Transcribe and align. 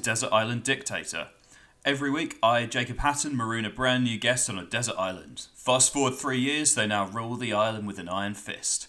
Desert 0.00 0.32
Island 0.32 0.62
Dictator. 0.62 1.28
Every 1.84 2.10
week, 2.10 2.36
I, 2.42 2.66
Jacob 2.66 2.98
Hatton, 2.98 3.36
maroon 3.36 3.64
a 3.64 3.70
brand 3.70 4.04
new 4.04 4.18
guest 4.18 4.50
on 4.50 4.58
a 4.58 4.64
desert 4.64 4.96
island. 4.98 5.46
Fast 5.54 5.92
forward 5.92 6.14
three 6.14 6.38
years, 6.38 6.74
they 6.74 6.86
now 6.86 7.06
rule 7.06 7.36
the 7.36 7.52
island 7.52 7.86
with 7.86 7.98
an 7.98 8.08
iron 8.08 8.34
fist. 8.34 8.88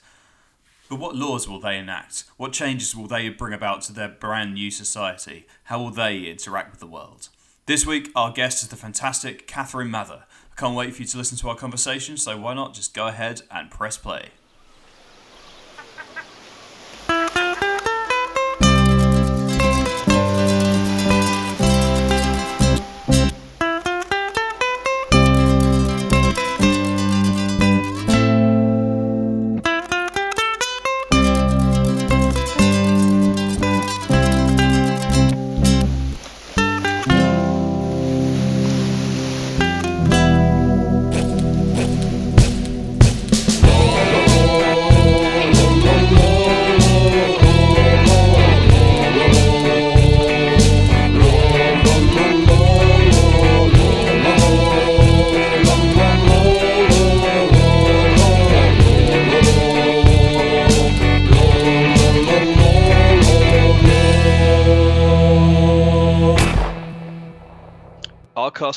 But 0.89 0.99
what 0.99 1.15
laws 1.15 1.47
will 1.47 1.61
they 1.61 1.77
enact? 1.77 2.25
What 2.35 2.51
changes 2.51 2.95
will 2.95 3.07
they 3.07 3.29
bring 3.29 3.53
about 3.53 3.81
to 3.83 3.93
their 3.93 4.09
brand 4.09 4.55
new 4.55 4.69
society? 4.69 5.47
How 5.65 5.79
will 5.79 5.91
they 5.91 6.23
interact 6.23 6.71
with 6.71 6.81
the 6.81 6.87
world? 6.87 7.29
This 7.65 7.85
week, 7.85 8.11
our 8.15 8.31
guest 8.31 8.61
is 8.61 8.67
the 8.67 8.75
fantastic 8.75 9.47
Catherine 9.47 9.89
Mather. 9.89 10.23
I 10.51 10.59
can't 10.59 10.75
wait 10.75 10.93
for 10.93 11.01
you 11.01 11.07
to 11.07 11.17
listen 11.17 11.37
to 11.37 11.49
our 11.49 11.55
conversation, 11.55 12.17
so 12.17 12.37
why 12.37 12.53
not 12.53 12.73
just 12.73 12.93
go 12.93 13.07
ahead 13.07 13.43
and 13.49 13.71
press 13.71 13.97
play? 13.97 14.31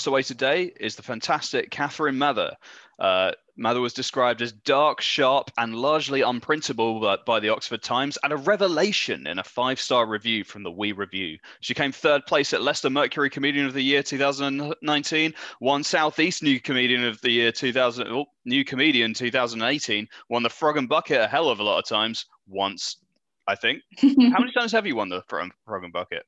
Away 0.06 0.22
today 0.22 0.72
is 0.78 0.96
the 0.96 1.02
fantastic 1.02 1.70
Catherine 1.70 2.18
Mather. 2.18 2.56
Uh, 2.98 3.32
Mather 3.56 3.80
was 3.80 3.92
described 3.92 4.42
as 4.42 4.52
dark, 4.52 5.00
sharp, 5.00 5.50
and 5.56 5.74
largely 5.74 6.20
unprintable 6.20 7.00
by, 7.00 7.16
by 7.24 7.40
the 7.40 7.48
Oxford 7.48 7.82
Times, 7.82 8.18
and 8.22 8.32
a 8.32 8.36
revelation 8.36 9.26
in 9.26 9.38
a 9.38 9.44
five 9.44 9.80
star 9.80 10.06
review 10.06 10.44
from 10.44 10.62
the 10.62 10.70
Wee 10.70 10.92
Review. 10.92 11.38
She 11.60 11.74
came 11.74 11.92
third 11.92 12.26
place 12.26 12.52
at 12.52 12.62
Leicester 12.62 12.90
Mercury 12.90 13.30
Comedian 13.30 13.66
of 13.66 13.72
the 13.72 13.82
Year 13.82 14.02
2019, 14.02 15.34
won 15.60 15.84
Southeast 15.84 16.42
New 16.42 16.60
Comedian 16.60 17.04
of 17.04 17.20
the 17.20 17.30
Year 17.30 17.52
2000, 17.52 18.06
oh, 18.08 18.26
New 18.44 18.64
Comedian 18.64 19.14
2018, 19.14 20.08
won 20.28 20.42
the 20.42 20.50
Frog 20.50 20.76
and 20.76 20.88
Bucket 20.88 21.20
a 21.20 21.26
hell 21.26 21.48
of 21.48 21.60
a 21.60 21.62
lot 21.62 21.78
of 21.78 21.88
times, 21.88 22.26
once, 22.46 22.98
I 23.46 23.54
think. 23.54 23.82
How 24.00 24.38
many 24.38 24.52
times 24.52 24.72
have 24.72 24.86
you 24.86 24.96
won 24.96 25.08
the 25.08 25.22
Frog 25.28 25.50
and 25.68 25.92
Bucket? 25.92 26.24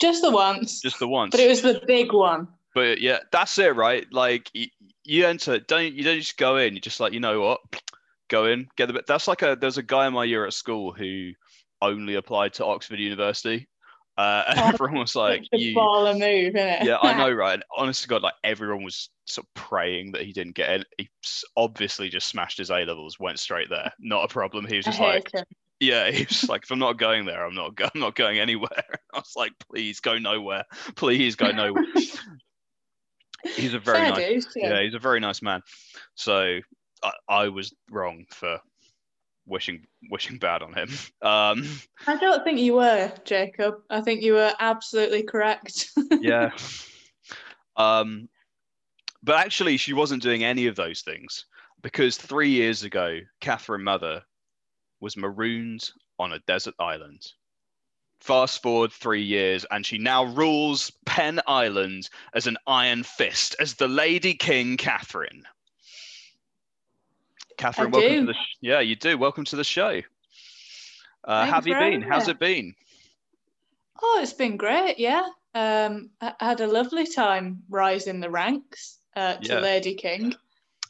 Just 0.00 0.22
the 0.22 0.30
once. 0.30 0.80
Just 0.80 0.98
the 0.98 1.08
once. 1.08 1.30
But 1.30 1.40
it 1.40 1.48
was 1.48 1.62
the 1.62 1.82
big 1.86 2.12
one 2.12 2.48
but 2.76 3.00
yeah, 3.00 3.20
that's 3.32 3.58
it, 3.58 3.74
right? 3.74 4.06
Like 4.12 4.50
you, 4.52 4.66
you 5.02 5.26
enter, 5.26 5.58
don't 5.58 5.94
you 5.94 6.04
don't 6.04 6.18
just 6.18 6.36
go 6.36 6.58
in. 6.58 6.74
You 6.74 6.80
just 6.80 7.00
like 7.00 7.14
you 7.14 7.20
know 7.20 7.40
what, 7.40 7.60
go 8.28 8.44
in, 8.44 8.68
get 8.76 8.84
the 8.84 8.92
bit. 8.92 9.06
That's 9.06 9.26
like 9.26 9.40
a 9.40 9.56
there's 9.58 9.78
a 9.78 9.82
guy 9.82 10.06
in 10.06 10.12
my 10.12 10.24
year 10.24 10.44
at 10.44 10.52
school 10.52 10.92
who 10.92 11.30
only 11.80 12.16
applied 12.16 12.52
to 12.54 12.66
Oxford 12.66 12.98
University. 12.98 13.66
Uh, 14.18 14.44
and 14.48 14.58
oh, 14.60 14.68
everyone 14.68 14.98
was 14.98 15.16
like, 15.16 15.46
"You 15.52 15.74
baller 15.74 16.12
move, 16.12 16.54
isn't 16.54 16.56
it?" 16.56 16.84
Yeah, 16.84 16.98
I 17.00 17.14
know, 17.16 17.32
right? 17.32 17.54
And 17.54 17.64
honest 17.74 18.02
to 18.02 18.08
God, 18.08 18.20
like 18.20 18.34
everyone 18.44 18.84
was 18.84 19.08
sort 19.24 19.46
of 19.46 19.54
praying 19.54 20.12
that 20.12 20.24
he 20.24 20.34
didn't 20.34 20.54
get 20.54 20.68
in. 20.68 20.84
He 20.98 21.08
obviously 21.56 22.10
just 22.10 22.28
smashed 22.28 22.58
his 22.58 22.70
A 22.70 22.84
levels, 22.84 23.18
went 23.18 23.40
straight 23.40 23.70
there. 23.70 23.90
Not 23.98 24.24
a 24.24 24.28
problem. 24.28 24.66
He 24.66 24.76
was 24.76 24.84
just 24.84 25.00
like, 25.00 25.32
him. 25.32 25.44
"Yeah." 25.80 26.10
He 26.10 26.24
was 26.24 26.46
like, 26.46 26.64
"If 26.64 26.70
I'm 26.70 26.78
not 26.78 26.98
going 26.98 27.24
there, 27.24 27.42
I'm 27.42 27.54
not. 27.54 27.74
Go- 27.74 27.88
I'm 27.94 28.00
not 28.02 28.16
going 28.16 28.38
anywhere." 28.38 28.84
I 29.14 29.18
was 29.18 29.32
like, 29.34 29.52
"Please 29.70 30.00
go 30.00 30.18
nowhere. 30.18 30.64
Please 30.94 31.36
go 31.36 31.50
nowhere." 31.52 31.86
He's 33.44 33.74
a 33.74 33.78
very 33.78 33.98
Fair 33.98 34.10
nice, 34.10 34.46
yeah. 34.56 34.68
yeah. 34.70 34.82
he's 34.82 34.94
a 34.94 34.98
very 34.98 35.20
nice 35.20 35.42
man. 35.42 35.62
So 36.14 36.58
I, 37.02 37.12
I 37.28 37.48
was 37.48 37.74
wrong 37.90 38.24
for 38.30 38.60
wishing 39.46 39.86
wishing 40.10 40.38
bad 40.38 40.62
on 40.62 40.74
him. 40.74 40.88
Um, 41.22 41.66
I 42.06 42.16
don't 42.16 42.44
think 42.44 42.60
you 42.60 42.74
were, 42.74 43.12
Jacob. 43.24 43.76
I 43.90 44.00
think 44.00 44.22
you 44.22 44.34
were 44.34 44.52
absolutely 44.60 45.24
correct. 45.24 45.90
yeah. 46.20 46.50
Um, 47.76 48.28
but 49.24 49.36
actually, 49.36 49.76
she 49.76 49.92
wasn't 49.92 50.22
doing 50.22 50.44
any 50.44 50.66
of 50.66 50.76
those 50.76 51.00
things 51.02 51.46
because 51.82 52.16
three 52.16 52.50
years 52.50 52.84
ago, 52.84 53.18
Catherine 53.40 53.82
Mather 53.82 54.22
was 55.00 55.16
marooned 55.16 55.90
on 56.18 56.32
a 56.32 56.38
desert 56.40 56.74
island 56.78 57.22
Fast 58.20 58.62
forward 58.62 58.92
three 58.92 59.22
years, 59.22 59.64
and 59.70 59.84
she 59.84 59.98
now 59.98 60.24
rules 60.24 60.90
Penn 61.04 61.40
Island 61.46 62.08
as 62.34 62.46
an 62.46 62.56
iron 62.66 63.02
fist, 63.02 63.54
as 63.60 63.74
the 63.74 63.88
Lady 63.88 64.34
King 64.34 64.76
Catherine. 64.76 65.44
Catherine, 67.56 67.88
I 67.88 67.90
welcome 67.90 68.12
do. 68.12 68.20
to 68.20 68.26
the 68.26 68.34
sh- 68.34 68.56
yeah, 68.60 68.80
you 68.80 68.96
do. 68.96 69.16
Welcome 69.16 69.44
to 69.44 69.56
the 69.56 69.64
show. 69.64 70.02
Uh, 71.24 71.46
have 71.46 71.66
you 71.66 71.74
been? 71.74 72.02
How's 72.02 72.28
it 72.28 72.38
been? 72.38 72.74
Oh, 74.02 74.18
it's 74.22 74.32
been 74.32 74.56
great. 74.56 74.98
Yeah, 74.98 75.26
um, 75.54 76.10
I 76.20 76.34
had 76.40 76.60
a 76.60 76.66
lovely 76.66 77.06
time 77.06 77.62
rising 77.68 78.20
the 78.20 78.30
ranks 78.30 78.98
uh, 79.16 79.36
to 79.36 79.54
yeah. 79.54 79.60
Lady 79.60 79.94
King. 79.94 80.34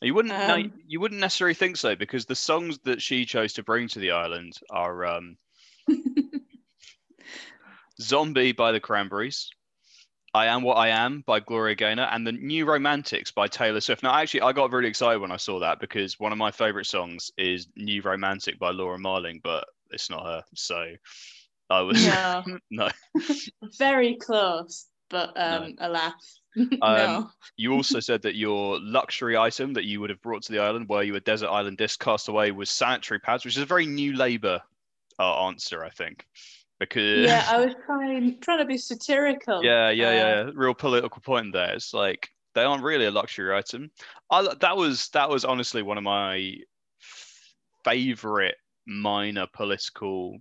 You 0.03 0.15
wouldn't 0.15 0.35
um, 0.35 0.49
no, 0.49 0.71
you 0.87 1.01
wouldn't 1.01 1.21
necessarily 1.21 1.55
think 1.55 1.77
so 1.77 1.97
because 1.97 2.27
the 2.27 2.35
songs 2.35 2.79
that 2.85 3.01
she 3.01 3.25
chose 3.25 3.55
to 3.55 3.63
bring 3.63 3.89
to 3.89 3.99
the 3.99 4.11
island 4.11 4.59
are 4.71 5.07
um, 5.07 5.37
Zombie 8.01 8.53
by 8.53 8.73
the 8.73 8.81
Cranberries, 8.81 9.51
I 10.37 10.47
Am 10.47 10.63
What 10.63 10.75
I 10.75 10.89
Am 10.89 11.23
by 11.27 11.41
Gloria 11.41 11.75
Gaynor, 11.75 12.09
and 12.13 12.27
The 12.27 12.33
New 12.33 12.67
Romantics 12.67 13.31
by 13.31 13.49
Taylor 13.49 13.81
Swift. 13.81 14.03
Now, 14.03 14.15
actually, 14.15 14.43
I 14.43 14.53
got 14.53 14.71
really 14.71 14.89
excited 14.89 15.19
when 15.19 15.33
I 15.33 15.39
saw 15.39 15.61
that 15.61 15.81
because 15.81 16.21
one 16.21 16.31
of 16.31 16.37
my 16.37 16.51
favorite 16.51 16.85
songs 16.85 17.31
is 17.39 17.69
New 17.75 18.03
Romantic 18.03 18.59
by 18.59 18.71
Laura 18.71 18.99
Marling, 18.99 19.41
but 19.43 19.67
it's 19.91 20.11
not 20.11 20.27
her. 20.27 20.45
So 20.55 20.93
I 21.71 21.81
was 21.81 22.05
no. 22.05 22.45
no. 22.71 22.89
Very 23.79 24.17
close, 24.17 24.87
but 25.09 25.33
um, 25.37 25.75
no. 25.81 25.89
alas. 25.89 26.41
no. 26.55 26.79
Um, 26.83 27.33
you 27.57 27.73
also 27.73 28.01
said 28.01 28.21
that 28.23 28.35
your 28.35 28.79
luxury 28.79 29.39
item 29.39 29.73
that 29.73 29.85
you 29.85 30.03
would 30.03 30.11
have 30.11 30.21
brought 30.21 30.43
to 30.43 30.53
the 30.53 30.59
island 30.59 30.87
where 30.87 31.03
you 31.03 31.15
were 31.15 31.21
desert 31.21 31.49
island 31.49 31.79
disc 31.79 31.99
cast 31.99 32.29
away 32.29 32.51
was 32.51 32.69
sanitary 32.69 33.21
pads, 33.21 33.47
which 33.47 33.57
is 33.57 33.63
a 33.63 33.67
very 33.67 33.87
new 33.87 34.15
labour 34.15 34.61
uh, 35.19 35.47
answer, 35.47 35.83
I 35.83 35.89
think 35.89 36.27
because 36.79 37.27
yeah, 37.27 37.47
I 37.49 37.61
was 37.65 37.75
trying 37.85 38.39
trying 38.41 38.59
to 38.59 38.65
be 38.65 38.79
satirical. 38.79 39.65
Yeah, 39.65 39.91
yeah, 39.91 40.09
uh, 40.09 40.13
yeah. 40.13 40.51
Real 40.55 40.75
political 40.75 41.21
point 41.21 41.53
there. 41.53 41.75
It's 41.75 41.95
like 41.95 42.31
they 42.55 42.63
aren't 42.63 42.83
really 42.83 43.07
a 43.07 43.11
luxury 43.11 43.55
item. 43.55 43.91
I, 44.31 44.55
that 44.61 44.77
was 44.77 45.09
that 45.11 45.29
was 45.29 45.45
honestly 45.45 45.83
one 45.83 45.99
of 45.99 46.05
my 46.05 46.55
favorite 47.85 48.57
minor 48.87 49.47
political 49.53 50.39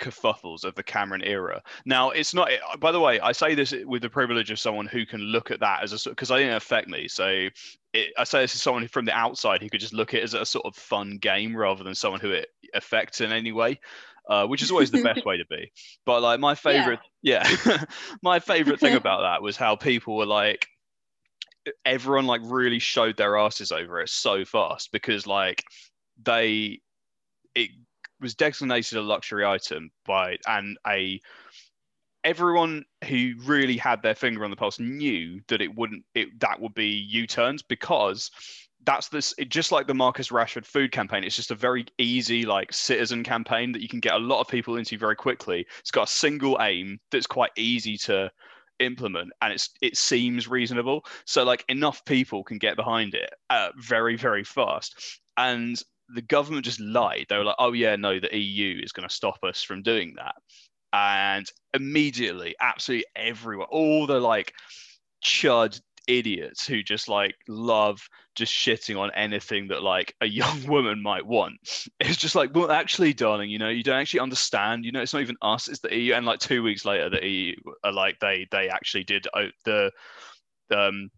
kerfuffles 0.00 0.64
of 0.64 0.74
the 0.74 0.82
Cameron 0.82 1.22
era. 1.22 1.62
Now, 1.84 2.10
it's 2.10 2.34
not. 2.34 2.50
By 2.78 2.92
the 2.92 3.00
way, 3.00 3.20
I 3.20 3.32
say 3.32 3.54
this 3.54 3.74
with 3.84 4.02
the 4.02 4.10
privilege 4.10 4.50
of 4.50 4.58
someone 4.58 4.86
who 4.86 5.06
can 5.06 5.20
look 5.20 5.50
at 5.50 5.60
that 5.60 5.82
as 5.82 6.06
a 6.06 6.10
because 6.10 6.30
I 6.30 6.38
didn't 6.38 6.56
affect 6.56 6.88
me. 6.88 7.08
So 7.08 7.48
it, 7.92 8.12
I 8.18 8.24
say 8.24 8.40
this 8.40 8.54
as 8.54 8.62
someone 8.62 8.88
from 8.88 9.04
the 9.04 9.12
outside 9.12 9.62
who 9.62 9.68
could 9.68 9.80
just 9.80 9.92
look 9.94 10.14
at 10.14 10.20
it 10.20 10.24
as 10.24 10.34
a 10.34 10.44
sort 10.44 10.66
of 10.66 10.74
fun 10.74 11.18
game 11.18 11.56
rather 11.56 11.84
than 11.84 11.94
someone 11.94 12.20
who 12.20 12.30
it 12.30 12.48
affects 12.74 13.20
in 13.20 13.32
any 13.32 13.52
way 13.52 13.78
uh, 14.28 14.46
which 14.46 14.62
is 14.62 14.70
always 14.70 14.90
the 14.90 15.02
best 15.02 15.24
way 15.26 15.38
to 15.38 15.44
be. 15.46 15.70
But 16.06 16.22
like 16.22 16.40
my 16.40 16.54
favorite, 16.54 17.00
yeah, 17.22 17.48
yeah 17.66 17.84
my 18.22 18.40
favorite 18.40 18.80
thing 18.80 18.94
about 18.94 19.22
that 19.22 19.42
was 19.42 19.56
how 19.56 19.76
people 19.76 20.16
were 20.16 20.26
like, 20.26 20.66
everyone 21.84 22.26
like 22.26 22.42
really 22.44 22.78
showed 22.78 23.16
their 23.16 23.38
asses 23.38 23.72
over 23.72 24.00
it 24.00 24.10
so 24.10 24.44
fast 24.44 24.92
because 24.92 25.26
like 25.26 25.62
they, 26.22 26.80
it 27.54 27.70
was 28.20 28.34
designated 28.34 28.98
a 28.98 29.02
luxury 29.02 29.44
item 29.44 29.90
by 30.06 30.36
and 30.46 30.76
a 30.86 31.20
everyone 32.24 32.84
who 33.06 33.34
really 33.44 33.76
had 33.76 34.02
their 34.02 34.14
finger 34.14 34.44
on 34.44 34.50
the 34.50 34.56
pulse 34.56 34.80
knew 34.80 35.40
that 35.48 35.60
it 35.60 35.74
wouldn't 35.74 36.04
it 36.14 36.40
that 36.40 36.60
would 36.60 36.74
be 36.74 36.88
u-turns 36.88 37.62
because 37.62 38.30
that's 38.84 39.08
this 39.08 39.34
just 39.48 39.72
like 39.72 39.86
the 39.86 39.94
Marcus 39.94 40.28
Rashford 40.28 40.66
food 40.66 40.92
campaign. 40.92 41.24
It's 41.24 41.36
just 41.36 41.50
a 41.50 41.56
very 41.56 41.86
easy 41.98 42.44
like 42.44 42.72
citizen 42.72 43.24
campaign 43.24 43.72
that 43.72 43.82
you 43.82 43.88
can 43.88 44.00
get 44.00 44.14
a 44.14 44.18
lot 44.18 44.40
of 44.40 44.48
people 44.48 44.76
into 44.76 44.98
very 44.98 45.16
quickly. 45.16 45.66
It's 45.80 45.90
got 45.90 46.08
a 46.08 46.12
single 46.12 46.58
aim 46.60 46.98
that's 47.10 47.26
quite 47.26 47.50
easy 47.56 47.96
to 47.98 48.30
implement 48.80 49.30
and 49.40 49.52
it's 49.52 49.70
it 49.82 49.96
seems 49.96 50.48
reasonable 50.48 51.04
so 51.26 51.44
like 51.44 51.64
enough 51.68 52.04
people 52.06 52.42
can 52.42 52.58
get 52.58 52.74
behind 52.74 53.14
it 53.14 53.30
uh, 53.48 53.68
very 53.78 54.16
very 54.16 54.42
fast 54.42 55.20
and 55.36 55.80
the 56.08 56.22
government 56.22 56.64
just 56.64 56.80
lied 56.80 57.24
they 57.28 57.38
were 57.38 57.44
like 57.44 57.54
oh 57.60 57.72
yeah 57.72 57.94
no 57.94 58.18
the 58.18 58.36
eu 58.36 58.80
is 58.82 58.90
going 58.90 59.08
to 59.08 59.14
stop 59.14 59.38
us 59.44 59.62
from 59.62 59.80
doing 59.80 60.12
that 60.16 60.34
and 60.94 61.50
immediately, 61.74 62.54
absolutely 62.60 63.06
everyone, 63.16 63.66
all 63.68 64.06
the 64.06 64.20
like 64.20 64.54
chud 65.24 65.80
idiots 66.06 66.66
who 66.66 66.82
just 66.82 67.08
like 67.08 67.34
love 67.48 68.08
just 68.34 68.52
shitting 68.52 68.98
on 68.98 69.10
anything 69.14 69.68
that 69.68 69.82
like 69.82 70.14
a 70.20 70.26
young 70.26 70.66
woman 70.68 71.02
might 71.02 71.26
want. 71.26 71.88
It's 72.00 72.16
just 72.16 72.34
like, 72.34 72.54
well, 72.54 72.70
actually, 72.70 73.14
darling, 73.14 73.50
you 73.50 73.58
know, 73.58 73.68
you 73.68 73.82
don't 73.82 74.00
actually 74.00 74.20
understand. 74.20 74.84
You 74.84 74.92
know, 74.92 75.00
it's 75.00 75.12
not 75.12 75.22
even 75.22 75.36
us; 75.42 75.68
it's 75.68 75.80
the 75.80 75.94
EU. 75.96 76.14
And 76.14 76.26
like 76.26 76.40
two 76.40 76.62
weeks 76.62 76.84
later, 76.84 77.10
the 77.10 77.26
EU 77.26 77.54
are 77.82 77.92
like 77.92 78.18
they 78.20 78.46
they 78.50 78.68
actually 78.68 79.04
did 79.04 79.26
the 79.64 79.90
um 80.70 81.10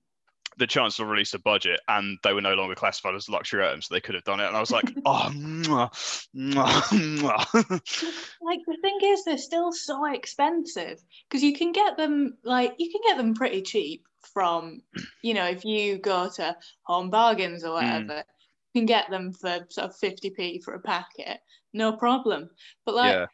the 0.58 0.66
chancellor 0.66 1.06
released 1.06 1.34
a 1.34 1.38
budget 1.38 1.80
and 1.88 2.18
they 2.22 2.32
were 2.32 2.40
no 2.40 2.54
longer 2.54 2.74
classified 2.74 3.14
as 3.14 3.28
luxury 3.28 3.66
items, 3.66 3.86
so 3.86 3.94
they 3.94 4.00
could 4.00 4.14
have 4.14 4.24
done 4.24 4.40
it. 4.40 4.46
And 4.46 4.56
I 4.56 4.60
was 4.60 4.70
like, 4.70 4.90
oh, 5.04 5.30
mwah, 5.32 5.90
mwah, 6.34 7.20
mwah. 7.20 8.20
like 8.40 8.60
the 8.66 8.78
thing 8.80 8.98
is, 9.02 9.24
they're 9.24 9.38
still 9.38 9.72
so 9.72 10.12
expensive 10.12 11.02
because 11.28 11.42
you 11.42 11.54
can 11.54 11.72
get 11.72 11.96
them 11.96 12.38
like 12.42 12.74
you 12.78 12.90
can 12.90 13.00
get 13.06 13.16
them 13.16 13.34
pretty 13.34 13.62
cheap 13.62 14.06
from, 14.32 14.80
you 15.22 15.34
know, 15.34 15.46
if 15.46 15.64
you 15.64 15.98
go 15.98 16.28
to 16.28 16.56
Home 16.82 17.10
Bargains 17.10 17.64
or 17.64 17.68
hmm. 17.68 17.74
whatever, 17.74 18.12
mm. 18.20 18.24
you 18.72 18.80
can 18.80 18.86
get 18.86 19.10
them 19.10 19.32
for 19.32 19.66
sort 19.68 19.90
of 19.90 19.96
50p 19.96 20.62
for 20.62 20.74
a 20.74 20.80
packet, 20.80 21.38
no 21.72 21.92
problem. 21.92 22.50
But 22.84 22.94
like 22.94 23.12
yeah. 23.12 23.26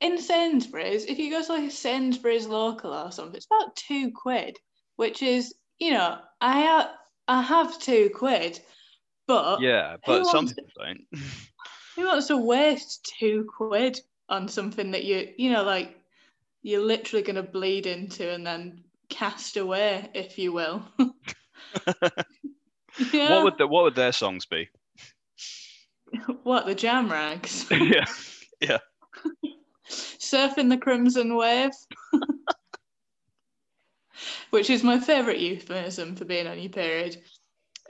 in 0.00 0.18
Sainsbury's, 0.18 1.04
if 1.04 1.18
you 1.18 1.30
go 1.30 1.42
to 1.42 1.52
like 1.52 1.68
a 1.68 1.70
Sainsbury's 1.70 2.46
local 2.46 2.92
or 2.92 3.12
something, 3.12 3.36
it's 3.36 3.46
about 3.46 3.76
two 3.76 4.12
quid, 4.12 4.56
which 4.96 5.22
is, 5.22 5.54
you 5.78 5.92
know, 5.92 6.18
I 6.40 6.60
have, 6.60 6.90
I 7.26 7.42
have 7.42 7.78
two 7.78 8.10
quid, 8.14 8.60
but 9.26 9.60
yeah, 9.60 9.96
but 10.06 10.24
some 10.26 10.48
people 10.48 10.64
don't. 10.76 11.00
who 11.96 12.06
wants 12.06 12.28
to 12.28 12.36
waste 12.36 13.12
two 13.18 13.48
quid 13.56 14.00
on 14.28 14.48
something 14.48 14.92
that 14.92 15.04
you, 15.04 15.32
you 15.36 15.50
know, 15.50 15.64
like 15.64 15.98
you're 16.62 16.84
literally 16.84 17.22
going 17.22 17.36
to 17.36 17.42
bleed 17.42 17.86
into 17.86 18.30
and 18.30 18.46
then 18.46 18.84
cast 19.08 19.56
away, 19.56 20.08
if 20.14 20.38
you 20.38 20.52
will. 20.52 20.82
yeah. 23.12 23.30
What 23.30 23.44
would 23.44 23.58
the, 23.58 23.66
what 23.66 23.84
would 23.84 23.94
their 23.94 24.12
songs 24.12 24.46
be? 24.46 24.68
What 26.42 26.66
the 26.66 26.74
jam 26.74 27.10
rags? 27.10 27.66
yeah, 27.70 28.06
yeah. 28.60 28.78
Surfing 29.90 30.68
the 30.68 30.78
crimson 30.78 31.36
wave, 31.36 31.70
which 34.50 34.70
is 34.70 34.82
my 34.82 34.98
favourite 34.98 35.40
euphemism 35.40 36.16
for 36.16 36.24
being 36.24 36.46
on 36.46 36.58
your 36.58 36.70
period. 36.70 37.16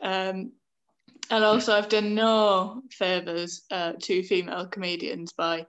Um, 0.02 0.52
and 1.30 1.44
also, 1.44 1.74
I've 1.74 1.90
done 1.90 2.14
no 2.14 2.82
favours 2.90 3.62
uh, 3.70 3.92
to 4.00 4.22
female 4.22 4.66
comedians 4.66 5.34
by 5.34 5.66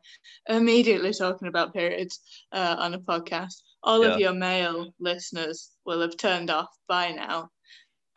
immediately 0.47 1.13
talking 1.13 1.49
about 1.49 1.73
periods 1.73 2.21
uh, 2.53 2.77
on 2.79 2.93
a 2.93 2.99
podcast 2.99 3.61
all 3.83 4.03
yeah. 4.03 4.13
of 4.13 4.19
your 4.19 4.33
male 4.33 4.93
listeners 4.99 5.71
will 5.85 6.01
have 6.01 6.17
turned 6.17 6.49
off 6.49 6.69
by 6.87 7.11
now. 7.11 7.49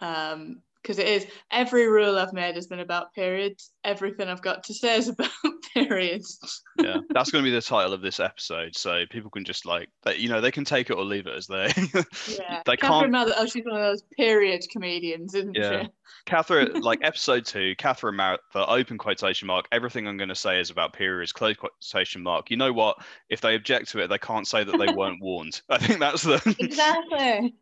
Um, 0.00 0.62
because 0.82 0.98
it 0.98 1.06
is 1.06 1.26
every 1.50 1.86
rule 1.86 2.18
I've 2.18 2.32
made 2.32 2.56
has 2.56 2.66
been 2.66 2.80
about 2.80 3.14
periods. 3.14 3.70
Everything 3.84 4.28
I've 4.28 4.42
got 4.42 4.64
to 4.64 4.74
say 4.74 4.96
is 4.96 5.08
about 5.08 5.30
periods. 5.72 6.62
yeah, 6.78 6.98
that's 7.10 7.30
going 7.30 7.44
to 7.44 7.50
be 7.50 7.54
the 7.54 7.62
title 7.62 7.92
of 7.92 8.02
this 8.02 8.20
episode, 8.20 8.76
so 8.76 9.04
people 9.10 9.30
can 9.30 9.44
just 9.44 9.64
like, 9.64 9.88
they, 10.02 10.16
you 10.16 10.28
know, 10.28 10.40
they 10.40 10.50
can 10.50 10.64
take 10.64 10.90
it 10.90 10.94
or 10.94 11.04
leave 11.04 11.26
it 11.26 11.36
as 11.36 11.46
they. 11.46 11.72
yeah, 12.28 12.62
they 12.66 12.76
Catherine 12.76 13.00
can't. 13.00 13.12
Mather, 13.12 13.34
oh, 13.36 13.46
she's 13.46 13.64
one 13.64 13.76
of 13.76 13.82
those 13.82 14.02
period 14.16 14.64
comedians, 14.70 15.34
isn't 15.34 15.56
yeah. 15.56 15.84
she? 15.84 15.88
Catherine, 16.26 16.80
like 16.80 17.00
episode 17.02 17.44
two, 17.44 17.74
Catherine 17.76 18.16
Mather, 18.16 18.40
open 18.54 18.98
quotation 18.98 19.46
mark. 19.46 19.66
Everything 19.72 20.06
I'm 20.06 20.16
going 20.16 20.28
to 20.28 20.34
say 20.34 20.60
is 20.60 20.70
about 20.70 20.92
periods, 20.92 21.32
close 21.32 21.56
quotation 21.56 22.22
mark. 22.22 22.50
You 22.50 22.56
know 22.56 22.72
what? 22.72 22.98
If 23.28 23.40
they 23.40 23.54
object 23.54 23.90
to 23.90 24.00
it, 24.00 24.08
they 24.08 24.18
can't 24.18 24.46
say 24.46 24.64
that 24.64 24.76
they 24.76 24.92
weren't 24.92 25.22
warned. 25.22 25.62
I 25.68 25.78
think 25.78 26.00
that's 26.00 26.22
the 26.22 26.56
exactly. 26.58 27.54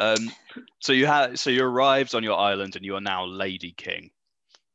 Um, 0.00 0.30
so 0.78 0.92
you 0.92 1.06
had 1.06 1.38
so 1.38 1.50
you 1.50 1.64
arrived 1.64 2.14
on 2.14 2.22
your 2.22 2.38
island 2.38 2.76
and 2.76 2.84
you 2.84 2.94
are 2.96 3.00
now 3.00 3.24
Lady 3.24 3.72
King. 3.72 4.10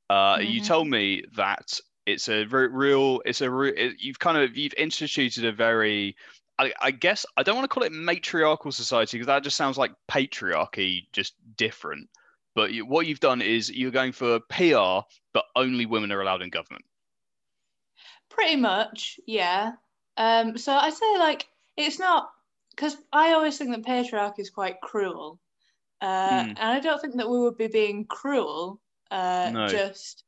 Uh, 0.10 0.38
mm-hmm. 0.38 0.52
You 0.52 0.62
told 0.62 0.88
me 0.88 1.24
that 1.36 1.80
it's 2.06 2.28
a 2.30 2.44
very 2.44 2.68
real. 2.68 3.22
It's 3.26 3.42
a 3.42 3.50
re- 3.50 3.76
it, 3.76 3.96
you've 4.00 4.20
kind 4.20 4.38
of 4.38 4.58
you've 4.58 4.74
instituted 4.78 5.46
a 5.46 5.52
very. 5.52 6.16
I, 6.60 6.72
I 6.80 6.92
guess 6.92 7.26
I 7.36 7.44
don't 7.44 7.56
want 7.56 7.66
to 7.66 7.74
call 7.74 7.84
it 7.84 7.92
matriarchal 7.92 8.72
society 8.72 9.18
because 9.18 9.28
that 9.28 9.44
just 9.44 9.58
sounds 9.58 9.78
like 9.78 9.92
patriarchy, 10.10 11.08
just 11.12 11.34
different. 11.58 12.10
But 12.54 12.74
you, 12.74 12.86
what 12.86 13.08
you've 13.08 13.20
done 13.20 13.42
is 13.42 13.72
you're 13.72 13.90
going 13.90 14.12
for 14.12 14.40
PR, 14.42 15.08
but 15.34 15.46
only 15.56 15.88
women 15.88 16.12
are 16.12 16.22
allowed 16.22 16.44
in 16.44 16.50
government. 16.50 16.86
Pretty 18.30 18.56
much, 18.56 19.20
yeah. 19.26 19.72
Um, 20.18 20.58
so 20.58 20.74
I 20.74 20.92
say 20.92 21.18
like 21.18 21.48
it's 21.76 21.98
not 21.98 22.30
because 22.76 22.98
I 23.12 23.34
always 23.34 23.58
think 23.58 23.72
that 23.72 23.84
patriarchy 23.84 24.40
is 24.40 24.50
quite 24.50 24.82
cruel, 24.82 25.40
uh, 26.02 26.44
mm. 26.44 26.48
and 26.48 26.60
I 26.60 26.80
don't 26.80 27.02
think 27.02 27.18
that 27.18 27.30
we 27.30 27.40
would 27.40 27.58
be 27.58 27.68
being 27.68 28.06
cruel. 28.06 28.80
Uh, 29.12 29.52
no. 29.54 29.68
Just 29.68 30.24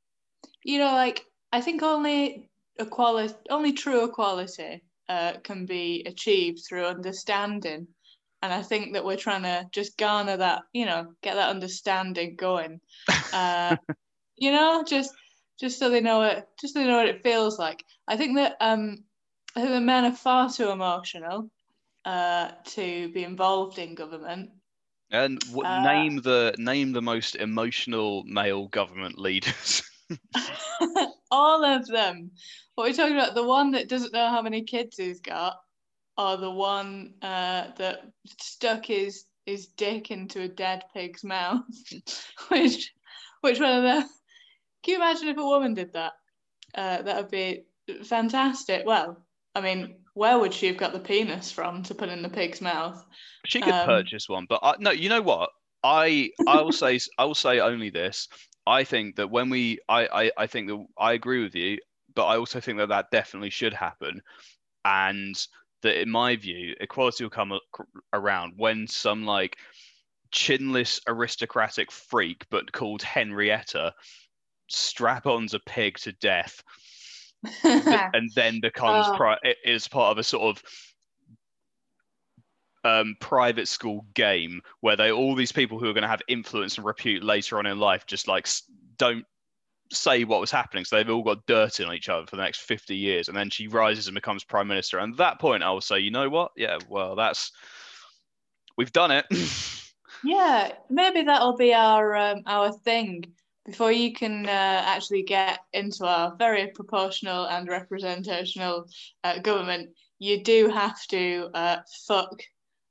you 0.63 0.79
know, 0.79 0.91
like 0.93 1.25
I 1.51 1.61
think 1.61 1.83
only 1.83 2.49
equality, 2.79 3.35
only 3.49 3.73
true 3.73 4.05
equality, 4.05 4.83
uh, 5.09 5.33
can 5.43 5.65
be 5.65 6.03
achieved 6.05 6.61
through 6.67 6.85
understanding, 6.85 7.87
and 8.41 8.53
I 8.53 8.61
think 8.61 8.93
that 8.93 9.03
we're 9.03 9.17
trying 9.17 9.43
to 9.43 9.67
just 9.71 9.97
garner 9.97 10.37
that, 10.37 10.63
you 10.71 10.85
know, 10.85 11.13
get 11.23 11.35
that 11.35 11.49
understanding 11.49 12.35
going. 12.35 12.79
Uh, 13.33 13.75
you 14.37 14.49
know, 14.49 14.81
just 14.87 15.13
just 15.59 15.77
so 15.77 15.89
they 15.89 15.99
know 15.99 16.21
it, 16.21 16.47
just 16.61 16.73
so 16.73 16.79
they 16.79 16.87
know 16.87 16.97
what 16.97 17.09
it 17.09 17.21
feels 17.21 17.59
like. 17.59 17.83
I 18.07 18.15
think 18.15 18.37
that 18.37 18.55
um, 18.61 19.03
I 19.57 19.59
think 19.59 19.73
the 19.73 19.81
men 19.81 20.05
are 20.05 20.13
far 20.13 20.49
too 20.49 20.69
emotional 20.69 21.49
uh, 22.05 22.51
to 22.65 23.09
be 23.09 23.23
involved 23.23 23.79
in 23.79 23.95
government. 23.95 24.51
And 25.11 25.39
w- 25.39 25.63
uh, 25.63 25.81
name 25.81 26.21
the 26.21 26.55
name 26.57 26.93
the 26.93 27.01
most 27.01 27.35
emotional 27.35 28.23
male 28.23 28.67
government 28.67 29.19
leaders. 29.19 29.83
all 31.31 31.63
of 31.63 31.87
them. 31.87 32.31
What 32.75 32.85
are 32.85 32.87
we 32.87 32.93
talking 32.95 33.15
about? 33.17 33.35
The 33.35 33.43
one 33.43 33.71
that 33.71 33.89
doesn't 33.89 34.13
know 34.13 34.29
how 34.29 34.41
many 34.41 34.63
kids 34.63 34.97
he's 34.97 35.19
got, 35.19 35.57
or 36.17 36.37
the 36.37 36.51
one 36.51 37.13
uh, 37.21 37.71
that 37.77 38.01
stuck 38.39 38.85
his 38.85 39.25
his 39.45 39.67
dick 39.67 40.11
into 40.11 40.41
a 40.41 40.47
dead 40.47 40.83
pig's 40.93 41.23
mouth. 41.23 41.63
which 42.49 42.93
which 43.41 43.59
one 43.59 43.77
of 43.77 43.83
them? 43.83 44.09
Can 44.83 44.93
you 44.93 44.95
imagine 44.97 45.29
if 45.29 45.37
a 45.37 45.43
woman 45.43 45.73
did 45.73 45.93
that? 45.93 46.13
Uh, 46.73 47.01
that 47.01 47.15
would 47.17 47.31
be 47.31 47.63
fantastic. 48.03 48.85
Well, 48.85 49.25
I 49.53 49.61
mean, 49.61 49.95
where 50.15 50.39
would 50.39 50.53
she 50.53 50.65
have 50.67 50.77
got 50.77 50.93
the 50.93 50.99
penis 50.99 51.51
from 51.51 51.83
to 51.83 51.93
put 51.93 52.09
in 52.09 52.23
the 52.23 52.29
pig's 52.29 52.61
mouth? 52.61 53.05
She 53.45 53.61
could 53.61 53.73
um, 53.73 53.85
purchase 53.85 54.27
one, 54.27 54.47
but 54.49 54.59
I, 54.63 54.75
no, 54.79 54.91
you 54.91 55.09
know 55.09 55.21
what? 55.21 55.51
I 55.83 56.31
I 56.47 56.61
will 56.61 56.71
say 56.71 56.99
I 57.19 57.25
will 57.25 57.35
say 57.35 57.59
only 57.59 57.91
this. 57.91 58.27
I 58.65 58.85
think 58.85 59.17
that 59.17 59.29
when 59.29 59.49
we 59.49 59.79
I, 59.87 60.07
I 60.07 60.31
I 60.37 60.47
think 60.47 60.69
that 60.69 60.83
I 60.97 61.13
agree 61.13 61.43
with 61.43 61.53
you, 61.53 61.77
but 62.15 62.25
I 62.25 62.37
also 62.37 62.59
think 62.59 62.79
that 62.79 62.89
that 62.89 63.11
definitely 63.11 63.51
should 63.51 63.73
happen, 63.73 64.21
and 64.85 65.35
that 65.83 66.01
in 66.01 66.09
my 66.09 66.37
view, 66.37 66.75
equality 66.79 67.23
will 67.25 67.29
come 67.29 67.59
around 68.13 68.53
when 68.55 68.87
some 68.87 69.25
like 69.25 69.57
chinless 70.31 71.01
aristocratic 71.07 71.91
freak, 71.91 72.45
but 72.49 72.71
called 72.71 73.03
Henrietta, 73.03 73.93
strap 74.69 75.27
ons 75.27 75.53
a 75.53 75.59
pig 75.59 75.97
to 75.99 76.13
death 76.13 76.63
and 77.63 78.29
then 78.35 78.59
becomes 78.59 79.07
oh. 79.09 79.15
pri- 79.15 79.53
is 79.63 79.87
part 79.87 80.11
of 80.11 80.17
a 80.17 80.23
sort 80.23 80.57
of 80.57 80.63
um, 82.85 83.15
private 83.19 83.67
school 83.67 84.05
game 84.13 84.61
where 84.81 84.95
they 84.95 85.11
all 85.11 85.35
these 85.35 85.51
people 85.51 85.79
who 85.79 85.89
are 85.89 85.93
going 85.93 86.03
to 86.03 86.07
have 86.07 86.21
influence 86.27 86.77
and 86.77 86.85
repute 86.85 87.23
later 87.23 87.57
on 87.57 87.65
in 87.65 87.79
life 87.79 88.05
just 88.05 88.27
like 88.27 88.47
don't 88.97 89.25
say 89.91 90.23
what 90.23 90.39
was 90.39 90.51
happening. 90.51 90.85
So 90.85 90.95
they've 90.95 91.09
all 91.09 91.23
got 91.23 91.45
dirt 91.47 91.79
on 91.81 91.93
each 91.93 92.09
other 92.09 92.25
for 92.27 92.35
the 92.35 92.43
next 92.43 92.61
50 92.61 92.95
years 92.95 93.27
and 93.27 93.35
then 93.35 93.49
she 93.49 93.67
rises 93.67 94.07
and 94.07 94.15
becomes 94.15 94.43
prime 94.43 94.67
minister. 94.67 94.99
And 94.99 95.13
at 95.13 95.17
that 95.17 95.39
point 95.39 95.63
i 95.63 95.71
will 95.71 95.81
say 95.81 95.99
you 95.99 96.11
know 96.11 96.29
what? 96.29 96.51
Yeah 96.55 96.77
well 96.87 97.15
that's 97.15 97.51
we've 98.77 98.93
done 98.93 99.11
it. 99.11 99.25
Yeah 100.23 100.71
maybe 100.89 101.23
that'll 101.23 101.57
be 101.57 101.73
our 101.73 102.15
um, 102.15 102.41
our 102.47 102.71
thing 102.71 103.25
before 103.65 103.91
you 103.91 104.13
can 104.13 104.45
uh, 104.45 104.83
actually 104.85 105.23
get 105.23 105.59
into 105.73 106.05
our 106.05 106.35
very 106.37 106.67
proportional 106.67 107.45
and 107.45 107.67
representational 107.67 108.85
uh, 109.23 109.39
government, 109.39 109.89
you 110.19 110.43
do 110.43 110.69
have 110.69 111.01
to 111.07 111.49
uh, 111.53 111.77
fuck 112.07 112.41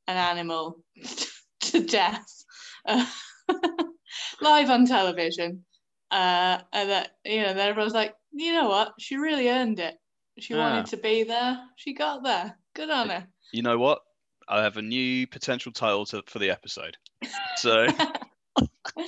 an 0.08 0.16
animal 0.16 0.80
to 1.60 1.84
death 1.84 2.44
uh, 2.86 3.06
live 4.40 4.68
on 4.68 4.86
television. 4.86 5.64
Uh, 6.10 6.58
and 6.72 6.90
that 6.90 7.10
you 7.24 7.42
know, 7.42 7.54
then 7.54 7.68
everyone's 7.68 7.94
like, 7.94 8.14
you 8.32 8.52
know 8.52 8.68
what? 8.68 8.92
She 8.98 9.16
really 9.16 9.48
earned 9.48 9.80
it. 9.80 9.96
She 10.38 10.54
wanted 10.54 10.86
to 10.86 10.96
be 10.96 11.22
there. 11.22 11.60
She 11.76 11.94
got 11.94 12.24
there. 12.24 12.56
Good 12.74 12.90
on 12.90 13.08
her. 13.08 13.26
You 13.52 13.62
know 13.62 13.78
what? 13.78 14.00
I 14.48 14.62
have 14.62 14.76
a 14.76 14.82
new 14.82 15.26
potential 15.28 15.72
title 15.72 16.04
to, 16.06 16.22
for 16.26 16.40
the 16.40 16.50
episode. 16.50 16.96
So. 17.56 17.86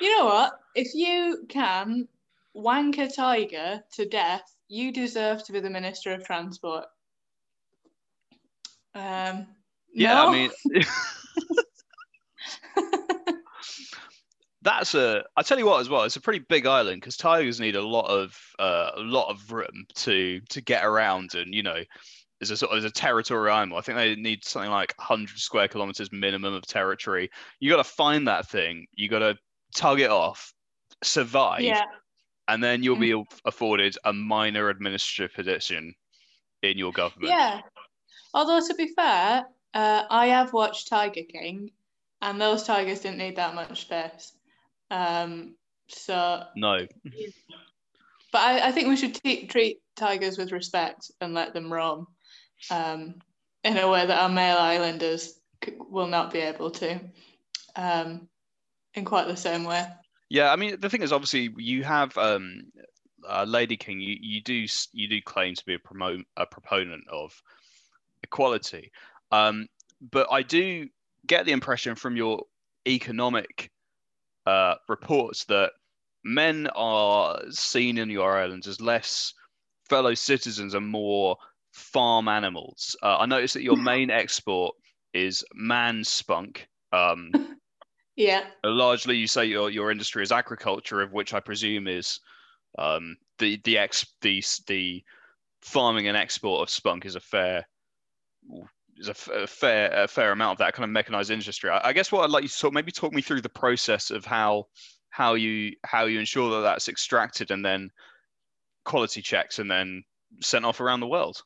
you 0.00 0.18
know 0.18 0.26
what? 0.26 0.60
If 0.74 0.94
you 0.94 1.44
can 1.48 2.08
wank 2.54 2.98
a 2.98 3.08
tiger 3.08 3.82
to 3.94 4.08
death, 4.08 4.42
you 4.68 4.92
deserve 4.92 5.44
to 5.44 5.52
be 5.52 5.60
the 5.60 5.70
Minister 5.70 6.12
of 6.12 6.24
Transport. 6.24 6.84
Um, 8.94 9.46
yeah, 9.94 10.14
no? 10.14 10.28
I 10.28 10.32
mean, 10.32 10.50
that's 14.62 14.94
a. 14.94 15.24
I 15.36 15.42
tell 15.42 15.58
you 15.58 15.66
what, 15.66 15.80
as 15.80 15.88
well, 15.88 16.02
it's 16.04 16.16
a 16.16 16.20
pretty 16.20 16.44
big 16.48 16.66
island 16.66 17.00
because 17.00 17.16
tigers 17.16 17.60
need 17.60 17.76
a 17.76 17.86
lot 17.86 18.06
of 18.06 18.38
uh, 18.58 18.90
a 18.96 19.00
lot 19.00 19.30
of 19.30 19.52
room 19.52 19.86
to 19.96 20.40
to 20.50 20.60
get 20.60 20.84
around, 20.84 21.34
and 21.34 21.54
you 21.54 21.62
know, 21.62 21.82
as 22.42 22.50
a 22.50 22.56
sort 22.56 22.72
of 22.72 22.78
as 22.78 22.84
a 22.84 22.90
territorial 22.90 23.56
animal, 23.56 23.78
I 23.78 23.82
think 23.82 23.96
they 23.96 24.16
need 24.16 24.44
something 24.44 24.70
like 24.70 24.92
100 24.98 25.38
square 25.38 25.68
kilometers 25.68 26.10
minimum 26.12 26.52
of 26.52 26.66
territory. 26.66 27.30
You 27.60 27.70
got 27.70 27.76
to 27.76 27.84
find 27.84 28.26
that 28.26 28.48
thing. 28.48 28.86
You 28.94 29.08
got 29.08 29.20
to 29.20 29.38
tug 29.74 30.00
it 30.00 30.10
off, 30.10 30.52
survive, 31.04 31.62
yeah, 31.62 31.84
and 32.48 32.62
then 32.62 32.82
you'll 32.82 32.96
be 32.96 33.14
afforded 33.44 33.96
a 34.04 34.12
minor 34.12 34.68
administrative 34.68 35.34
position 35.34 35.94
in 36.62 36.76
your 36.76 36.92
government. 36.92 37.30
yeah. 37.30 37.60
Although 38.34 38.66
to 38.66 38.74
be 38.74 38.88
fair, 38.88 39.44
uh, 39.74 40.02
I 40.10 40.26
have 40.26 40.52
watched 40.52 40.88
Tiger 40.88 41.22
King, 41.28 41.70
and 42.20 42.40
those 42.40 42.64
tigers 42.64 43.00
didn't 43.00 43.18
need 43.18 43.36
that 43.36 43.54
much 43.54 43.82
space. 43.82 44.32
Um, 44.90 45.54
so, 45.88 46.42
No. 46.56 46.86
but 48.32 48.38
I, 48.38 48.68
I 48.68 48.72
think 48.72 48.88
we 48.88 48.96
should 48.96 49.14
t- 49.14 49.46
treat 49.46 49.78
tigers 49.96 50.38
with 50.38 50.50
respect 50.50 51.10
and 51.20 51.34
let 51.34 51.52
them 51.52 51.72
roam 51.72 52.06
um, 52.70 53.14
in 53.64 53.76
a 53.76 53.88
way 53.88 54.06
that 54.06 54.22
our 54.22 54.28
male 54.28 54.58
islanders 54.58 55.40
c- 55.64 55.74
will 55.78 56.06
not 56.06 56.32
be 56.32 56.38
able 56.38 56.70
to, 56.70 57.00
um, 57.76 58.28
in 58.94 59.04
quite 59.04 59.26
the 59.26 59.36
same 59.36 59.64
way. 59.64 59.86
Yeah, 60.28 60.50
I 60.50 60.56
mean 60.56 60.80
the 60.80 60.88
thing 60.88 61.02
is, 61.02 61.12
obviously, 61.12 61.50
you 61.56 61.84
have 61.84 62.16
um, 62.16 62.62
uh, 63.28 63.44
Lady 63.44 63.76
King. 63.76 64.00
You, 64.00 64.16
you 64.20 64.42
do 64.42 64.66
you 64.92 65.08
do 65.08 65.20
claim 65.22 65.54
to 65.54 65.64
be 65.64 65.74
a 65.74 65.78
promote 65.78 66.24
a 66.36 66.46
proponent 66.46 67.04
of 67.10 67.40
equality, 68.22 68.92
um, 69.30 69.68
but 70.10 70.28
I 70.30 70.42
do 70.42 70.88
get 71.26 71.46
the 71.46 71.52
impression 71.52 71.94
from 71.94 72.16
your 72.16 72.44
economic 72.86 73.70
uh, 74.46 74.74
reports 74.88 75.44
that 75.44 75.72
men 76.24 76.68
are 76.74 77.40
seen 77.50 77.98
in 77.98 78.10
your 78.10 78.36
islands 78.36 78.66
as 78.66 78.80
less 78.80 79.34
fellow 79.88 80.14
citizens 80.14 80.74
and 80.74 80.86
more 80.86 81.36
farm 81.72 82.28
animals. 82.28 82.96
Uh, 83.02 83.18
I 83.18 83.26
noticed 83.26 83.54
that 83.54 83.62
your 83.62 83.76
main 83.92 84.10
export 84.10 84.74
is 85.12 85.44
man 85.54 86.04
spunk. 86.04 86.68
Um, 86.92 87.30
Yeah, 88.14 88.44
largely 88.62 89.16
you 89.16 89.26
say 89.26 89.46
your 89.46 89.70
your 89.70 89.90
industry 89.90 90.22
is 90.22 90.32
agriculture, 90.32 91.00
of 91.00 91.12
which 91.14 91.32
I 91.32 91.40
presume 91.40 91.88
is 91.88 92.20
um, 92.78 93.16
the 93.38 93.58
the 93.64 93.78
ex 93.78 94.04
the 94.20 94.44
the 94.66 95.02
farming 95.62 96.08
and 96.08 96.16
export 96.16 96.60
of 96.60 96.68
spunk 96.68 97.06
is 97.06 97.14
a 97.14 97.20
fair 97.20 97.66
is 98.98 99.08
a, 99.08 99.12
f- 99.12 99.28
a 99.28 99.46
fair 99.46 100.02
a 100.04 100.06
fair 100.06 100.32
amount 100.32 100.52
of 100.52 100.58
that 100.58 100.74
kind 100.74 100.84
of 100.84 100.90
mechanized 100.90 101.30
industry. 101.30 101.70
I, 101.70 101.88
I 101.88 101.92
guess 101.94 102.12
what 102.12 102.22
I'd 102.22 102.30
like 102.30 102.42
you 102.42 102.48
to 102.48 102.58
talk 102.58 102.74
maybe 102.74 102.92
talk 102.92 103.14
me 103.14 103.22
through 103.22 103.40
the 103.40 103.48
process 103.48 104.10
of 104.10 104.26
how 104.26 104.66
how 105.08 105.32
you 105.34 105.74
how 105.84 106.04
you 106.04 106.18
ensure 106.18 106.50
that 106.50 106.60
that's 106.60 106.88
extracted 106.88 107.50
and 107.50 107.64
then 107.64 107.90
quality 108.84 109.22
checks 109.22 109.58
and 109.58 109.70
then 109.70 110.04
sent 110.40 110.64
off 110.64 110.80
around 110.80 111.00
the 111.00 111.06
world. 111.06 111.42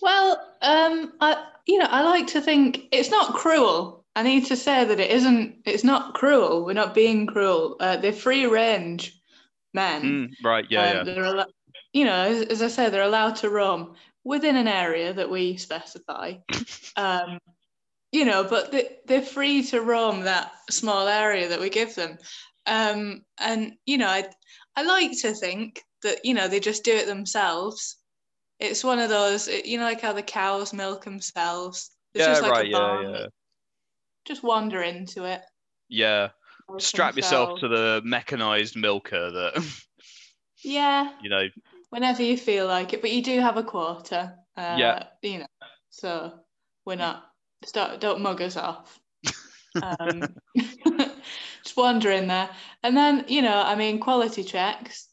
Well, 0.00 0.32
um, 0.62 1.12
I 1.20 1.46
you 1.66 1.78
know 1.78 1.86
I 1.88 2.02
like 2.02 2.26
to 2.28 2.40
think 2.40 2.88
it's 2.92 3.10
not 3.10 3.34
cruel. 3.34 4.04
I 4.16 4.22
need 4.22 4.46
to 4.46 4.56
say 4.56 4.84
that 4.84 5.00
it 5.00 5.10
isn't. 5.10 5.56
It's 5.64 5.84
not 5.84 6.14
cruel. 6.14 6.64
We're 6.64 6.74
not 6.74 6.94
being 6.94 7.26
cruel. 7.26 7.76
Uh, 7.80 7.96
they're 7.96 8.12
free 8.12 8.46
range 8.46 9.20
men. 9.72 10.02
Mm, 10.02 10.28
right? 10.44 10.66
Yeah, 10.70 10.82
Um, 10.82 10.96
yeah. 10.96 11.02
They're 11.02 11.24
al- 11.24 11.46
you 11.92 12.04
know, 12.04 12.14
as, 12.14 12.42
as 12.46 12.62
I 12.62 12.68
say, 12.68 12.90
they're 12.90 13.02
allowed 13.02 13.36
to 13.36 13.50
roam 13.50 13.94
within 14.24 14.56
an 14.56 14.68
area 14.68 15.12
that 15.12 15.30
we 15.30 15.56
specify. 15.56 16.34
um, 16.96 17.38
you 18.12 18.24
know, 18.24 18.44
but 18.44 18.70
they, 18.70 18.98
they're 19.06 19.22
free 19.22 19.62
to 19.64 19.80
roam 19.80 20.22
that 20.22 20.52
small 20.70 21.08
area 21.08 21.48
that 21.48 21.60
we 21.60 21.68
give 21.70 21.94
them. 21.94 22.18
Um, 22.66 23.22
and 23.38 23.74
you 23.86 23.98
know, 23.98 24.08
I 24.08 24.26
I 24.76 24.82
like 24.82 25.12
to 25.22 25.34
think 25.34 25.82
that 26.04 26.24
you 26.24 26.32
know 26.34 26.46
they 26.48 26.60
just 26.60 26.84
do 26.84 26.94
it 26.94 27.06
themselves. 27.06 27.96
It's 28.60 28.84
one 28.84 29.00
of 29.00 29.08
those, 29.08 29.48
you 29.48 29.78
know, 29.78 29.84
like 29.84 30.00
how 30.00 30.12
the 30.12 30.22
cows 30.22 30.72
milk 30.72 31.04
themselves. 31.04 31.90
It's 32.14 32.24
Yeah, 32.24 32.30
just 32.32 32.42
like 32.42 32.52
right. 32.52 32.66
a 32.66 32.68
Yeah, 32.68 32.78
barn. 32.78 33.14
yeah, 33.14 33.26
Just 34.24 34.44
wander 34.44 34.80
into 34.82 35.24
it. 35.24 35.42
yeah. 35.88 36.28
milk 36.68 36.80
Strap 36.80 37.16
yourself 37.16 37.58
to 37.60 37.68
the 37.68 38.00
mechanized 38.04 38.76
milker 38.76 39.30
that 39.32 39.74
Yeah, 40.62 41.12
you 41.20 41.28
know. 41.28 41.48
whenever 41.90 42.22
you 42.22 42.36
feel 42.38 42.66
like 42.66 42.92
it. 42.94 43.00
But 43.02 43.10
you 43.12 43.22
do 43.22 43.40
have 43.40 43.56
a 43.56 43.64
quarter. 43.64 44.34
Uh, 44.56 44.76
Yeah. 44.78 45.04
You 45.22 45.38
know, 45.40 45.46
so 45.90 46.32
we're 46.86 46.94
not 46.94 47.24
start 47.64 48.00
don't 48.00 48.20
mug 48.22 48.40
us 48.40 48.56
off. 48.56 48.98
Um, 49.82 50.36
just 51.64 51.76
wandering 51.76 52.28
there, 52.28 52.48
and 52.84 52.96
then 52.96 53.24
you 53.26 53.42
know, 53.42 53.60
I 53.60 53.74
mean, 53.74 53.98
quality 53.98 54.44
checks. 54.44 55.08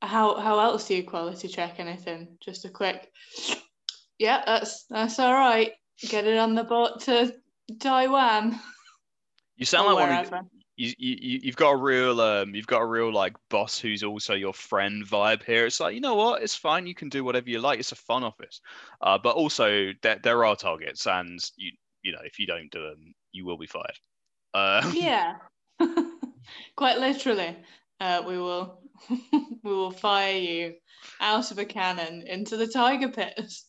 How 0.00 0.38
how 0.40 0.58
else 0.58 0.88
do 0.88 0.96
you 0.96 1.04
quality 1.04 1.48
check 1.48 1.78
anything? 1.78 2.36
Just 2.40 2.64
a 2.64 2.68
quick. 2.70 3.12
Yeah, 4.18 4.42
that's 4.46 4.84
that's 4.84 5.18
all 5.18 5.32
right. 5.32 5.72
Get 6.00 6.26
it 6.26 6.38
on 6.38 6.54
the 6.54 6.64
boat 6.64 7.00
to 7.02 7.34
Taiwan 7.78 8.60
You 9.56 9.64
sound 9.66 9.86
like 9.86 10.08
one 10.08 10.24
of 10.24 10.32
you 10.76 10.94
you- 10.98 11.40
you've 11.42 11.56
got 11.56 11.72
a 11.72 11.76
real 11.76 12.20
um 12.20 12.54
you've 12.54 12.66
got 12.66 12.80
a 12.80 12.86
real 12.86 13.12
like 13.12 13.36
boss 13.50 13.78
who's 13.78 14.02
also 14.02 14.34
your 14.34 14.54
friend 14.54 15.04
vibe 15.04 15.44
here. 15.44 15.66
It's 15.66 15.80
like 15.80 15.94
you 15.94 16.00
know 16.00 16.14
what, 16.14 16.42
it's 16.42 16.56
fine. 16.56 16.86
You 16.86 16.94
can 16.94 17.08
do 17.08 17.24
whatever 17.24 17.50
you 17.50 17.60
like. 17.60 17.78
It's 17.78 17.92
a 17.92 17.96
fun 17.96 18.24
office, 18.24 18.60
uh, 19.00 19.18
but 19.18 19.36
also 19.36 19.92
there 20.02 20.18
there 20.22 20.44
are 20.44 20.56
targets, 20.56 21.06
and 21.06 21.38
you 21.56 21.72
you 22.02 22.12
know 22.12 22.22
if 22.24 22.38
you 22.38 22.46
don't 22.46 22.70
do 22.70 22.82
them, 22.82 23.14
you 23.32 23.44
will 23.44 23.58
be 23.58 23.66
fired. 23.66 23.98
Uh, 24.54 24.90
Yeah, 24.94 25.34
quite 26.76 26.98
literally. 26.98 27.56
Uh, 28.00 28.22
we 28.26 28.38
will 28.38 28.81
we 29.32 29.50
will 29.64 29.90
fire 29.90 30.36
you 30.36 30.74
out 31.20 31.50
of 31.50 31.58
a 31.58 31.64
cannon 31.64 32.24
into 32.26 32.56
the 32.56 32.66
tiger 32.66 33.08
pits. 33.08 33.68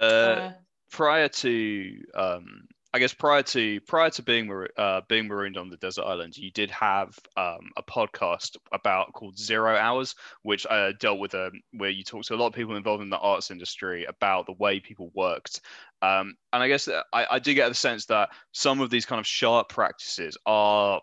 uh, 0.00 0.04
Uh, 0.04 0.52
prior 0.90 1.28
to 1.28 1.96
um 2.14 2.66
I 2.94 2.98
guess 3.00 3.12
prior 3.12 3.42
to 3.42 3.80
prior 3.82 4.08
to 4.10 4.22
being 4.22 4.46
mar- 4.46 4.70
uh, 4.76 5.02
being 5.08 5.28
marooned 5.28 5.58
on 5.58 5.68
the 5.68 5.76
desert 5.76 6.04
island, 6.04 6.38
you 6.38 6.50
did 6.50 6.70
have 6.70 7.18
um, 7.36 7.70
a 7.76 7.82
podcast 7.82 8.56
about 8.72 9.12
called 9.12 9.38
Zero 9.38 9.76
Hours, 9.76 10.14
which 10.42 10.66
uh, 10.70 10.92
dealt 10.98 11.18
with 11.18 11.34
um, 11.34 11.60
where 11.72 11.90
you 11.90 12.02
talked 12.02 12.28
to 12.28 12.34
a 12.34 12.36
lot 12.36 12.46
of 12.46 12.54
people 12.54 12.76
involved 12.76 13.02
in 13.02 13.10
the 13.10 13.18
arts 13.18 13.50
industry 13.50 14.06
about 14.06 14.46
the 14.46 14.54
way 14.54 14.80
people 14.80 15.10
worked. 15.14 15.60
Um, 16.00 16.34
and 16.54 16.62
I 16.62 16.68
guess 16.68 16.88
I, 17.12 17.26
I 17.30 17.38
do 17.38 17.52
get 17.52 17.68
the 17.68 17.74
sense 17.74 18.06
that 18.06 18.30
some 18.52 18.80
of 18.80 18.88
these 18.88 19.04
kind 19.04 19.20
of 19.20 19.26
sharp 19.26 19.68
practices 19.68 20.38
are 20.46 21.02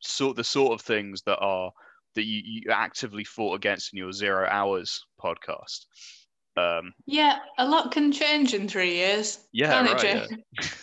sort 0.00 0.36
the 0.36 0.44
sort 0.44 0.72
of 0.72 0.80
things 0.80 1.20
that 1.26 1.38
are 1.38 1.70
that 2.14 2.24
you, 2.24 2.42
you 2.44 2.70
actively 2.70 3.24
fought 3.24 3.54
against 3.54 3.92
in 3.92 3.98
your 3.98 4.12
Zero 4.12 4.46
Hours 4.50 5.04
podcast. 5.22 5.86
Um, 6.56 6.92
yeah, 7.06 7.38
a 7.58 7.66
lot 7.66 7.92
can 7.92 8.12
change 8.12 8.54
in 8.54 8.68
three 8.68 8.94
years. 8.94 9.38
Yeah, 9.52 9.84
right, 9.84 9.98
Jake? 9.98 10.38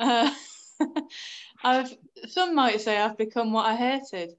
Uh, 0.00 0.32
I've 1.64 1.92
some 2.28 2.54
might 2.54 2.80
say 2.80 2.96
I've 2.98 3.18
become 3.18 3.52
what 3.52 3.66
I 3.66 3.74
hated. 3.74 4.30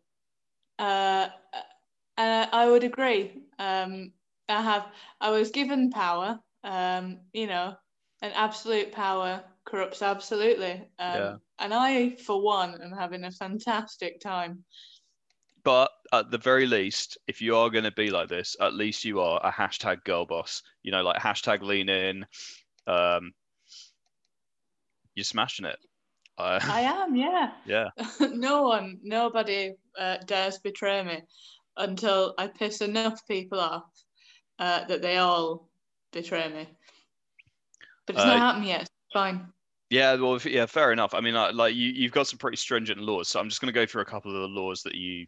Uh, 0.77 1.27
and 2.17 2.49
I 2.53 2.69
would 2.69 2.85
agree. 2.85 3.43
Um, 3.59 4.13
I 4.47 4.61
have. 4.61 4.85
I 5.19 5.31
was 5.31 5.51
given 5.51 5.89
power. 5.91 6.39
Um, 6.63 7.19
you 7.33 7.47
know, 7.47 7.75
and 8.21 8.33
absolute 8.35 8.93
power 8.93 9.43
corrupts 9.65 10.01
absolutely. 10.01 10.71
Um, 10.97 11.17
Yeah. 11.17 11.35
And 11.59 11.73
I, 11.73 12.15
for 12.15 12.41
one, 12.41 12.81
am 12.81 12.91
having 12.91 13.25
a 13.25 13.31
fantastic 13.31 14.21
time. 14.21 14.63
But 15.69 15.91
at 16.11 16.31
the 16.31 16.39
very 16.39 16.65
least, 16.65 17.19
if 17.27 17.43
you 17.43 17.55
are 17.55 17.69
going 17.69 17.83
to 17.83 17.91
be 17.91 18.09
like 18.09 18.27
this, 18.27 18.55
at 18.59 18.73
least 18.73 19.05
you 19.05 19.19
are 19.19 19.39
a 19.43 19.51
hashtag 19.51 20.03
girl 20.03 20.25
boss. 20.25 20.63
You 20.81 20.91
know, 20.91 21.03
like 21.03 21.21
hashtag 21.21 21.61
lean 21.61 21.89
in. 21.89 22.25
Um, 22.87 23.33
you're 25.13 25.23
smashing 25.23 25.65
it. 25.65 25.77
Uh, 26.39 26.57
I 26.63 26.81
am, 26.81 27.15
yeah. 27.17 27.51
yeah, 27.65 27.89
no 28.31 28.63
one, 28.63 28.97
nobody 29.03 29.73
uh, 29.97 30.17
dares 30.25 30.57
betray 30.57 31.03
me 31.03 31.21
until 31.75 32.33
I 32.37 32.47
piss 32.47 32.79
enough 32.79 33.27
people 33.27 33.59
off 33.59 33.83
uh, 34.57 34.85
that 34.85 35.01
they 35.01 35.17
all 35.17 35.69
betray 36.13 36.47
me. 36.47 36.69
But 38.07 38.15
it's 38.15 38.23
Uh, 38.23 38.27
not 38.27 38.39
happened 38.39 38.65
yet. 38.67 38.81
It's 38.83 38.91
fine. 39.11 39.51
yeah. 39.89 40.15
Well, 40.15 40.39
yeah, 40.45 40.65
fair 40.65 40.93
enough. 40.93 41.13
I 41.13 41.19
mean, 41.19 41.33
like, 41.33 41.53
like 41.55 41.75
you, 41.75 41.89
you've 41.91 42.13
got 42.13 42.27
some 42.27 42.39
pretty 42.39 42.55
stringent 42.57 43.01
laws. 43.01 43.27
So 43.27 43.41
I'm 43.41 43.49
just 43.49 43.59
going 43.59 43.73
to 43.73 43.79
go 43.79 43.85
through 43.85 44.03
a 44.03 44.11
couple 44.13 44.33
of 44.33 44.39
the 44.41 44.47
laws 44.61 44.81
that 44.83 44.95
you, 44.95 45.27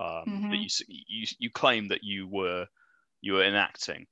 um, 0.00 0.24
that 0.50 0.56
Mhm. 0.56 0.62
you, 0.62 1.04
you, 1.08 1.26
you 1.38 1.50
claim 1.50 1.88
that 1.88 2.02
you 2.02 2.26
were, 2.26 2.66
you 3.20 3.34
were 3.34 3.44
enacting. 3.44 4.06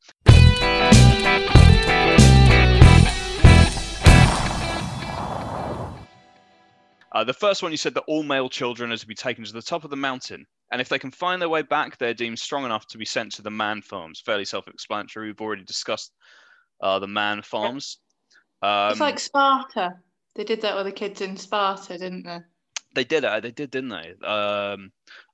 Uh, 7.11 7.25
the 7.25 7.33
first 7.33 7.63
one, 7.63 7.73
you 7.73 7.79
said 7.79 7.95
that 7.95 8.05
all 8.07 8.23
male 8.23 8.49
children 8.51 8.93
are 8.93 8.97
to 8.97 9.07
be 9.07 9.15
taken 9.15 9.45
to 9.45 9.53
the 9.53 9.63
top 9.63 9.83
of 9.83 9.91
the 9.91 9.97
mountain 9.97 10.47
and 10.71 10.81
if 10.81 10.89
they 10.89 10.99
can 10.99 11.11
find 11.11 11.41
their 11.41 11.49
way 11.49 11.63
back, 11.63 11.99
they're 11.99 12.15
deemed 12.15 12.39
strong 12.39 12.65
enough 12.65 12.87
to 12.89 12.99
be 12.99 13.05
sent 13.05 13.33
to 13.33 13.43
the 13.43 13.51
man 13.51 13.81
farms. 13.81 14.21
Fairly 14.21 14.45
self-explanatory. 14.45 15.29
We've 15.29 15.41
already 15.41 15.65
discussed 15.65 16.13
uh, 16.83 16.99
the 16.99 17.07
man 17.07 17.43
farms. 17.43 17.99
Um, 18.63 18.91
it's 18.91 19.01
like 19.01 19.19
Sparta. 19.19 19.95
They 20.35 20.45
did 20.45 20.61
that 20.63 20.77
with 20.77 20.85
the 20.85 20.93
kids 20.93 21.21
in 21.21 21.37
Sparta, 21.37 21.97
didn't 21.97 22.25
they? 22.25 22.39
They 22.95 23.05
did 23.05 23.25
it. 23.25 23.43
They 23.43 23.51
did, 23.51 23.71
didn't 23.71 23.91
they? 23.91 24.27
Um, 24.27 24.93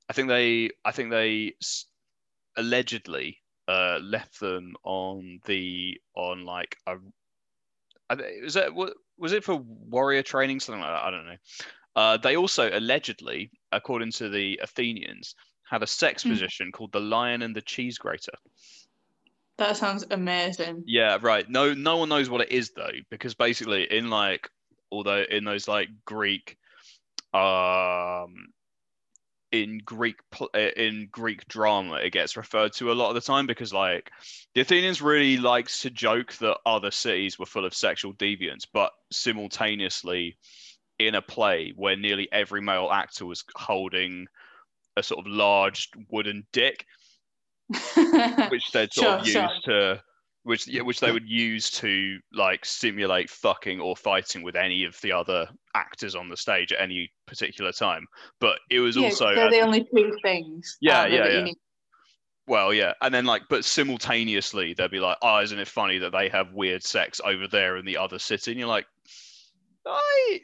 I 0.08 0.12
think 0.12 0.28
they. 0.28 0.70
I 0.84 0.92
think 0.92 1.10
they 1.10 1.54
allegedly 2.56 3.38
uh, 3.68 3.98
left 4.02 4.38
them 4.40 4.74
on 4.84 5.40
the 5.46 6.00
on 6.14 6.44
like 6.44 6.76
a. 6.86 6.96
Was 8.42 8.56
it 8.56 8.72
was 9.16 9.32
it 9.32 9.44
for 9.44 9.56
warrior 9.56 10.22
training 10.22 10.60
something 10.60 10.82
like 10.82 10.90
that? 10.90 11.04
I 11.04 11.10
don't 11.10 11.26
know. 11.26 11.36
Uh, 11.96 12.16
they 12.16 12.36
also 12.36 12.70
allegedly, 12.72 13.50
according 13.72 14.10
to 14.12 14.28
the 14.28 14.58
Athenians, 14.62 15.34
had 15.68 15.82
a 15.82 15.86
sex 15.86 16.24
mm. 16.24 16.30
position 16.30 16.72
called 16.72 16.92
the 16.92 17.00
lion 17.00 17.42
and 17.42 17.54
the 17.54 17.62
cheese 17.62 17.98
grater. 17.98 18.32
That 19.56 19.76
sounds 19.76 20.04
amazing. 20.10 20.82
Yeah, 20.86 21.18
right. 21.22 21.48
No, 21.48 21.74
no 21.74 21.98
one 21.98 22.08
knows 22.08 22.28
what 22.28 22.40
it 22.40 22.50
is 22.50 22.70
though, 22.70 22.90
because 23.10 23.34
basically, 23.34 23.84
in 23.84 24.10
like, 24.10 24.48
although 24.90 25.22
in 25.22 25.44
those 25.44 25.68
like 25.68 25.88
Greek, 26.04 26.56
um, 27.32 28.48
in 29.54 29.78
Greek 29.84 30.16
uh, 30.40 30.58
in 30.58 31.08
Greek 31.12 31.46
drama, 31.46 31.94
it 31.96 32.10
gets 32.10 32.36
referred 32.36 32.72
to 32.74 32.90
a 32.90 32.94
lot 32.94 33.10
of 33.10 33.14
the 33.14 33.20
time 33.20 33.46
because 33.46 33.72
like 33.72 34.10
the 34.54 34.60
Athenians 34.60 35.00
really 35.00 35.36
likes 35.36 35.82
to 35.82 35.90
joke 35.90 36.32
that 36.34 36.58
other 36.66 36.90
cities 36.90 37.38
were 37.38 37.46
full 37.46 37.64
of 37.64 37.72
sexual 37.72 38.12
deviants, 38.14 38.66
but 38.72 38.90
simultaneously 39.12 40.36
in 40.98 41.14
a 41.14 41.22
play 41.22 41.72
where 41.76 41.94
nearly 41.96 42.28
every 42.32 42.60
male 42.60 42.90
actor 42.92 43.26
was 43.26 43.44
holding 43.54 44.26
a 44.96 45.04
sort 45.04 45.24
of 45.24 45.32
large 45.32 45.88
wooden 46.10 46.44
dick, 46.52 46.84
which 48.48 48.72
they'd 48.72 48.92
sort 48.92 49.06
sure, 49.06 49.18
of 49.18 49.26
used 49.26 49.64
sure. 49.64 49.94
to 49.94 50.02
which 50.44 50.68
yeah, 50.68 50.82
which 50.82 51.00
they 51.00 51.10
would 51.10 51.28
use 51.28 51.70
to 51.70 52.18
like 52.32 52.64
simulate 52.64 53.28
fucking 53.30 53.80
or 53.80 53.96
fighting 53.96 54.42
with 54.42 54.56
any 54.56 54.84
of 54.84 54.98
the 55.00 55.10
other 55.10 55.48
actors 55.74 56.14
on 56.14 56.28
the 56.28 56.36
stage 56.36 56.72
at 56.72 56.80
any 56.80 57.10
particular 57.26 57.72
time. 57.72 58.06
But 58.40 58.60
it 58.70 58.80
was 58.80 58.96
yeah, 58.96 59.04
also 59.04 59.34
they're 59.34 59.50
the 59.50 59.60
only 59.60 59.84
two 59.94 60.16
things. 60.22 60.76
Yeah, 60.80 61.06
yeah, 61.06 61.28
yeah. 61.28 61.46
Well, 62.46 62.74
yeah, 62.74 62.92
and 63.00 63.12
then 63.12 63.24
like, 63.24 63.42
but 63.48 63.64
simultaneously 63.64 64.74
they'd 64.74 64.90
be 64.90 65.00
like, 65.00 65.16
"Oh, 65.22 65.40
isn't 65.40 65.58
it 65.58 65.66
funny 65.66 65.98
that 65.98 66.12
they 66.12 66.28
have 66.28 66.52
weird 66.52 66.82
sex 66.82 67.20
over 67.24 67.48
there 67.48 67.78
in 67.78 67.86
the 67.86 67.96
other 67.96 68.18
city?" 68.18 68.50
And 68.50 68.60
you're 68.60 68.68
like, 68.68 68.86
"I, 69.86 70.40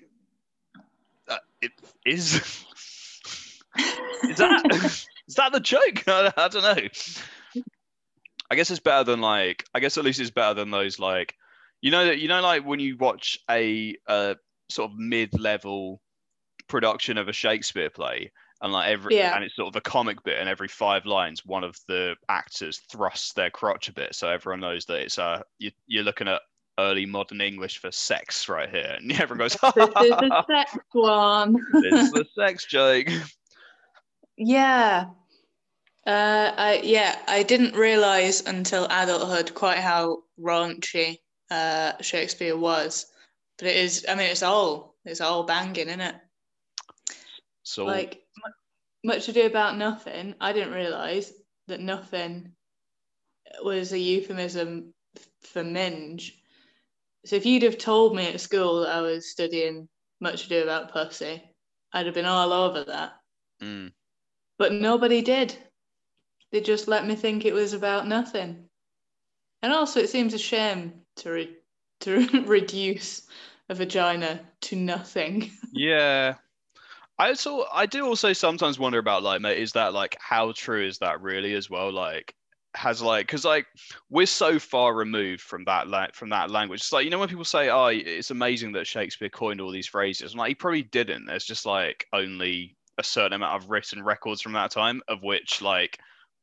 uh, 1.29 1.37
it 1.61 1.73
is." 2.07 2.37
is 4.25 4.39
that 4.39 4.65
is 5.29 5.35
that 5.35 5.53
the 5.53 5.61
joke? 5.61 6.05
I, 6.07 6.33
I 6.39 6.49
don't 6.49 6.63
know. 6.63 6.89
I 8.51 8.57
guess 8.57 8.71
it's 8.71 8.81
better 8.81 9.05
than 9.05 9.21
like 9.21 9.65
I 9.75 9.81
guess 9.81 9.97
at 9.97 10.05
least 10.05 10.21
it's 10.21 10.31
better 10.31 10.55
than 10.55 10.71
those 10.71 10.99
like 10.99 11.35
you 11.81 11.91
know 11.91 12.05
that 12.07 12.19
you 12.19 12.29
know 12.29 12.41
like 12.41 12.67
when 12.67 12.81
you 12.81 12.97
watch 12.97 13.39
a, 13.49 13.97
a 14.07 14.37
sort 14.69 14.91
of 14.91 14.99
mid-level 14.99 16.01
production 16.69 17.17
of 17.17 17.29
a 17.29 17.33
Shakespeare 17.33 17.91
play 17.91 18.33
and 18.61 18.73
like 18.73 18.91
every 18.91 19.17
yeah. 19.17 19.35
and 19.35 19.45
it's 19.45 19.57
sort 19.57 19.69
of 19.69 19.77
a 19.77 19.81
comic 19.81 20.23
bit 20.25 20.39
and 20.39 20.49
every 20.49 20.69
five 20.69 21.07
lines 21.07 21.47
one 21.47 21.65
of 21.65 21.77
the 21.89 22.15
actors 22.29 22.81
thrusts 22.91 23.33
their 23.33 23.51
crotch 23.51 23.89
a 23.89 23.93
bit. 23.93 24.15
So 24.15 24.29
everyone 24.29 24.61
knows 24.61 24.85
that 24.87 25.01
it's 25.01 25.19
uh 25.19 25.43
you, 25.59 25.71
you're 25.87 26.05
looking 26.05 26.29
at 26.29 26.43
early 26.79 27.07
modern 27.07 27.41
English 27.41 27.79
for 27.79 27.91
sex 27.93 28.49
right 28.49 28.69
here. 28.69 28.97
And 28.99 29.13
everyone 29.21 29.49
goes 29.49 29.53
this 29.75 29.89
is 29.89 29.95
the 29.95 30.45
sex 30.51 30.77
one. 30.93 31.57
This 31.75 32.03
is 32.03 32.13
the 32.13 32.27
sex 32.37 32.67
joke. 32.67 33.07
Yeah 34.43 35.05
uh, 36.07 36.53
I, 36.57 36.81
yeah, 36.83 37.19
I 37.29 37.43
didn't 37.43 37.75
realize 37.77 38.47
until 38.47 38.87
adulthood 38.87 39.55
quite 39.55 39.79
how 39.79 40.23
raunchy 40.41 41.19
uh, 41.51 41.93
Shakespeare 42.01 42.57
was, 42.57 43.07
but 43.59 43.69
it 43.69 43.77
is. 43.77 44.07
I 44.09 44.15
mean, 44.15 44.31
it's 44.31 44.43
all 44.43 44.97
it's 45.05 45.21
all 45.21 45.45
banging, 45.45 45.89
isn't 45.89 46.01
it? 46.01 46.15
So 47.63 47.85
like 47.85 48.23
much 49.05 49.29
ado 49.29 49.47
about 49.47 49.77
nothing. 49.77 50.35
I 50.41 50.53
didn't 50.53 50.73
realize 50.73 51.33
that 51.69 51.81
nothing 51.81 52.53
was 53.63 53.93
a 53.93 53.99
euphemism 53.99 54.95
for 55.43 55.63
minge. 55.63 56.43
So 57.27 57.37
if 57.37 57.45
you'd 57.45 57.63
have 57.63 57.79
told 57.79 58.15
me 58.17 58.27
at 58.27 58.41
school 58.41 58.81
that 58.81 58.95
I 58.95 59.01
was 59.03 59.31
studying 59.31 59.89
much 60.21 60.47
ado 60.47 60.63
about 60.63 60.93
pussy, 60.93 61.43
I'd 61.93 62.07
have 62.07 62.15
been 62.15 62.25
all 62.25 62.53
over 62.53 62.85
that. 62.85 63.13
Mm. 63.63 63.93
But 64.59 64.73
nobody 64.73 65.21
did. 65.21 65.57
They 66.53 66.61
just 66.61 66.89
let 66.89 67.07
me 67.07 67.15
think 67.15 67.45
it 67.45 67.55
was 67.55 67.73
about 67.73 68.09
nothing. 68.09 68.65
And 69.63 69.73
also, 69.73 70.01
it 70.01 70.11
seems 70.11 70.35
a 70.35 70.39
shame 70.39 70.93
to 71.17 71.31
re- 71.31 71.57
to 72.01 72.27
reduce 72.47 73.27
a 73.69 73.75
vagina 73.75 74.41
to 74.63 74.77
nothing. 74.77 75.51
yeah. 75.73 76.35
I 77.19 77.29
also 77.29 77.67
I 77.73 77.87
do 77.87 78.07
also 78.07 78.33
sometimes 78.33 78.79
wonder 78.79 78.99
about 78.99 79.23
like 79.23 79.43
mate 79.43 79.59
is 79.59 79.73
that 79.73 79.93
like 79.93 80.17
how 80.19 80.53
true 80.53 80.87
is 80.87 80.99
that 80.99 81.21
really 81.21 81.55
as 81.55 81.69
well 81.69 81.93
like 81.93 82.35
has 82.75 83.03
like 83.03 83.27
because 83.27 83.45
like 83.45 83.67
we're 84.09 84.25
so 84.25 84.59
far 84.59 84.95
removed 84.95 85.43
from 85.43 85.65
that 85.65 85.87
like 85.87 86.15
from 86.15 86.31
that 86.31 86.51
language 86.51 86.81
it's 86.81 86.93
like 86.93 87.05
you 87.05 87.11
know 87.11 87.19
when 87.19 87.29
people 87.29 87.45
say 87.45 87.69
oh 87.69 87.89
it's 87.89 88.31
amazing 88.31 88.73
that 88.73 88.87
Shakespeare 88.87 89.29
coined 89.29 89.61
all 89.61 89.71
these 89.71 89.87
phrases 89.87 90.33
I'm 90.33 90.39
like 90.39 90.49
he 90.49 90.55
probably 90.55 90.85
didn't 90.85 91.27
there's 91.27 91.45
just 91.45 91.67
like 91.67 92.07
only 92.15 92.75
a 92.97 93.05
certain 93.05 93.35
amount 93.35 93.63
of 93.63 93.69
written 93.69 94.03
records 94.03 94.41
from 94.41 94.53
that 94.53 94.71
time 94.71 95.03
of 95.09 95.23
which 95.23 95.61
like 95.61 95.99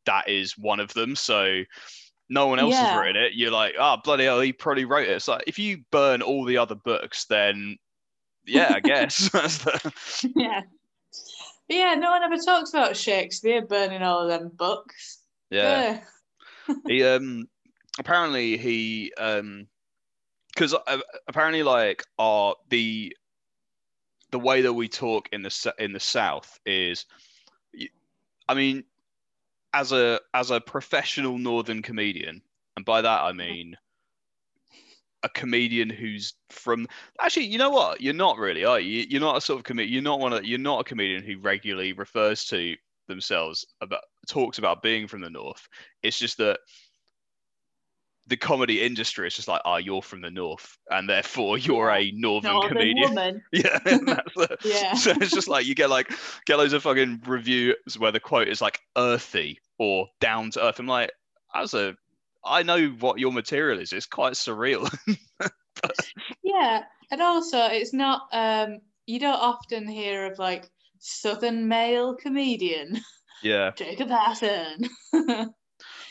that 0.07 0.27
is 0.27 0.57
one 0.57 0.79
of 0.79 0.93
them. 0.93 1.15
So 1.15 1.63
no 2.29 2.47
one 2.47 2.59
else 2.59 2.73
yeah. 2.73 2.87
has 2.87 2.99
written 2.99 3.21
it. 3.21 3.33
You're 3.35 3.51
like, 3.51 3.75
oh 3.79 3.97
bloody 4.03 4.25
hell, 4.25 4.41
he 4.41 4.51
probably 4.51 4.85
wrote 4.85 5.07
it. 5.07 5.11
It's 5.11 5.27
like 5.27 5.43
if 5.47 5.59
you 5.59 5.83
burn 5.91 6.21
all 6.21 6.43
the 6.43 6.57
other 6.57 6.75
books, 6.75 7.25
then 7.25 7.77
yeah, 8.45 8.73
I 8.75 8.79
guess. 8.79 9.29
yeah. 10.35 10.61
But 11.67 11.75
yeah, 11.75 11.95
no 11.95 12.11
one 12.11 12.23
ever 12.23 12.37
talks 12.37 12.71
about 12.71 12.97
Shakespeare 12.97 13.61
burning 13.61 14.01
all 14.01 14.21
of 14.21 14.27
them 14.29 14.51
books. 14.55 15.19
Yeah. 15.49 15.99
yeah. 16.67 16.75
he 16.87 17.03
um 17.03 17.47
apparently 17.99 18.57
he 18.57 19.13
um 19.17 19.67
because 20.53 20.73
uh, 20.73 20.97
apparently 21.27 21.63
like 21.63 22.03
our 22.17 22.55
the 22.69 23.15
the 24.31 24.39
way 24.39 24.61
that 24.61 24.73
we 24.73 24.87
talk 24.87 25.29
in 25.31 25.41
the 25.41 25.73
in 25.79 25.93
the 25.93 25.99
south 25.99 26.59
is 26.65 27.05
I 28.49 28.53
mean 28.53 28.83
as 29.73 29.91
a 29.91 30.19
as 30.33 30.51
a 30.51 30.61
professional 30.61 31.37
northern 31.37 31.81
comedian, 31.81 32.41
and 32.75 32.85
by 32.85 33.01
that 33.01 33.21
I 33.21 33.31
mean 33.33 33.75
a 35.23 35.29
comedian 35.29 35.89
who's 35.89 36.35
from 36.49 36.87
actually 37.19 37.45
you 37.45 37.57
know 37.57 37.71
what? 37.71 38.01
You're 38.01 38.13
not 38.13 38.37
really 38.37 38.65
are 38.65 38.79
you? 38.79 39.05
You're 39.09 39.21
not 39.21 39.37
a 39.37 39.41
sort 39.41 39.59
of 39.59 39.63
comedian 39.63 39.93
you're 39.93 40.03
not 40.03 40.19
one 40.19 40.33
of 40.33 40.45
you're 40.45 40.59
not 40.59 40.81
a 40.81 40.83
comedian 40.83 41.23
who 41.23 41.39
regularly 41.39 41.93
refers 41.93 42.45
to 42.45 42.75
themselves 43.07 43.65
about 43.81 44.03
talks 44.27 44.57
about 44.57 44.81
being 44.83 45.07
from 45.07 45.21
the 45.21 45.29
north. 45.29 45.67
It's 46.03 46.19
just 46.19 46.37
that 46.37 46.59
the 48.27 48.37
comedy 48.37 48.81
industry 48.81 49.27
is 49.27 49.35
just 49.35 49.47
like, 49.47 49.61
oh, 49.65 49.77
you're 49.77 50.01
from 50.01 50.21
the 50.21 50.29
north, 50.29 50.77
and 50.89 51.09
therefore 51.09 51.57
you're 51.57 51.89
a 51.89 52.11
northern, 52.11 52.51
northern 52.51 52.69
comedian. 52.71 53.09
Woman. 53.09 53.43
Yeah, 53.51 53.79
yeah. 54.63 54.93
So 54.93 55.11
it's 55.11 55.31
just 55.31 55.47
like 55.47 55.65
you 55.65 55.75
get 55.75 55.89
like 55.89 56.11
get 56.45 56.57
loads 56.57 56.73
of 56.73 56.83
fucking 56.83 57.21
reviews 57.25 57.97
where 57.97 58.11
the 58.11 58.19
quote 58.19 58.47
is 58.47 58.61
like 58.61 58.79
earthy 58.97 59.59
or 59.79 60.07
down 60.19 60.51
to 60.51 60.63
earth. 60.65 60.79
I'm 60.79 60.87
like, 60.87 61.11
as 61.55 61.73
a, 61.73 61.95
I 62.45 62.63
know 62.63 62.87
what 62.99 63.19
your 63.19 63.31
material 63.31 63.79
is. 63.79 63.93
It's 63.93 64.05
quite 64.05 64.33
surreal. 64.33 64.93
yeah, 66.43 66.83
and 67.11 67.21
also 67.21 67.65
it's 67.67 67.93
not. 67.93 68.27
um 68.33 68.79
You 69.05 69.19
don't 69.19 69.39
often 69.39 69.87
hear 69.87 70.25
of 70.31 70.37
like 70.37 70.69
southern 70.99 71.67
male 71.67 72.15
comedian. 72.15 72.99
Yeah. 73.43 73.71
Jacob 73.75 74.09
Hatton 74.09 74.89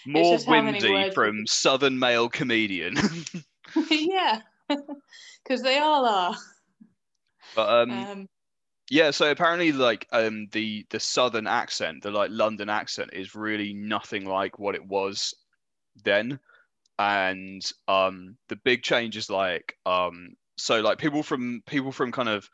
more 0.07 0.38
windy 0.47 1.11
from 1.11 1.45
Southern 1.47 1.99
male 1.99 2.29
comedian. 2.29 2.97
yeah, 3.90 4.40
because 4.69 5.62
they 5.62 5.79
all 5.79 6.05
are. 6.05 6.37
But 7.55 7.69
um, 7.69 7.90
um, 7.90 8.29
yeah. 8.90 9.11
So 9.11 9.31
apparently, 9.31 9.73
like 9.73 10.07
um, 10.12 10.49
the 10.53 10.87
the 10.90 11.01
Southern 11.01 11.47
accent, 11.47 12.03
the 12.03 12.11
like 12.11 12.31
London 12.33 12.69
accent, 12.69 13.11
is 13.12 13.35
really 13.35 13.73
nothing 13.75 14.25
like 14.27 14.59
what 14.59 14.75
it 14.75 14.87
was 14.87 15.35
then, 16.05 16.38
and 16.99 17.62
um, 17.88 18.37
the 18.49 18.57
big 18.57 18.83
change 18.83 19.16
is 19.16 19.31
like 19.31 19.77
um, 19.87 20.37
so 20.57 20.81
like 20.81 20.99
people 20.99 21.23
from 21.23 21.62
people 21.66 21.92
from 21.92 22.12
kind 22.12 22.29
of 22.29 22.49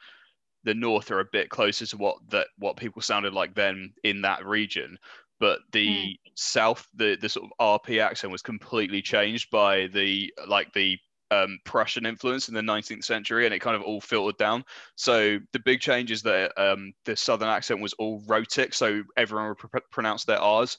the 0.64 0.74
north 0.74 1.10
are 1.10 1.20
a 1.20 1.28
bit 1.32 1.48
closer 1.48 1.86
to 1.86 1.96
what 1.96 2.16
that 2.30 2.46
what 2.58 2.76
people 2.76 3.02
sounded 3.02 3.32
like 3.32 3.54
then 3.54 3.92
in 4.04 4.22
that 4.22 4.46
region 4.46 4.98
but 5.42 5.58
the 5.72 5.88
mm. 5.88 6.18
south 6.36 6.86
the 6.94 7.18
the 7.20 7.28
sort 7.28 7.50
of 7.50 7.82
rp 7.82 8.00
accent 8.00 8.30
was 8.30 8.42
completely 8.42 9.02
changed 9.02 9.50
by 9.50 9.88
the 9.88 10.32
like 10.46 10.72
the 10.72 10.96
um, 11.32 11.58
Prussian 11.64 12.04
influence 12.04 12.50
in 12.50 12.54
the 12.54 12.60
19th 12.60 13.04
century, 13.04 13.46
and 13.46 13.54
it 13.54 13.60
kind 13.60 13.74
of 13.74 13.80
all 13.80 14.02
filtered 14.02 14.36
down. 14.36 14.62
So 14.96 15.38
the 15.54 15.60
big 15.60 15.80
change 15.80 16.10
is 16.10 16.20
that 16.24 16.52
um, 16.58 16.92
the 17.06 17.16
southern 17.16 17.48
accent 17.48 17.80
was 17.80 17.94
all 17.94 18.22
rhotic, 18.26 18.74
so 18.74 19.02
everyone 19.16 19.48
would 19.48 19.56
pr- 19.56 19.78
pronounce 19.90 20.26
their 20.26 20.38
R's 20.38 20.76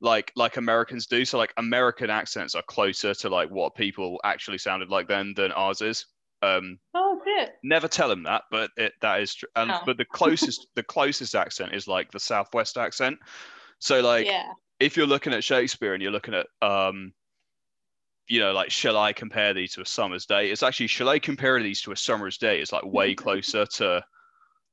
like 0.00 0.32
like 0.34 0.56
Americans 0.56 1.06
do. 1.06 1.24
So 1.24 1.38
like 1.38 1.54
American 1.56 2.10
accents 2.10 2.56
are 2.56 2.62
closer 2.62 3.14
to 3.14 3.28
like 3.28 3.48
what 3.50 3.76
people 3.76 4.20
actually 4.24 4.58
sounded 4.58 4.90
like 4.90 5.06
then 5.06 5.34
than 5.36 5.52
ours 5.52 5.80
is. 5.80 6.04
Um, 6.42 6.80
oh 6.94 7.20
shit! 7.24 7.54
Never 7.62 7.86
tell 7.86 8.08
them 8.08 8.24
that, 8.24 8.42
but 8.50 8.72
it, 8.76 8.94
that 9.00 9.20
is 9.20 9.34
true. 9.36 9.48
And 9.54 9.70
Oh. 9.70 9.80
but 9.86 9.96
the 9.96 10.04
closest 10.04 10.66
the 10.74 10.82
closest 10.82 11.36
accent 11.36 11.72
is 11.74 11.86
like 11.86 12.10
the 12.10 12.18
Southwest 12.18 12.76
accent. 12.76 13.20
So 13.82 14.00
like 14.00 14.26
yeah. 14.26 14.52
if 14.78 14.96
you're 14.96 15.08
looking 15.08 15.32
at 15.32 15.42
Shakespeare 15.42 15.92
and 15.92 16.00
you're 16.00 16.12
looking 16.12 16.34
at 16.34 16.46
um, 16.62 17.12
you 18.28 18.38
know, 18.38 18.52
like 18.52 18.70
shall 18.70 18.96
I 18.96 19.12
compare 19.12 19.52
these 19.52 19.72
to 19.72 19.80
a 19.80 19.86
summer's 19.86 20.24
day? 20.24 20.52
It's 20.52 20.62
actually 20.62 20.86
shall 20.86 21.08
I 21.08 21.18
compare 21.18 21.60
these 21.60 21.82
to 21.82 21.90
a 21.90 21.96
summer's 21.96 22.38
day? 22.38 22.60
It's 22.60 22.72
like 22.72 22.84
way 22.84 23.16
closer 23.16 23.66
to. 23.66 24.04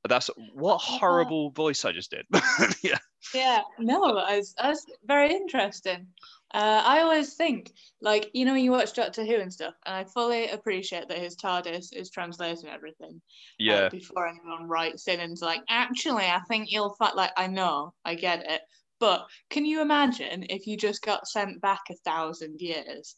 That's 0.08 0.30
what 0.54 0.78
horrible 0.78 1.50
voice 1.50 1.84
I 1.84 1.90
just 1.90 2.12
did. 2.12 2.24
yeah. 2.82 2.98
Yeah, 3.34 3.62
no, 3.78 4.14
that's, 4.14 4.54
that's 4.54 4.86
very 5.04 5.32
interesting. 5.32 6.06
Uh, 6.54 6.82
I 6.84 7.00
always 7.00 7.34
think, 7.34 7.70
like, 8.00 8.30
you 8.32 8.44
know, 8.44 8.52
when 8.52 8.64
you 8.64 8.70
watch 8.70 8.94
Doctor 8.94 9.24
Who 9.24 9.36
and 9.36 9.52
stuff, 9.52 9.74
and 9.84 9.94
I 9.94 10.04
fully 10.04 10.48
appreciate 10.48 11.08
that 11.08 11.18
his 11.18 11.36
TARDIS 11.36 11.92
is 11.92 12.10
translating 12.10 12.70
everything. 12.70 13.20
uh, 13.20 13.20
Yeah. 13.58 13.88
before 13.90 14.26
anyone 14.26 14.68
writes 14.68 15.06
in 15.06 15.20
and's 15.20 15.42
like, 15.42 15.60
actually, 15.68 16.24
I 16.24 16.40
think 16.48 16.72
you'll 16.72 16.94
find, 16.94 17.14
like, 17.14 17.32
I 17.36 17.46
know, 17.46 17.92
I 18.04 18.14
get 18.14 18.50
it. 18.50 18.62
But 19.00 19.26
can 19.48 19.64
you 19.64 19.80
imagine 19.80 20.44
if 20.50 20.66
you 20.66 20.76
just 20.76 21.02
got 21.02 21.26
sent 21.26 21.60
back 21.62 21.80
a 21.90 21.94
thousand 22.04 22.60
years 22.60 23.16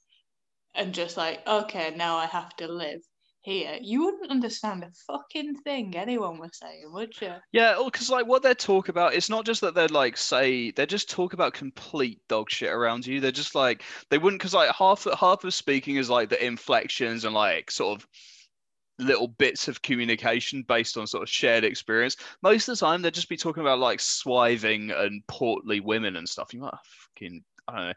and 0.74 0.94
just 0.94 1.16
like, 1.16 1.46
okay, 1.46 1.92
now 1.96 2.16
I 2.16 2.26
have 2.26 2.54
to 2.56 2.68
live 2.68 3.00
here? 3.42 3.76
You 3.82 4.04
wouldn't 4.04 4.30
understand 4.30 4.84
a 4.84 4.92
fucking 5.08 5.56
thing 5.56 5.96
anyone 5.96 6.38
was 6.38 6.56
saying, 6.56 6.84
would 6.92 7.20
you? 7.20 7.34
Yeah, 7.50 7.74
oh, 7.76 7.86
because 7.86 8.08
like 8.10 8.26
what 8.26 8.44
they 8.44 8.54
talk 8.54 8.88
about, 8.88 9.14
it's 9.14 9.28
not 9.28 9.44
just 9.44 9.60
that 9.62 9.74
they're 9.74 9.88
like 9.88 10.16
say 10.16 10.70
they 10.70 10.86
just 10.86 11.10
talk 11.10 11.32
about 11.32 11.52
complete 11.52 12.20
dog 12.28 12.48
shit 12.48 12.70
around 12.70 13.04
you. 13.04 13.20
They're 13.20 13.32
just 13.32 13.56
like 13.56 13.82
they 14.08 14.18
wouldn't 14.18 14.40
because 14.40 14.54
like 14.54 14.70
half 14.70 15.06
half 15.18 15.42
of 15.42 15.52
speaking 15.52 15.96
is 15.96 16.08
like 16.08 16.28
the 16.28 16.44
inflections 16.44 17.24
and 17.24 17.34
like 17.34 17.72
sort 17.72 18.00
of 18.00 18.06
little 19.02 19.28
bits 19.28 19.68
of 19.68 19.82
communication 19.82 20.62
based 20.62 20.96
on 20.96 21.06
sort 21.06 21.22
of 21.22 21.28
shared 21.28 21.64
experience. 21.64 22.16
Most 22.42 22.68
of 22.68 22.78
the 22.78 22.84
time, 22.84 23.02
they'd 23.02 23.14
just 23.14 23.28
be 23.28 23.36
talking 23.36 23.62
about 23.62 23.78
like 23.78 24.00
swiving 24.00 24.90
and 24.90 25.26
portly 25.26 25.80
women 25.80 26.16
and 26.16 26.28
stuff. 26.28 26.52
You 26.54 26.60
might 26.60 26.74
fucking 26.84 27.42
I 27.68 27.76
don't 27.76 27.86
know. 27.88 27.94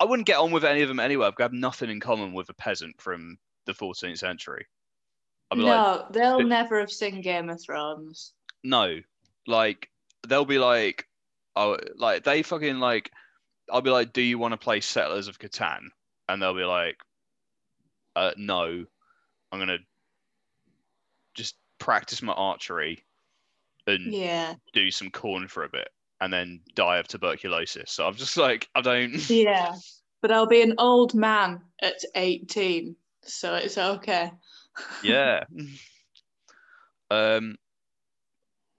I 0.00 0.04
wouldn't 0.04 0.26
get 0.26 0.38
on 0.38 0.50
with 0.50 0.64
any 0.64 0.82
of 0.82 0.88
them 0.88 1.00
anyway. 1.00 1.26
I've 1.26 1.34
got 1.36 1.52
nothing 1.52 1.90
in 1.90 2.00
common 2.00 2.32
with 2.32 2.48
a 2.50 2.54
peasant 2.54 3.00
from 3.00 3.38
the 3.66 3.72
14th 3.72 4.18
century. 4.18 4.66
Be 5.52 5.60
no, 5.60 5.66
like, 5.66 6.12
they'll 6.12 6.38
"Th- 6.38 6.48
never 6.48 6.80
have 6.80 6.90
seen 6.90 7.20
Game 7.20 7.48
of 7.48 7.60
Thrones. 7.62 8.32
no 8.64 8.98
like 9.46 9.88
they'll 10.26 10.44
be 10.44 10.58
like 10.58 11.06
oh 11.54 11.76
like 11.96 12.24
they 12.24 12.42
fucking 12.42 12.78
like 12.80 13.10
i'll 13.70 13.82
be 13.82 13.90
like 13.90 14.12
do 14.12 14.22
you 14.22 14.38
want 14.38 14.52
to 14.52 14.56
play 14.58 14.80
settlers 14.80 15.28
of 15.28 15.38
catan 15.38 15.82
and 16.28 16.42
they'll 16.42 16.56
be 16.56 16.64
like 16.64 16.96
uh 18.16 18.32
no 18.36 18.84
i'm 19.52 19.58
gonna 19.58 19.78
just 21.34 21.56
practice 21.78 22.22
my 22.22 22.32
archery 22.32 23.04
and 23.86 24.12
Yeah. 24.12 24.54
do 24.72 24.90
some 24.90 25.10
corn 25.10 25.48
for 25.48 25.64
a 25.64 25.68
bit 25.68 25.88
and 26.20 26.32
then 26.32 26.60
die 26.74 26.98
of 26.98 27.08
tuberculosis 27.08 27.90
so 27.90 28.06
i'm 28.06 28.14
just 28.14 28.36
like 28.36 28.68
i 28.74 28.80
don't 28.80 29.12
Yeah. 29.30 29.74
But 30.22 30.32
I'll 30.32 30.46
be 30.46 30.62
an 30.62 30.76
old 30.78 31.12
man 31.14 31.60
at 31.82 32.02
18, 32.14 32.96
so 33.24 33.56
it's 33.56 33.76
okay. 33.76 34.30
yeah 35.02 35.44
um 37.10 37.56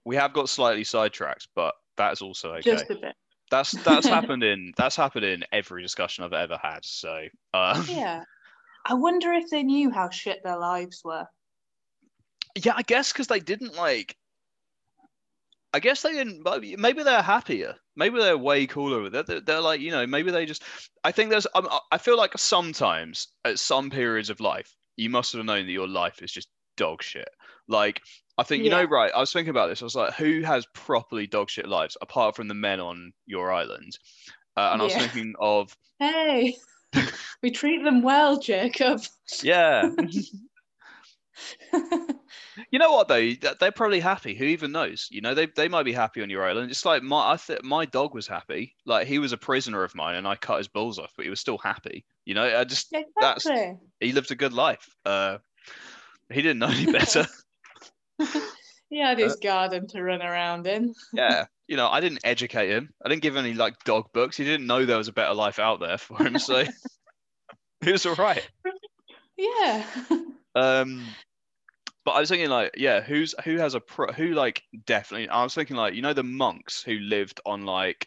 we 0.04 0.16
have 0.16 0.32
got 0.32 0.48
slightly 0.48 0.84
sidetracked 0.84 1.48
but 1.54 1.74
that's 1.96 2.20
also 2.22 2.52
okay 2.54 2.62
Just 2.72 2.90
a 2.90 2.96
bit. 2.96 3.14
That's 3.50 3.70
that's 3.84 4.06
happened 4.16 4.42
in 4.42 4.72
that's 4.76 4.96
happened 4.96 5.24
in 5.24 5.44
every 5.52 5.82
discussion 5.82 6.24
I've 6.24 6.32
ever 6.32 6.58
had. 6.60 6.84
So 6.84 7.26
uh, 7.54 7.84
yeah. 7.88 7.96
Yeah. 7.96 8.24
I 8.84 8.94
wonder 8.94 9.32
if 9.32 9.48
they 9.50 9.62
knew 9.62 9.90
how 9.90 10.10
shit 10.10 10.42
their 10.44 10.58
lives 10.58 11.02
were. 11.04 11.26
I 12.74 12.82
guess 12.82 13.12
because 13.12 13.26
they 13.26 13.40
didn't 13.40 13.76
like. 13.76 14.16
I 15.72 15.80
guess 15.80 16.02
they 16.02 16.12
didn't. 16.12 16.42
Maybe 16.44 16.76
maybe 16.76 17.02
they're 17.02 17.22
happier. 17.22 17.74
Maybe 17.96 18.18
they're 18.18 18.38
way 18.38 18.66
cooler. 18.66 19.10
They're, 19.10 19.22
they're, 19.22 19.40
they're 19.40 19.60
like 19.60 19.80
you 19.80 19.90
know 19.90 20.06
maybe 20.06 20.30
they 20.30 20.46
just. 20.46 20.62
I 21.04 21.12
think 21.12 21.30
there's. 21.30 21.46
um, 21.54 21.68
I 21.92 21.98
feel 21.98 22.16
like 22.16 22.36
sometimes 22.38 23.28
at 23.44 23.58
some 23.58 23.90
periods 23.90 24.30
of 24.30 24.40
life 24.40 24.74
you 24.96 25.10
must 25.10 25.32
have 25.32 25.44
known 25.44 25.66
that 25.66 25.72
your 25.72 25.88
life 25.88 26.22
is 26.22 26.32
just 26.32 26.48
dog 26.76 27.02
shit. 27.02 27.28
Like 27.68 28.00
I 28.38 28.42
think 28.42 28.64
you 28.64 28.70
know 28.70 28.84
right. 28.84 29.12
I 29.14 29.20
was 29.20 29.32
thinking 29.32 29.50
about 29.50 29.68
this. 29.68 29.82
I 29.82 29.84
was 29.84 29.94
like, 29.94 30.14
who 30.14 30.42
has 30.42 30.66
properly 30.74 31.26
dog 31.26 31.50
shit 31.50 31.68
lives 31.68 31.96
apart 32.00 32.36
from 32.36 32.48
the 32.48 32.54
men 32.54 32.80
on 32.80 33.12
your 33.26 33.52
island? 33.52 33.98
Uh, 34.56 34.70
and 34.72 34.80
I 34.80 34.84
was 34.84 34.94
thinking 34.94 35.34
of 35.38 35.76
Hey, 35.98 36.56
we 37.42 37.50
treat 37.50 37.82
them 37.82 38.02
well, 38.02 38.38
Jacob. 38.38 39.02
yeah. 39.42 39.90
You 42.70 42.78
know 42.78 42.92
what 42.92 43.08
though? 43.08 43.32
They're 43.60 43.70
probably 43.70 44.00
happy. 44.00 44.34
Who 44.34 44.46
even 44.46 44.72
knows? 44.72 45.08
You 45.10 45.20
know, 45.20 45.34
they 45.34 45.46
they 45.46 45.68
might 45.68 45.84
be 45.84 45.92
happy 45.92 46.22
on 46.22 46.30
your 46.30 46.42
island. 46.42 46.70
It's 46.70 46.84
like 46.84 47.02
my 47.02 47.32
I 47.32 47.36
th- 47.36 47.62
my 47.62 47.84
dog 47.84 48.14
was 48.14 48.26
happy. 48.26 48.74
Like 48.86 49.06
he 49.06 49.18
was 49.18 49.32
a 49.32 49.36
prisoner 49.36 49.84
of 49.84 49.94
mine, 49.94 50.16
and 50.16 50.26
I 50.26 50.36
cut 50.36 50.58
his 50.58 50.68
balls 50.68 50.98
off, 50.98 51.12
but 51.16 51.24
he 51.24 51.30
was 51.30 51.38
still 51.38 51.58
happy. 51.58 52.04
You 52.24 52.34
know, 52.34 52.58
I 52.58 52.64
just 52.64 52.90
That's- 53.20 53.46
he 54.00 54.12
lived 54.12 54.30
a 54.30 54.34
good 54.34 54.54
life. 54.54 54.88
Uh, 55.04 55.38
he 56.32 56.40
didn't 56.40 56.58
know 56.58 56.68
any 56.68 56.90
better. 56.90 57.26
He 58.88 59.00
had 59.00 59.18
his 59.18 59.36
garden 59.36 59.88
to 59.88 60.02
run 60.02 60.22
around 60.22 60.66
in. 60.66 60.94
yeah, 61.12 61.46
you 61.66 61.76
know, 61.76 61.88
I 61.88 62.00
didn't 62.00 62.20
educate 62.22 62.70
him. 62.70 62.90
I 63.04 63.08
didn't 63.08 63.22
give 63.22 63.34
him 63.34 63.44
any 63.44 63.54
like 63.54 63.74
dog 63.84 64.12
books. 64.12 64.36
He 64.36 64.44
didn't 64.44 64.66
know 64.66 64.86
there 64.86 64.96
was 64.96 65.08
a 65.08 65.12
better 65.12 65.34
life 65.34 65.58
out 65.58 65.80
there 65.80 65.98
for 65.98 66.22
him. 66.22 66.38
So 66.38 66.64
he 67.84 67.92
was 67.92 68.06
all 68.06 68.14
right. 68.14 68.48
Yeah. 69.36 69.84
Um, 70.54 71.04
but 72.06 72.12
I 72.12 72.20
was 72.20 72.28
thinking 72.28 72.50
like, 72.50 72.70
yeah, 72.76 73.00
who's 73.00 73.34
who 73.44 73.58
has 73.58 73.74
a 73.74 73.80
pro, 73.80 74.12
who 74.12 74.28
like 74.28 74.62
definitely. 74.86 75.28
I 75.28 75.42
was 75.42 75.56
thinking 75.56 75.76
like, 75.76 75.94
you 75.94 76.02
know, 76.02 76.12
the 76.12 76.22
monks 76.22 76.80
who 76.80 77.00
lived 77.00 77.40
on 77.44 77.66
like 77.66 78.06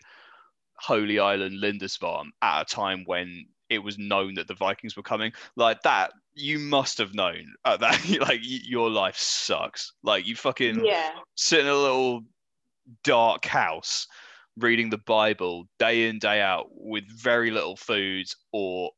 Holy 0.76 1.20
Island, 1.20 1.60
Lindisfarne 1.60 2.32
at 2.42 2.62
a 2.62 2.66
time 2.66 3.04
when 3.06 3.46
it 3.70 3.80
was 3.80 3.98
known 3.98 4.36
that 4.36 4.48
the 4.48 4.54
Vikings 4.54 4.96
were 4.96 5.04
coming, 5.04 5.34
like 5.58 5.82
that. 5.82 6.14
You 6.34 6.60
must 6.60 6.98
have 7.00 7.14
known 7.14 7.56
at 7.66 7.82
that. 7.82 8.00
like 8.22 8.40
your 8.42 8.90
life 8.90 9.18
sucks. 9.18 9.92
Like 10.02 10.26
you 10.26 10.38
fucking 10.38 10.86
yeah. 10.86 11.12
sit 11.36 11.60
in 11.60 11.68
a 11.68 11.76
little 11.76 12.22
dark 13.04 13.44
house 13.44 14.08
reading 14.56 14.90
the 14.90 14.98
Bible 15.00 15.66
day 15.78 16.08
in 16.08 16.20
day 16.20 16.40
out 16.40 16.68
with 16.72 17.04
very 17.06 17.52
little 17.52 17.76
food 17.76 18.28
or 18.54 18.92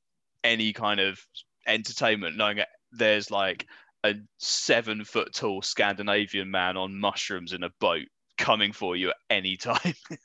any 0.43 0.73
kind 0.73 0.99
of 0.99 1.19
entertainment, 1.65 2.37
knowing 2.37 2.57
that 2.57 2.69
there's 2.91 3.31
like 3.31 3.65
a 4.03 4.13
seven 4.37 5.03
foot 5.03 5.33
tall 5.33 5.61
Scandinavian 5.61 6.49
man 6.49 6.77
on 6.77 6.99
mushrooms 6.99 7.53
in 7.53 7.63
a 7.63 7.69
boat 7.79 8.07
coming 8.37 8.73
for 8.73 8.95
you 8.95 9.09
at 9.09 9.15
any 9.29 9.57
time. 9.57 9.93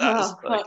Oh, 0.00 0.36
like, 0.44 0.66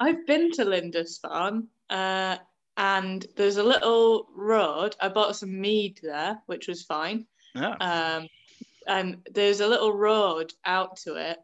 I've 0.00 0.24
been 0.26 0.50
to 0.52 0.64
Lindisfarne, 0.64 1.66
uh, 1.90 2.36
and 2.76 3.26
there's 3.36 3.56
a 3.56 3.62
little 3.62 4.28
road. 4.34 4.96
I 5.00 5.08
bought 5.08 5.36
some 5.36 5.60
mead 5.60 5.98
there, 6.02 6.40
which 6.46 6.68
was 6.68 6.84
fine. 6.84 7.26
yeah. 7.54 7.74
Um, 7.80 8.28
and 8.86 9.18
there's 9.34 9.60
a 9.60 9.66
little 9.66 9.92
road 9.92 10.54
out 10.64 10.96
to 10.98 11.16
it, 11.16 11.38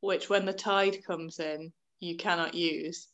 which 0.00 0.28
when 0.28 0.44
the 0.44 0.52
tide 0.52 1.04
comes 1.04 1.38
in, 1.38 1.72
you 2.00 2.16
cannot 2.16 2.54
use. 2.54 3.08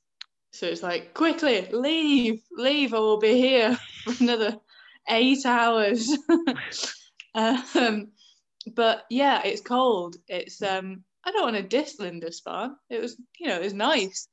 So 0.52 0.66
it's 0.66 0.82
like, 0.82 1.14
quickly, 1.14 1.68
leave, 1.70 2.42
leave, 2.50 2.94
I 2.94 2.98
will 2.98 3.18
be 3.18 3.34
here 3.34 3.78
for 4.04 4.14
another 4.24 4.56
eight 5.08 5.46
hours. 5.46 6.10
um, 7.34 8.08
but 8.74 9.04
yeah, 9.10 9.42
it's 9.44 9.60
cold. 9.60 10.16
It's 10.28 10.62
um, 10.62 11.04
I 11.24 11.30
don't 11.30 11.42
want 11.42 11.56
to 11.56 11.62
diss 11.62 11.98
Lindisfarne. 11.98 12.76
It 12.90 13.00
was, 13.00 13.16
you 13.38 13.48
know, 13.48 13.56
it 13.56 13.62
was 13.62 13.74
nice. 13.74 14.28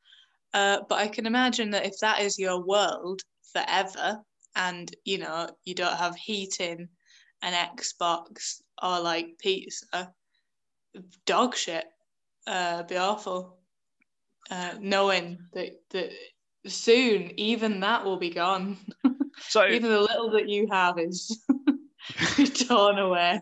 Uh, 0.54 0.80
but 0.88 1.00
I 1.00 1.08
can 1.08 1.26
imagine 1.26 1.72
that 1.72 1.86
if 1.86 2.00
that 2.00 2.22
is 2.22 2.40
your 2.40 2.66
world 2.66 3.22
forever, 3.52 4.20
and 4.56 4.94
you 5.04 5.18
know, 5.18 5.50
you 5.66 5.76
don't 5.76 5.98
have 5.98 6.16
heating, 6.16 6.88
an 7.42 7.54
Xbox, 7.78 8.62
or 8.82 9.00
like 9.02 9.38
pizza, 9.40 10.12
dog 11.26 11.56
shit, 11.56 11.86
uh, 12.48 12.84
be 12.84 12.98
awful. 12.98 13.58
Uh, 14.52 14.76
knowing 14.80 15.40
that 15.54 15.72
that 15.90 16.12
soon 16.68 17.32
even 17.38 17.80
that 17.80 18.06
will 18.06 18.18
be 18.18 18.30
gone. 18.30 18.78
So 19.40 19.66
even 19.70 19.90
the 19.90 20.02
little 20.02 20.32
that 20.32 20.48
you 20.48 20.68
have 20.72 21.00
is 21.00 21.44
torn 22.68 23.00
away. 23.00 23.42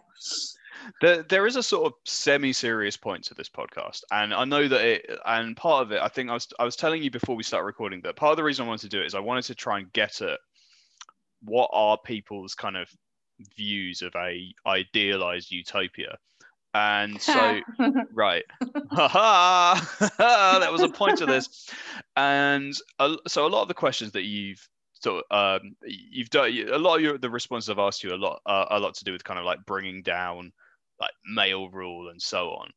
there, 1.01 1.23
there 1.23 1.47
is 1.47 1.55
a 1.55 1.63
sort 1.63 1.86
of 1.86 1.93
semi-serious 2.05 2.97
point 2.97 3.23
to 3.23 3.33
this 3.33 3.49
podcast 3.49 4.01
and 4.12 4.33
i 4.33 4.43
know 4.43 4.67
that 4.67 4.81
it 4.81 5.19
and 5.25 5.55
part 5.55 5.83
of 5.83 5.91
it 5.91 6.01
i 6.01 6.07
think 6.07 6.29
i 6.29 6.33
was 6.33 6.47
i 6.59 6.65
was 6.65 6.75
telling 6.75 7.01
you 7.01 7.09
before 7.09 7.36
we 7.36 7.43
start 7.43 7.63
recording 7.65 8.01
that 8.01 8.15
part 8.15 8.31
of 8.31 8.38
the 8.38 8.43
reason 8.43 8.65
i 8.65 8.67
wanted 8.67 8.81
to 8.81 8.89
do 8.89 9.01
it 9.01 9.05
is 9.05 9.15
i 9.15 9.19
wanted 9.19 9.43
to 9.43 9.55
try 9.55 9.79
and 9.79 9.91
get 9.93 10.21
at 10.21 10.39
what 11.43 11.69
are 11.73 11.97
people's 11.97 12.55
kind 12.55 12.77
of 12.77 12.88
views 13.55 14.01
of 14.01 14.13
a 14.15 14.53
idealized 14.65 15.51
utopia. 15.51 16.17
And 16.73 17.21
so 17.21 17.59
right. 18.13 18.43
That 18.91 20.71
was 20.71 20.81
a 20.81 20.89
point 20.89 21.19
to 21.19 21.25
this. 21.25 21.69
And 22.15 22.73
uh, 22.99 23.17
so 23.27 23.45
a 23.45 23.49
lot 23.49 23.62
of 23.62 23.67
the 23.67 23.73
questions 23.73 24.13
that 24.13 24.23
you've 24.23 24.67
so 25.03 25.21
um, 25.31 25.75
you've 25.85 26.29
done 26.29 26.49
a 26.71 26.77
lot 26.77 26.95
of 26.95 27.01
your, 27.01 27.17
the 27.17 27.29
responses 27.29 27.69
I've 27.69 27.79
asked 27.79 28.03
you 28.03 28.13
a 28.13 28.15
lot 28.15 28.41
uh, 28.45 28.65
a 28.71 28.79
lot 28.79 28.93
to 28.95 29.03
do 29.03 29.11
with 29.11 29.23
kind 29.23 29.37
of 29.37 29.45
like 29.45 29.59
bringing 29.65 30.01
down 30.01 30.53
like 30.99 31.11
male 31.25 31.69
rule 31.69 32.09
and 32.09 32.21
so 32.21 32.51
on. 32.51 32.71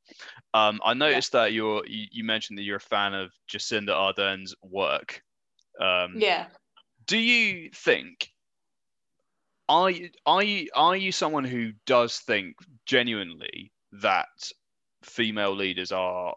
Um, 0.52 0.80
I 0.84 0.94
noticed 0.94 1.32
yeah. 1.32 1.42
that 1.42 1.52
you're 1.52 1.86
you, 1.86 2.06
you, 2.10 2.24
mentioned 2.24 2.58
that 2.58 2.62
you're 2.62 2.78
a 2.78 2.80
fan 2.80 3.14
of 3.14 3.30
Jacinda 3.48 3.90
Ardern's 3.90 4.54
work. 4.62 5.22
Um, 5.80 6.14
yeah. 6.16 6.46
Do 7.06 7.18
you 7.18 7.70
think 7.72 8.30
are 9.68 9.90
you 9.90 10.10
are 10.24 10.42
you 10.42 10.68
are 10.74 10.96
you 10.96 11.12
someone 11.12 11.44
who 11.44 11.72
does 11.86 12.18
think 12.18 12.56
genuinely 12.86 13.70
that 13.92 14.26
female 15.02 15.54
leaders 15.54 15.92
are 15.92 16.34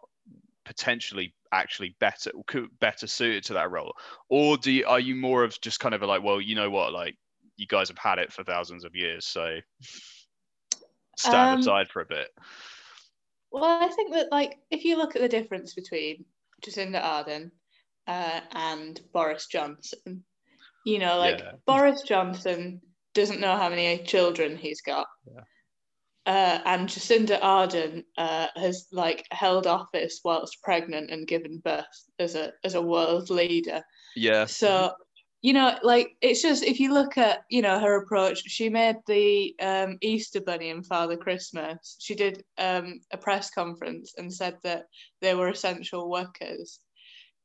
potentially 0.70 1.34
actually 1.50 1.96
better 1.98 2.30
better 2.78 3.08
suited 3.08 3.42
to 3.42 3.54
that 3.54 3.72
role? 3.72 3.92
Or 4.28 4.56
do 4.56 4.70
you, 4.70 4.86
are 4.86 5.00
you 5.00 5.16
more 5.16 5.42
of 5.42 5.60
just 5.60 5.80
kind 5.80 5.96
of 5.96 6.02
like 6.02 6.22
well 6.22 6.40
you 6.40 6.54
know 6.54 6.70
what 6.70 6.92
like 6.92 7.16
you 7.56 7.66
guys 7.66 7.88
have 7.88 7.98
had 7.98 8.20
it 8.20 8.32
for 8.32 8.44
thousands 8.44 8.84
of 8.84 8.94
years 8.94 9.26
so 9.26 9.56
stand 11.18 11.54
um, 11.54 11.60
aside 11.60 11.88
for 11.88 12.02
a 12.02 12.06
bit? 12.06 12.28
well 13.50 13.64
i 13.64 13.88
think 13.88 14.14
that 14.14 14.30
like 14.30 14.58
if 14.70 14.84
you 14.84 14.96
look 14.96 15.16
at 15.16 15.22
the 15.22 15.28
difference 15.28 15.74
between 15.74 16.24
jacinda 16.64 17.02
ardern 17.02 17.50
uh, 18.06 18.40
and 18.52 19.00
boris 19.12 19.48
johnson 19.48 20.22
you 20.86 21.00
know 21.00 21.18
like 21.18 21.40
yeah. 21.40 21.52
boris 21.66 22.02
johnson 22.02 22.80
doesn't 23.12 23.40
know 23.40 23.56
how 23.56 23.68
many 23.68 24.04
children 24.04 24.56
he's 24.56 24.82
got. 24.82 25.08
Yeah 25.26 25.42
uh, 26.30 26.60
and 26.64 26.88
Jacinda 26.88 27.40
Ardern 27.40 28.04
uh, 28.16 28.46
has 28.54 28.86
like 28.92 29.26
held 29.32 29.66
office 29.66 30.20
whilst 30.24 30.62
pregnant 30.62 31.10
and 31.10 31.26
given 31.26 31.58
birth 31.58 31.84
as 32.20 32.36
a 32.36 32.52
as 32.62 32.74
a 32.76 32.82
world 32.82 33.30
leader. 33.30 33.82
Yeah. 34.14 34.44
So 34.44 34.92
you 35.42 35.54
know, 35.54 35.76
like 35.82 36.12
it's 36.20 36.40
just 36.40 36.62
if 36.62 36.78
you 36.78 36.94
look 36.94 37.18
at 37.18 37.40
you 37.50 37.62
know 37.62 37.80
her 37.80 37.96
approach, 37.96 38.44
she 38.46 38.68
made 38.68 38.98
the 39.08 39.56
um, 39.60 39.98
Easter 40.02 40.40
Bunny 40.40 40.70
and 40.70 40.86
Father 40.86 41.16
Christmas. 41.16 41.96
She 41.98 42.14
did 42.14 42.44
um, 42.58 43.00
a 43.12 43.16
press 43.16 43.50
conference 43.50 44.14
and 44.16 44.32
said 44.32 44.56
that 44.62 44.84
they 45.20 45.34
were 45.34 45.48
essential 45.48 46.08
workers. 46.08 46.78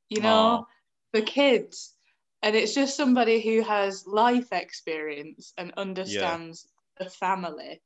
You 0.09 0.21
know, 0.21 0.67
the 1.11 1.23
kids, 1.23 1.95
and 2.43 2.55
it's 2.55 2.75
just 2.75 2.95
somebody 2.95 3.41
who 3.41 3.63
has 3.63 4.05
life 4.05 4.51
experience 4.51 5.53
and 5.57 5.73
understands 5.75 6.67
yeah. 6.99 7.05
the 7.05 7.09
family 7.09 7.81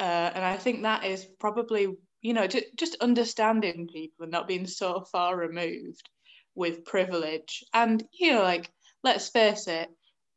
uh, 0.00 0.32
and 0.34 0.42
I 0.42 0.56
think 0.56 0.82
that 0.82 1.04
is 1.04 1.26
probably, 1.38 1.88
you 2.22 2.32
know, 2.32 2.46
just 2.46 2.96
understanding 3.02 3.86
people 3.86 4.22
and 4.22 4.32
not 4.32 4.48
being 4.48 4.66
so 4.66 5.02
far 5.02 5.36
removed 5.36 6.08
with 6.54 6.86
privilege. 6.86 7.62
And, 7.74 8.02
you 8.12 8.32
know, 8.32 8.42
like, 8.42 8.70
let's 9.04 9.28
face 9.28 9.68
it, 9.68 9.90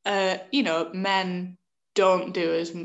uh, 0.05 0.37
you 0.51 0.63
know, 0.63 0.89
men 0.93 1.57
don't 1.95 2.33
do 2.33 2.53
as 2.53 2.75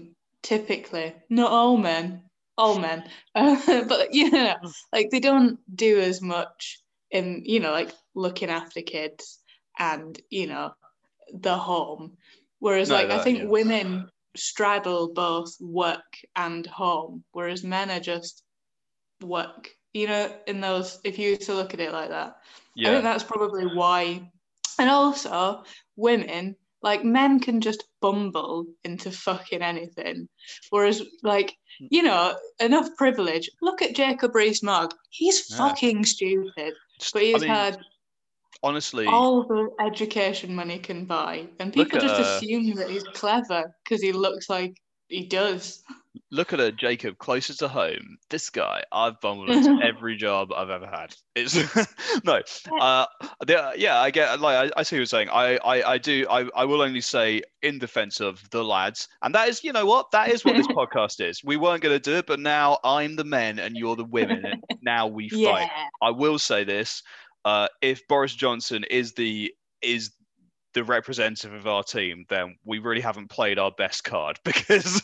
typically, 0.45 1.15
not 1.29 1.51
all 1.51 1.77
men, 1.77 2.23
all 2.57 2.79
men, 2.79 3.03
uh, 3.35 3.57
but, 3.89 4.15
you 4.15 4.31
know, 4.31 4.55
like 4.93 5.11
they 5.11 5.21
don't 5.21 5.59
do 5.75 5.99
as 5.99 6.23
much 6.23 6.79
in, 7.11 7.43
you 7.45 7.59
know, 7.59 7.73
like 7.73 7.93
looking 8.15 8.51
after 8.51 8.83
kids 8.83 9.41
and, 9.81 10.21
you 10.31 10.47
know, 10.47 10.71
the 11.35 11.57
home. 11.57 12.19
Whereas, 12.61 12.89
no, 12.89 12.95
like, 12.95 13.09
that, 13.09 13.21
I 13.21 13.25
think 13.25 13.39
yeah. 13.39 13.45
women 13.47 14.09
straddle 14.39 15.13
both 15.13 15.55
work 15.61 16.05
and 16.37 16.67
home, 16.67 17.25
whereas 17.33 17.65
men 17.65 17.91
are 17.91 18.01
just 18.01 18.43
work. 19.23 19.71
You 19.95 20.07
know, 20.07 20.33
in 20.47 20.61
those, 20.61 21.01
if 21.03 21.19
you 21.19 21.37
to 21.37 21.55
look 21.55 21.75
at 21.75 21.81
it 21.81 21.93
like 21.93 22.11
that, 22.11 22.37
yeah. 22.75 22.89
I 22.89 22.93
think 22.93 23.05
that's 23.05 23.25
probably 23.25 23.67
why. 23.67 24.31
And 24.79 24.89
also, 24.89 25.65
women, 25.97 26.55
like 26.83 27.03
men, 27.05 27.41
can 27.41 27.61
just 27.61 27.85
bumble 28.01 28.67
into 28.85 29.11
fucking 29.11 29.63
anything, 29.63 30.29
whereas, 30.71 31.03
like, 31.23 31.57
hmm. 31.81 31.87
you 31.91 32.03
know, 32.03 32.37
enough 32.61 32.95
privilege. 32.97 33.51
Look 33.61 33.83
at 33.83 33.97
Jacob 33.97 34.35
Rees-Mogg. 34.35 34.95
He's 35.11 35.51
yeah. 35.51 35.57
fucking 35.57 36.05
stupid, 36.05 36.75
but 37.13 37.23
he's 37.23 37.37
I 37.37 37.39
mean, 37.39 37.49
had 37.49 37.79
honestly 38.63 39.07
all 39.07 39.45
the 39.45 39.71
education 39.81 40.55
money 40.55 40.79
can 40.79 41.05
buy 41.05 41.47
and 41.61 41.73
people 41.73 41.99
just 41.99 42.21
assume 42.21 42.75
that 42.75 42.91
he's 42.91 43.05
clever 43.15 43.65
because 43.85 44.03
he 44.03 44.13
looks 44.13 44.51
like 44.51 44.75
he 45.09 45.27
does. 45.27 45.83
Look 46.31 46.53
at 46.53 46.61
it 46.61 46.77
jacob 46.77 47.17
closer 47.17 47.55
to 47.55 47.69
home. 47.69 48.19
This 48.29 48.51
guy 48.51 48.83
i've 48.93 49.19
bumbled 49.23 49.51
into 49.51 49.83
every 49.83 50.17
job 50.17 50.53
i've 50.53 50.69
ever 50.69 50.87
had. 50.87 51.15
It's 51.35 51.55
no 52.25 52.43
uh 52.81 53.07
yeah 53.47 54.01
i 54.01 54.11
get 54.11 54.41
like 54.41 54.73
I, 54.73 54.81
I 54.81 54.83
see 54.83 54.97
what 54.97 54.99
you're 54.99 55.07
saying. 55.07 55.29
I, 55.31 55.57
I 55.59 55.93
i 55.93 55.99
do 55.99 56.27
I, 56.29 56.49
I 56.55 56.65
will 56.65 56.83
only 56.83 57.01
say 57.01 57.43
in 57.63 57.79
defense 57.79 58.21
of 58.21 58.43
the 58.51 58.63
lads 58.63 59.09
and 59.23 59.35
that 59.35 59.49
is 59.49 59.65
you 59.65 59.73
know 59.73 59.87
what? 59.87 60.11
That 60.11 60.31
is 60.31 60.45
what 60.45 60.57
this 60.57 60.67
podcast 60.69 61.27
is. 61.27 61.43
We 61.43 61.57
weren't 61.57 61.83
going 61.83 61.95
to 61.95 62.11
do 62.11 62.17
it 62.17 62.27
but 62.27 62.41
now 62.41 62.79
i'm 62.85 63.17
the 63.17 63.25
men 63.25 63.59
and 63.59 63.77
you're 63.77 63.97
the 63.97 64.05
women 64.05 64.45
and 64.45 64.63
now 64.83 65.07
we 65.07 65.29
fight. 65.29 65.41
Yeah. 65.41 65.69
i 66.03 66.11
will 66.11 66.39
say 66.39 66.65
this 66.65 67.03
uh, 67.49 67.69
if 67.81 68.07
Boris 68.09 68.35
Johnson 68.35 68.85
is 68.91 69.15
the 69.15 69.55
is 69.81 70.11
the 70.75 70.85
representative 70.85 71.55
of 71.55 71.67
our 71.67 71.83
team, 71.83 72.27
then 72.29 72.57
we 72.65 72.79
really 72.79 73.01
haven't 73.01 73.31
played 73.31 73.59
our 73.59 73.71
best 73.71 74.05
card 74.05 74.39
because 74.45 75.03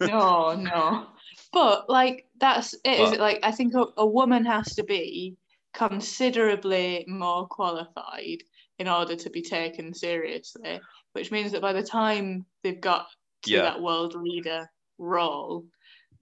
no, 0.00 0.54
no. 0.54 1.06
But 1.52 1.90
like 1.90 2.26
that's 2.40 2.72
it. 2.72 2.80
But, 2.84 3.00
is 3.00 3.12
it 3.12 3.20
like 3.20 3.40
I 3.42 3.50
think 3.50 3.74
a, 3.74 3.84
a 3.98 4.06
woman 4.06 4.46
has 4.46 4.74
to 4.76 4.82
be 4.82 5.36
considerably 5.74 7.04
more 7.06 7.46
qualified 7.46 8.38
in 8.78 8.88
order 8.88 9.14
to 9.14 9.28
be 9.28 9.42
taken 9.42 9.92
seriously, 9.92 10.80
which 11.12 11.30
means 11.30 11.52
that 11.52 11.60
by 11.60 11.74
the 11.74 11.82
time 11.82 12.46
they've 12.62 12.80
got 12.80 13.08
to 13.42 13.50
yeah. 13.52 13.62
that 13.62 13.82
world 13.82 14.14
leader 14.14 14.70
role, 14.96 15.66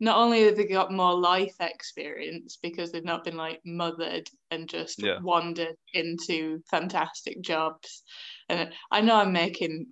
not 0.00 0.18
only 0.18 0.44
have 0.44 0.56
they 0.56 0.66
got 0.66 0.92
more 0.92 1.14
life 1.14 1.56
experience 1.60 2.58
because 2.62 2.92
they've 2.92 3.04
not 3.04 3.24
been 3.24 3.36
like 3.36 3.60
mothered 3.64 4.28
and 4.50 4.68
just 4.68 5.02
yeah. 5.02 5.18
wandered 5.20 5.76
into 5.94 6.62
fantastic 6.70 7.40
jobs. 7.40 8.02
And 8.48 8.70
i 8.90 9.00
know 9.00 9.16
i'm 9.16 9.32
making 9.32 9.86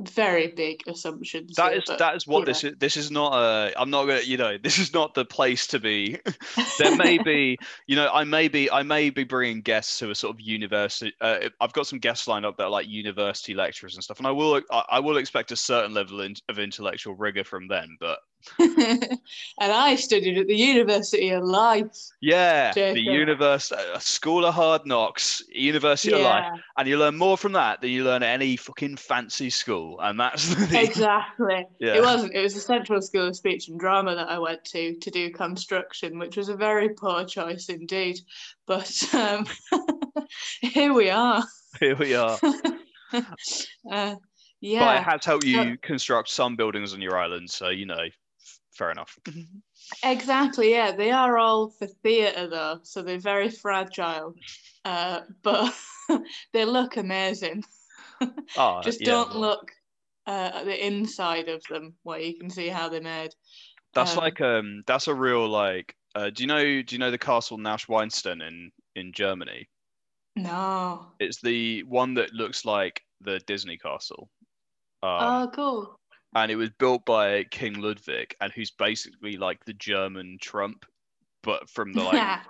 very 0.00 0.48
big 0.48 0.82
assumptions 0.86 1.54
that 1.56 1.70
here, 1.70 1.78
is 1.78 1.84
but, 1.86 1.98
that 1.98 2.14
is 2.14 2.26
what 2.26 2.44
this 2.44 2.64
is 2.64 2.74
this 2.78 2.98
is 2.98 3.10
not 3.10 3.32
a 3.32 3.72
i'm 3.80 3.88
not 3.88 4.04
gonna 4.04 4.20
you 4.20 4.36
know 4.36 4.58
this 4.62 4.78
is 4.78 4.92
not 4.92 5.14
the 5.14 5.24
place 5.24 5.66
to 5.66 5.78
be. 5.78 6.18
There 6.78 6.94
may 6.96 7.16
be 7.16 7.56
you 7.86 7.96
know 7.96 8.10
i 8.12 8.24
may 8.24 8.48
be 8.48 8.70
i 8.70 8.82
may 8.82 9.08
be 9.08 9.24
bringing 9.24 9.62
guests 9.62 9.98
who 9.98 10.10
are 10.10 10.14
sort 10.14 10.34
of 10.34 10.40
university 10.40 11.14
uh, 11.22 11.48
i've 11.60 11.72
got 11.72 11.86
some 11.86 11.98
guests 11.98 12.28
lined 12.28 12.44
up 12.44 12.58
that 12.58 12.64
are 12.64 12.70
like 12.70 12.86
university 12.86 13.54
lecturers 13.54 13.94
and 13.94 14.04
stuff 14.04 14.18
and 14.18 14.26
i 14.26 14.30
will 14.30 14.60
i, 14.70 14.84
I 14.90 15.00
will 15.00 15.16
expect 15.16 15.52
a 15.52 15.56
certain 15.56 15.94
level 15.94 16.20
of 16.20 16.58
intellectual 16.58 17.14
rigor 17.14 17.44
from 17.44 17.66
them 17.66 17.96
but 17.98 18.18
and 18.58 19.18
I 19.60 19.96
studied 19.96 20.38
at 20.38 20.46
the 20.46 20.56
University 20.56 21.30
of 21.30 21.44
Life. 21.44 21.96
Yeah, 22.20 22.72
Jacob. 22.72 22.94
the 22.94 23.02
University, 23.02 23.80
a 23.94 24.00
School 24.00 24.44
of 24.44 24.54
Hard 24.54 24.86
Knocks, 24.86 25.42
University 25.48 26.10
yeah. 26.10 26.16
of 26.16 26.22
Life, 26.22 26.60
and 26.78 26.88
you 26.88 26.98
learn 26.98 27.16
more 27.16 27.36
from 27.36 27.52
that 27.52 27.80
than 27.80 27.90
you 27.90 28.04
learn 28.04 28.22
at 28.22 28.30
any 28.30 28.56
fucking 28.56 28.96
fancy 28.96 29.50
school. 29.50 30.00
And 30.00 30.18
that's 30.18 30.54
the, 30.54 30.82
exactly. 30.82 31.66
Yeah. 31.78 31.94
It 31.94 32.02
wasn't. 32.02 32.34
It 32.34 32.42
was 32.42 32.54
the 32.54 32.60
Central 32.60 33.02
School 33.02 33.28
of 33.28 33.36
Speech 33.36 33.68
and 33.68 33.78
Drama 33.78 34.14
that 34.14 34.28
I 34.28 34.38
went 34.38 34.64
to 34.66 34.96
to 34.96 35.10
do 35.10 35.30
construction, 35.30 36.18
which 36.18 36.36
was 36.36 36.48
a 36.48 36.56
very 36.56 36.90
poor 36.90 37.24
choice 37.24 37.68
indeed. 37.68 38.18
But 38.66 38.90
um, 39.14 39.46
here 40.60 40.92
we 40.92 41.10
are. 41.10 41.44
Here 41.80 41.96
we 41.96 42.14
are. 42.14 42.38
uh, 43.12 44.14
yeah. 44.60 44.80
But 44.80 44.96
it 44.96 45.02
has 45.02 45.24
helped 45.24 45.44
you 45.44 45.76
construct 45.82 46.30
some 46.30 46.56
buildings 46.56 46.94
on 46.94 47.02
your 47.02 47.18
island, 47.18 47.50
so 47.50 47.68
you 47.68 47.86
know 47.86 48.06
fair 48.76 48.90
enough. 48.90 49.18
exactly, 50.04 50.70
yeah. 50.70 50.92
They 50.92 51.10
are 51.10 51.38
all 51.38 51.70
for 51.70 51.86
theatre 51.86 52.48
though, 52.48 52.80
so 52.82 53.02
they're 53.02 53.18
very 53.18 53.50
fragile. 53.50 54.34
Uh, 54.84 55.22
but 55.42 55.74
they 56.52 56.64
look 56.64 56.96
amazing. 56.96 57.64
Oh, 58.56 58.80
Just 58.84 59.00
yeah. 59.00 59.06
don't 59.06 59.36
look 59.36 59.72
uh, 60.26 60.50
at 60.54 60.64
the 60.64 60.86
inside 60.86 61.48
of 61.48 61.62
them 61.68 61.94
where 62.02 62.20
you 62.20 62.38
can 62.38 62.50
see 62.50 62.68
how 62.68 62.88
they're 62.88 63.00
made. 63.00 63.34
That's 63.94 64.12
um, 64.12 64.18
like 64.18 64.40
um 64.40 64.82
that's 64.86 65.08
a 65.08 65.14
real 65.14 65.48
like 65.48 65.96
uh, 66.14 66.30
do 66.30 66.42
you 66.42 66.46
know 66.46 66.82
do 66.82 66.94
you 66.94 66.98
know 66.98 67.10
the 67.10 67.18
castle 67.18 67.58
Neuschwanstein 67.58 68.46
in 68.46 68.70
in 68.94 69.12
Germany? 69.12 69.68
No. 70.36 71.06
It's 71.18 71.40
the 71.40 71.82
one 71.84 72.14
that 72.14 72.34
looks 72.34 72.64
like 72.66 73.02
the 73.22 73.40
Disney 73.46 73.78
castle. 73.78 74.28
Um, 75.02 75.10
oh, 75.20 75.50
cool 75.54 75.98
and 76.36 76.52
it 76.52 76.56
was 76.56 76.68
built 76.78 77.06
by 77.06 77.44
King 77.44 77.80
Ludwig, 77.80 78.34
and 78.42 78.52
who's 78.52 78.70
basically 78.70 79.38
like 79.38 79.64
the 79.64 79.72
German 79.72 80.36
Trump, 80.40 80.84
but 81.42 81.68
from 81.70 81.94
the 81.94 82.02
like. 82.02 82.14
Yeah. 82.14 82.40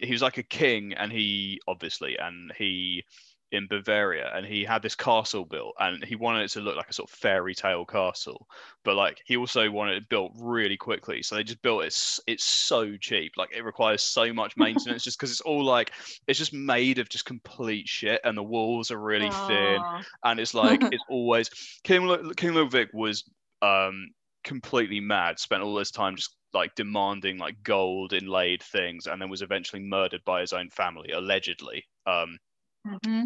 he 0.00 0.10
was 0.10 0.22
like 0.22 0.38
a 0.38 0.42
king, 0.42 0.94
and 0.94 1.12
he 1.12 1.60
obviously, 1.68 2.18
and 2.18 2.50
he 2.56 3.04
in 3.52 3.66
Bavaria, 3.66 4.32
and 4.34 4.46
he 4.46 4.64
had 4.64 4.82
this 4.82 4.94
castle 4.94 5.44
built, 5.44 5.74
and 5.78 6.02
he 6.02 6.16
wanted 6.16 6.44
it 6.44 6.48
to 6.52 6.60
look 6.60 6.74
like 6.74 6.88
a 6.88 6.92
sort 6.92 7.10
of 7.10 7.16
fairy 7.16 7.54
tale 7.54 7.84
castle, 7.84 8.48
but 8.82 8.96
like 8.96 9.20
he 9.26 9.36
also 9.36 9.70
wanted 9.70 9.98
it 9.98 10.08
built 10.08 10.32
really 10.36 10.76
quickly. 10.76 11.22
So 11.22 11.34
they 11.34 11.44
just 11.44 11.60
built 11.60 11.84
it. 11.84 11.94
It's 12.26 12.44
so 12.44 12.96
cheap, 12.96 13.32
like 13.36 13.54
it 13.54 13.62
requires 13.62 14.02
so 14.02 14.32
much 14.32 14.56
maintenance, 14.56 15.04
just 15.04 15.18
because 15.18 15.30
it's 15.30 15.42
all 15.42 15.62
like 15.62 15.92
it's 16.26 16.38
just 16.38 16.54
made 16.54 16.98
of 16.98 17.10
just 17.10 17.26
complete 17.26 17.86
shit, 17.86 18.22
and 18.24 18.36
the 18.36 18.42
walls 18.42 18.90
are 18.90 18.98
really 18.98 19.28
Aww. 19.28 19.46
thin, 19.46 19.82
and 20.24 20.40
it's 20.40 20.54
like 20.54 20.80
it's 20.90 21.04
always 21.10 21.50
King 21.84 22.34
King 22.36 22.54
Ludwig 22.54 22.88
was 22.94 23.22
um 23.60 24.08
completely 24.44 24.98
mad. 24.98 25.38
Spent 25.38 25.62
all 25.62 25.74
this 25.74 25.90
time 25.90 26.16
just 26.16 26.34
like 26.54 26.74
demanding 26.74 27.36
like 27.36 27.62
gold 27.62 28.14
inlaid 28.14 28.62
things, 28.62 29.06
and 29.06 29.20
then 29.20 29.28
was 29.28 29.42
eventually 29.42 29.82
murdered 29.82 30.24
by 30.24 30.40
his 30.40 30.54
own 30.54 30.70
family, 30.70 31.10
allegedly. 31.10 31.84
Um, 32.06 32.38
mm-hmm 32.86 33.24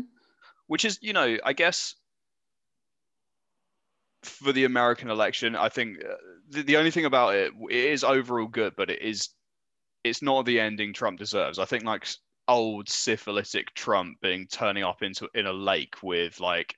which 0.66 0.84
is, 0.84 0.98
you 1.02 1.12
know, 1.12 1.38
I 1.44 1.52
guess 1.52 1.94
for 4.22 4.52
the 4.52 4.64
American 4.64 5.10
election, 5.10 5.56
I 5.56 5.68
think 5.68 5.98
uh, 6.04 6.14
the, 6.50 6.62
the 6.62 6.76
only 6.76 6.90
thing 6.90 7.04
about 7.04 7.34
it, 7.34 7.52
it 7.70 7.84
is 7.92 8.04
overall 8.04 8.46
good, 8.46 8.74
but 8.76 8.90
it 8.90 9.02
is, 9.02 9.28
it's 10.04 10.22
not 10.22 10.46
the 10.46 10.60
ending 10.60 10.92
Trump 10.92 11.18
deserves. 11.18 11.58
I 11.58 11.64
think 11.64 11.84
like 11.84 12.06
old 12.48 12.88
syphilitic 12.88 13.74
Trump 13.74 14.20
being 14.20 14.46
turning 14.46 14.84
up 14.84 15.02
into 15.02 15.28
in 15.34 15.46
a 15.46 15.52
lake 15.52 15.96
with 16.02 16.40
like 16.40 16.76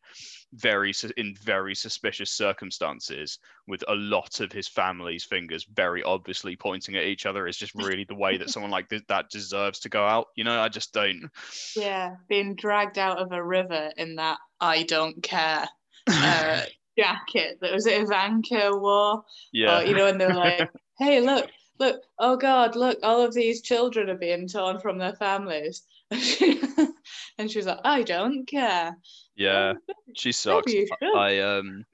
very 0.54 0.92
in 1.16 1.34
very 1.42 1.74
suspicious 1.74 2.30
circumstances 2.30 3.38
with 3.66 3.84
a 3.88 3.94
lot 3.94 4.40
of 4.40 4.50
his 4.50 4.66
family's 4.66 5.24
fingers 5.24 5.66
very 5.74 6.02
obviously 6.02 6.56
pointing 6.56 6.96
at 6.96 7.04
each 7.04 7.26
other 7.26 7.46
is 7.46 7.56
just 7.56 7.74
really 7.76 8.04
the 8.04 8.14
way 8.14 8.38
that 8.38 8.50
someone 8.50 8.70
like 8.70 8.88
that 8.88 9.30
deserves 9.30 9.78
to 9.78 9.88
go 9.88 10.06
out 10.06 10.28
you 10.37 10.44
know? 10.44 10.61
I 10.61 10.68
just 10.68 10.92
don't. 10.92 11.30
Yeah 11.76 12.16
being 12.28 12.54
dragged 12.54 12.98
out 12.98 13.18
of 13.18 13.32
a 13.32 13.42
river 13.42 13.90
in 13.96 14.16
that 14.16 14.38
i 14.61 14.82
don't 14.84 15.22
care 15.22 15.68
uh, 16.06 16.62
jacket 16.98 17.58
that 17.61 17.72
was 17.72 17.87
it 17.87 18.02
Ivanka 18.02 18.70
wore. 18.72 19.24
Yeah. 19.52 19.80
Or, 19.80 19.84
you 19.84 19.94
know 19.94 20.06
and 20.06 20.20
they're 20.20 20.34
like 20.34 20.70
hey 20.98 21.20
look 21.20 21.50
look 21.78 22.02
oh 22.18 22.37
god 22.37 22.74
look 22.74 22.98
all 23.02 23.22
of 23.22 23.34
these 23.34 23.62
children 23.62 24.11
are 24.11 24.16
being 24.16 24.48
torn 24.48 24.80
from 24.80 24.98
their 24.98 25.14
families 25.14 25.82
and 27.38 27.51
she 27.51 27.59
was 27.59 27.66
like 27.66 27.81
i 27.85 28.03
don't 28.03 28.46
care. 28.46 28.96
Yeah, 29.37 29.74
she 30.16 30.33
sucks. 30.33 30.72
I 31.14 31.38
um, 31.38 31.85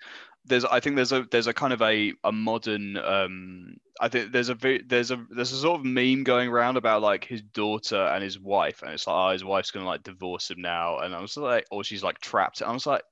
there's 0.47 0.65
I 0.65 0.81
think 0.81 0.97
there's 0.97 1.13
a 1.13 1.27
there's 1.31 1.47
a 1.47 1.55
kind 1.55 1.73
of 1.73 1.83
a 1.83 2.13
a 2.25 2.33
modern 2.33 2.97
um 2.99 3.77
I 4.01 4.09
think 4.09 4.33
there's 4.33 4.51
a 4.51 4.57
there's 4.87 5.11
a 5.11 5.25
there's 5.31 5.53
a 5.53 5.57
sort 5.57 5.81
of 5.81 5.87
meme 5.87 6.25
going 6.25 6.49
around 6.49 6.77
about 6.77 7.03
like 7.03 7.25
his 7.25 7.43
daughter 7.43 8.01
and 8.01 8.23
his 8.23 8.39
wife 8.39 8.83
and 8.83 8.93
it's 8.93 9.07
like 9.07 9.17
oh 9.17 9.33
his 9.33 9.45
wife's 9.45 9.71
gonna 9.71 9.87
like 9.87 10.03
divorce 10.03 10.51
him 10.51 10.61
now. 10.61 10.99
And 10.99 11.15
I 11.15 11.21
was 11.21 11.37
like 11.37 11.67
or 11.71 11.85
she's 11.85 12.03
like 12.03 12.19
trapped. 12.21 12.61
And 12.61 12.71
I 12.71 12.75
was 12.75 12.87
like 12.87 13.03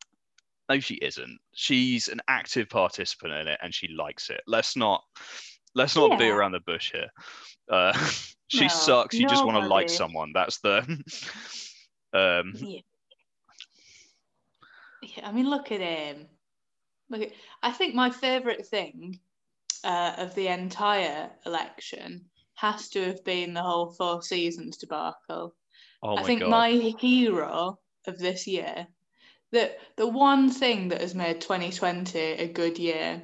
no 0.69 0.81
she 0.81 0.95
isn't. 0.97 1.39
She's 1.55 2.09
an 2.09 2.21
active 2.29 2.69
participant 2.69 3.33
in 3.33 3.49
it 3.49 3.59
and 3.63 3.75
she 3.75 3.89
likes 3.89 4.29
it. 4.31 4.41
Let's 4.47 4.77
not 4.77 5.03
let's 5.75 5.97
not 5.97 6.13
yeah. 6.13 6.17
be 6.17 6.29
around 6.29 6.53
the 6.53 6.61
bush 6.61 6.93
here. 6.93 7.09
Uh 7.71 7.93
she 8.49 8.63
no, 8.63 8.69
sucks. 8.69 9.15
You 9.15 9.29
just 9.29 9.47
want 9.47 9.63
to 9.63 9.69
like 9.69 9.89
someone. 9.89 10.33
That's 10.35 10.59
the 10.61 10.83
um 12.13 12.53
yeah. 12.57 12.81
Yeah, 15.03 15.29
I 15.29 15.33
mean, 15.33 15.51
look 15.51 15.73
at 15.73 15.81
him. 15.81 16.29
Look, 17.11 17.23
at, 17.23 17.33
I 17.63 17.73
think 17.73 17.95
my 17.95 18.11
favourite 18.11 18.65
thing 18.67 19.19
uh, 19.85 20.15
of 20.19 20.35
the 20.35 20.47
entire 20.47 21.31
election 21.45 22.27
has 22.55 22.89
to 22.91 23.05
have 23.05 23.25
been 23.25 23.53
the 23.53 23.63
whole 23.63 23.91
Four 23.91 24.23
Seasons 24.23 24.77
debacle. 24.77 25.55
Oh 26.03 26.17
I 26.17 26.23
think 26.23 26.41
God. 26.41 26.51
my 26.51 26.71
hero 26.71 27.79
of 28.07 28.19
this 28.19 28.47
year, 28.47 28.87
that 29.51 29.79
the 29.97 30.07
one 30.07 30.51
thing 30.51 30.89
that 30.89 31.01
has 31.01 31.15
made 31.15 31.41
2020 31.41 32.19
a 32.19 32.47
good 32.47 32.79
year, 32.79 33.23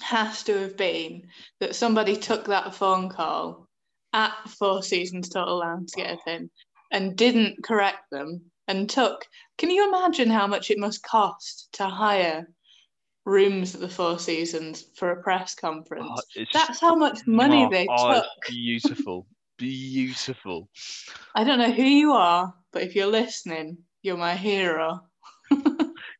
has 0.00 0.42
to 0.44 0.58
have 0.58 0.76
been 0.76 1.28
that 1.60 1.76
somebody 1.76 2.16
took 2.16 2.46
that 2.46 2.74
phone 2.74 3.08
call 3.08 3.68
at 4.12 4.32
Four 4.48 4.82
Seasons 4.82 5.28
Total 5.28 5.58
Landscaping 5.58 6.50
and 6.90 7.16
didn't 7.16 7.62
correct 7.62 8.10
them 8.10 8.42
and 8.68 8.88
took. 8.88 9.26
Can 9.58 9.70
you 9.70 9.88
imagine 9.88 10.30
how 10.30 10.46
much 10.46 10.70
it 10.70 10.78
must 10.78 11.02
cost 11.02 11.68
to 11.74 11.86
hire 11.86 12.48
rooms 13.24 13.74
at 13.74 13.80
the 13.80 13.88
Four 13.88 14.18
Seasons 14.18 14.84
for 14.96 15.10
a 15.10 15.22
press 15.22 15.54
conference? 15.54 16.08
Oh, 16.10 16.44
That's 16.52 16.80
how 16.80 16.94
much 16.94 17.26
money 17.26 17.64
oh, 17.64 17.70
they 17.70 17.86
oh, 17.88 18.14
took. 18.14 18.26
beautiful, 18.48 19.26
beautiful. 19.58 20.68
I 21.34 21.44
don't 21.44 21.58
know 21.58 21.72
who 21.72 21.82
you 21.82 22.12
are, 22.12 22.54
but 22.72 22.82
if 22.82 22.94
you're 22.94 23.06
listening, 23.06 23.78
you're 24.02 24.16
my 24.16 24.34
hero. 24.34 25.00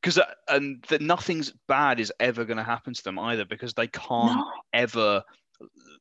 Because 0.01 0.19
uh, 0.19 0.27
and 0.49 0.85
that 0.91 1.01
nothing's 1.01 1.55
bad 1.67 1.99
is 1.99 2.13
ever 2.21 2.45
going 2.45 2.59
to 2.59 2.63
happen 2.63 2.93
to 2.93 3.03
them 3.03 3.19
either, 3.19 3.47
because 3.47 3.73
they 3.73 3.87
can't 3.87 4.37
no. 4.37 4.51
ever 4.75 5.23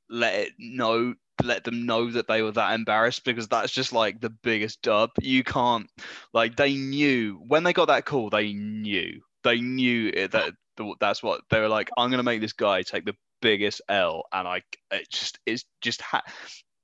let 0.10 0.34
it 0.36 0.49
know 0.60 1.13
let 1.41 1.63
them 1.63 1.86
know 1.86 2.12
that 2.12 2.28
they 2.28 2.41
were 2.41 2.52
that 2.52 2.74
embarrassed 2.74 3.26
because 3.26 3.48
that's 3.48 3.72
just 3.72 3.93
like 3.93 4.22
the 4.22 4.30
biggest 4.30 4.82
dub. 4.82 5.12
You 5.19 5.43
can't 5.43 5.89
like 6.34 6.56
they 6.56 6.74
knew 6.76 7.41
when 7.48 7.63
they 7.63 7.74
got 7.74 7.88
that 7.88 8.06
call, 8.06 8.30
they 8.30 8.54
knew 8.54 9.22
they 9.43 9.60
knew 9.60 10.12
it, 10.13 10.32
that 10.32 10.54
that's 11.00 11.22
what 11.22 11.41
they 11.50 11.60
were 11.60 11.69
like. 11.69 11.89
I'm 11.98 12.10
gonna 12.10 12.24
make 12.24 12.41
this 12.41 12.54
guy 12.54 12.82
take 12.82 13.06
the 13.06 13.15
biggest 13.41 13.82
L, 13.89 14.24
and 14.32 14.48
I 14.48 14.62
it 14.91 15.10
just 15.10 15.39
it's 15.46 15.65
just 15.82 16.02
ha- 16.02 16.24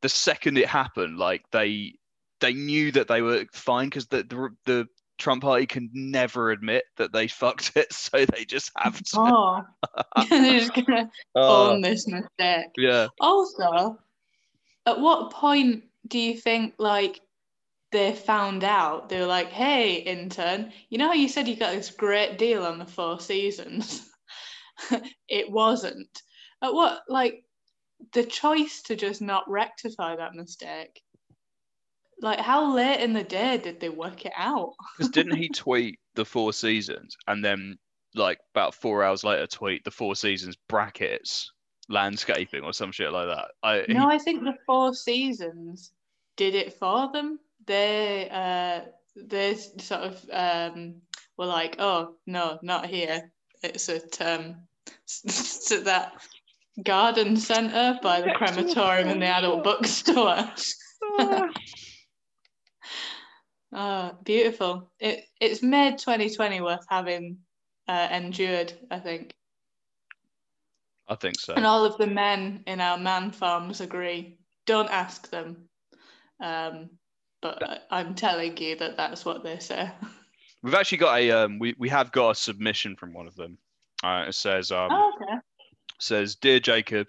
the 0.02 0.10
second 0.10 0.58
it 0.58 0.68
happened, 0.68 1.18
like 1.18 1.42
they 1.52 1.94
they 2.42 2.54
knew 2.54 2.92
that 2.92 3.08
they 3.08 3.22
were 3.22 3.46
fine 3.54 3.88
because 3.88 4.08
the, 4.08 4.24
the 4.24 4.50
the 4.66 4.88
Trump 5.18 5.42
party 5.42 5.66
can 5.66 5.90
never 5.94 6.52
admit 6.52 6.84
that 6.98 7.12
they 7.12 7.28
fucked 7.28 7.76
it, 7.76 7.92
so 7.92 8.26
they 8.26 8.46
just 8.46 8.72
have 8.78 9.02
to. 9.02 9.20
Oh, 9.20 9.62
they're 10.30 10.60
just 10.60 10.74
gonna 10.74 11.10
oh. 11.36 11.72
own 11.72 11.82
this 11.82 12.08
mistake. 12.08 12.68
Yeah. 12.78 13.08
Also, 13.20 13.98
at 14.90 15.00
what 15.00 15.32
point 15.32 15.84
do 16.08 16.20
you 16.20 16.36
think 16.36 16.74
like 16.78 17.22
they 17.92 18.14
found 18.14 18.64
out? 18.64 19.10
They 19.10 19.20
were 19.20 19.26
like 19.26 19.52
hey 19.52 19.96
intern 19.96 20.72
you 20.90 20.98
know 20.98 21.08
how 21.08 21.14
you 21.14 21.30
said 21.30 21.48
you 21.48 21.56
got 21.56 21.74
this 21.74 21.92
great 21.92 22.38
deal 22.38 22.66
on 22.66 22.80
the 22.80 22.86
four 22.86 23.20
seasons? 23.20 24.06
It 25.28 25.52
wasn't. 25.52 26.22
At 26.64 26.74
what 26.74 27.02
like 27.10 27.44
the 28.14 28.24
choice 28.24 28.82
to 28.84 28.96
just 28.96 29.22
not 29.22 29.50
rectify 29.50 30.16
that 30.16 30.36
mistake? 30.36 31.02
Like 32.22 32.40
how 32.40 32.74
late 32.74 33.02
in 33.02 33.12
the 33.12 33.24
day 33.24 33.58
did 33.58 33.82
they 33.82 33.90
work 33.90 34.26
it 34.26 34.32
out? 34.38 34.74
Because 34.98 35.12
didn't 35.12 35.36
he 35.36 35.50
tweet 35.50 36.00
the 36.16 36.24
four 36.24 36.54
seasons 36.54 37.18
and 37.28 37.44
then 37.44 37.78
like 38.16 38.40
about 38.56 38.74
four 38.74 39.04
hours 39.04 39.26
later 39.26 39.48
tweet 39.48 39.84
the 39.84 39.92
four 39.92 40.16
seasons 40.16 40.56
brackets 40.70 41.52
landscaping 41.90 42.64
or 42.64 42.74
some 42.74 42.92
shit 42.92 43.12
like 43.12 43.28
that. 43.28 43.48
I, 43.64 43.86
no, 43.90 44.10
he... 44.10 44.16
I 44.16 44.18
think 44.18 44.44
the 44.44 44.56
Four 44.66 44.94
Seasons 44.94 45.92
did 46.38 46.56
it 46.56 46.74
for 46.74 47.12
them. 47.12 47.40
They 47.66 48.30
uh, 48.32 48.90
they 49.16 49.56
sort 49.56 50.02
of 50.02 50.26
um, 50.32 50.96
were 51.38 51.46
like, 51.46 51.76
oh 51.80 52.16
no, 52.26 52.60
not 52.62 52.86
here. 52.86 53.32
It's 53.64 53.90
at 53.90 54.22
um, 54.22 54.56
it's 55.24 55.70
that 55.84 56.14
garden 56.84 57.36
centre 57.38 58.00
by 58.02 58.22
the 58.22 58.32
crematorium 58.32 59.10
and 59.10 59.22
the 59.22 59.28
adult 59.28 59.64
bookstore. 59.64 60.50
oh, 63.74 64.12
beautiful. 64.24 64.92
It 65.00 65.26
it's 65.42 65.62
made 65.62 65.98
2020 65.98 66.62
worth 66.62 66.86
having 66.88 67.40
uh, 67.88 68.08
endured, 68.12 68.74
I 68.92 69.00
think. 69.00 69.34
I 71.10 71.16
think 71.16 71.40
so. 71.40 71.54
And 71.54 71.66
all 71.66 71.84
of 71.84 71.98
the 71.98 72.08
men 72.08 72.64
in 72.68 72.80
our 72.80 72.98
man 72.98 73.32
farms 73.32 73.82
agree. 73.82 74.38
Don't 74.68 74.90
ask 74.90 75.30
them. 75.30 75.68
Um, 76.42 76.92
but 77.42 77.88
I'm 77.90 78.16
telling 78.16 78.56
you 78.58 78.76
that 78.76 78.96
that's 78.96 79.26
what 79.26 79.44
they 79.44 79.60
say. 79.60 79.92
We've 80.62 80.76
actually 80.76 81.00
got 81.00 81.20
a 81.20 81.32
um, 81.32 81.60
we 81.60 81.74
we 81.78 81.90
have 81.90 82.12
got 82.12 82.32
a 82.32 82.36
submission 82.36 82.96
from 82.96 83.14
one 83.14 83.28
of 83.28 83.36
them. 83.36 83.58
Uh, 84.04 84.26
it 84.28 84.36
says 84.36 84.72
um, 84.72 84.90
oh, 84.92 85.14
okay. 85.16 85.38
says 86.00 86.36
dear 86.36 86.60
Jacob, 86.60 87.08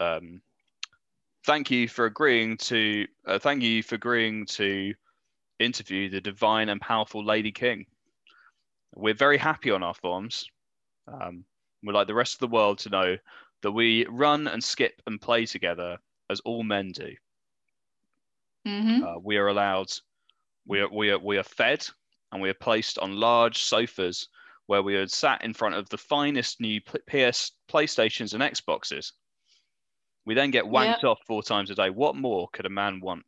um, 0.00 0.40
thank 1.44 1.70
you 1.70 1.86
for 1.86 2.06
agreeing 2.06 2.56
to 2.56 3.06
uh, 3.26 3.38
thank 3.38 3.62
you 3.62 3.82
for 3.82 3.96
agreeing 3.96 4.46
to 4.46 4.94
interview 5.58 6.08
the 6.08 6.20
divine 6.20 6.70
and 6.70 6.80
powerful 6.80 7.22
Lady 7.22 7.52
King. 7.52 7.84
We're 8.94 9.14
very 9.14 9.38
happy 9.38 9.70
on 9.70 9.82
our 9.82 9.94
forms. 9.94 10.46
Um, 11.06 11.44
We'd 11.82 11.94
like 11.94 12.06
the 12.06 12.14
rest 12.14 12.34
of 12.34 12.40
the 12.40 12.54
world 12.54 12.78
to 12.80 12.90
know 12.90 13.16
that 13.62 13.72
we 13.72 14.06
run 14.06 14.48
and 14.48 14.62
skip 14.62 15.00
and 15.06 15.20
play 15.20 15.46
together 15.46 15.98
as 16.30 16.40
all 16.40 16.62
men 16.62 16.92
do. 16.92 17.14
Mm-hmm. 18.66 19.04
Uh, 19.04 19.18
we 19.18 19.36
are 19.36 19.48
allowed, 19.48 19.90
we 20.66 20.80
are, 20.80 20.88
we, 20.88 21.10
are, 21.10 21.18
we 21.18 21.38
are 21.38 21.42
fed 21.42 21.86
and 22.30 22.40
we 22.40 22.48
are 22.50 22.54
placed 22.54 22.98
on 22.98 23.16
large 23.16 23.62
sofas 23.62 24.28
where 24.66 24.82
we 24.82 24.96
are 24.96 25.08
sat 25.08 25.44
in 25.44 25.52
front 25.52 25.74
of 25.74 25.88
the 25.88 25.98
finest 25.98 26.60
new 26.60 26.80
PS 26.80 27.52
PlayStations 27.68 28.34
and 28.34 28.42
Xboxes. 28.42 29.12
We 30.24 30.34
then 30.34 30.52
get 30.52 30.64
wanked 30.64 31.02
yep. 31.02 31.04
off 31.04 31.18
four 31.26 31.42
times 31.42 31.70
a 31.70 31.74
day. 31.74 31.90
What 31.90 32.14
more 32.14 32.48
could 32.52 32.66
a 32.66 32.70
man 32.70 33.00
want? 33.00 33.24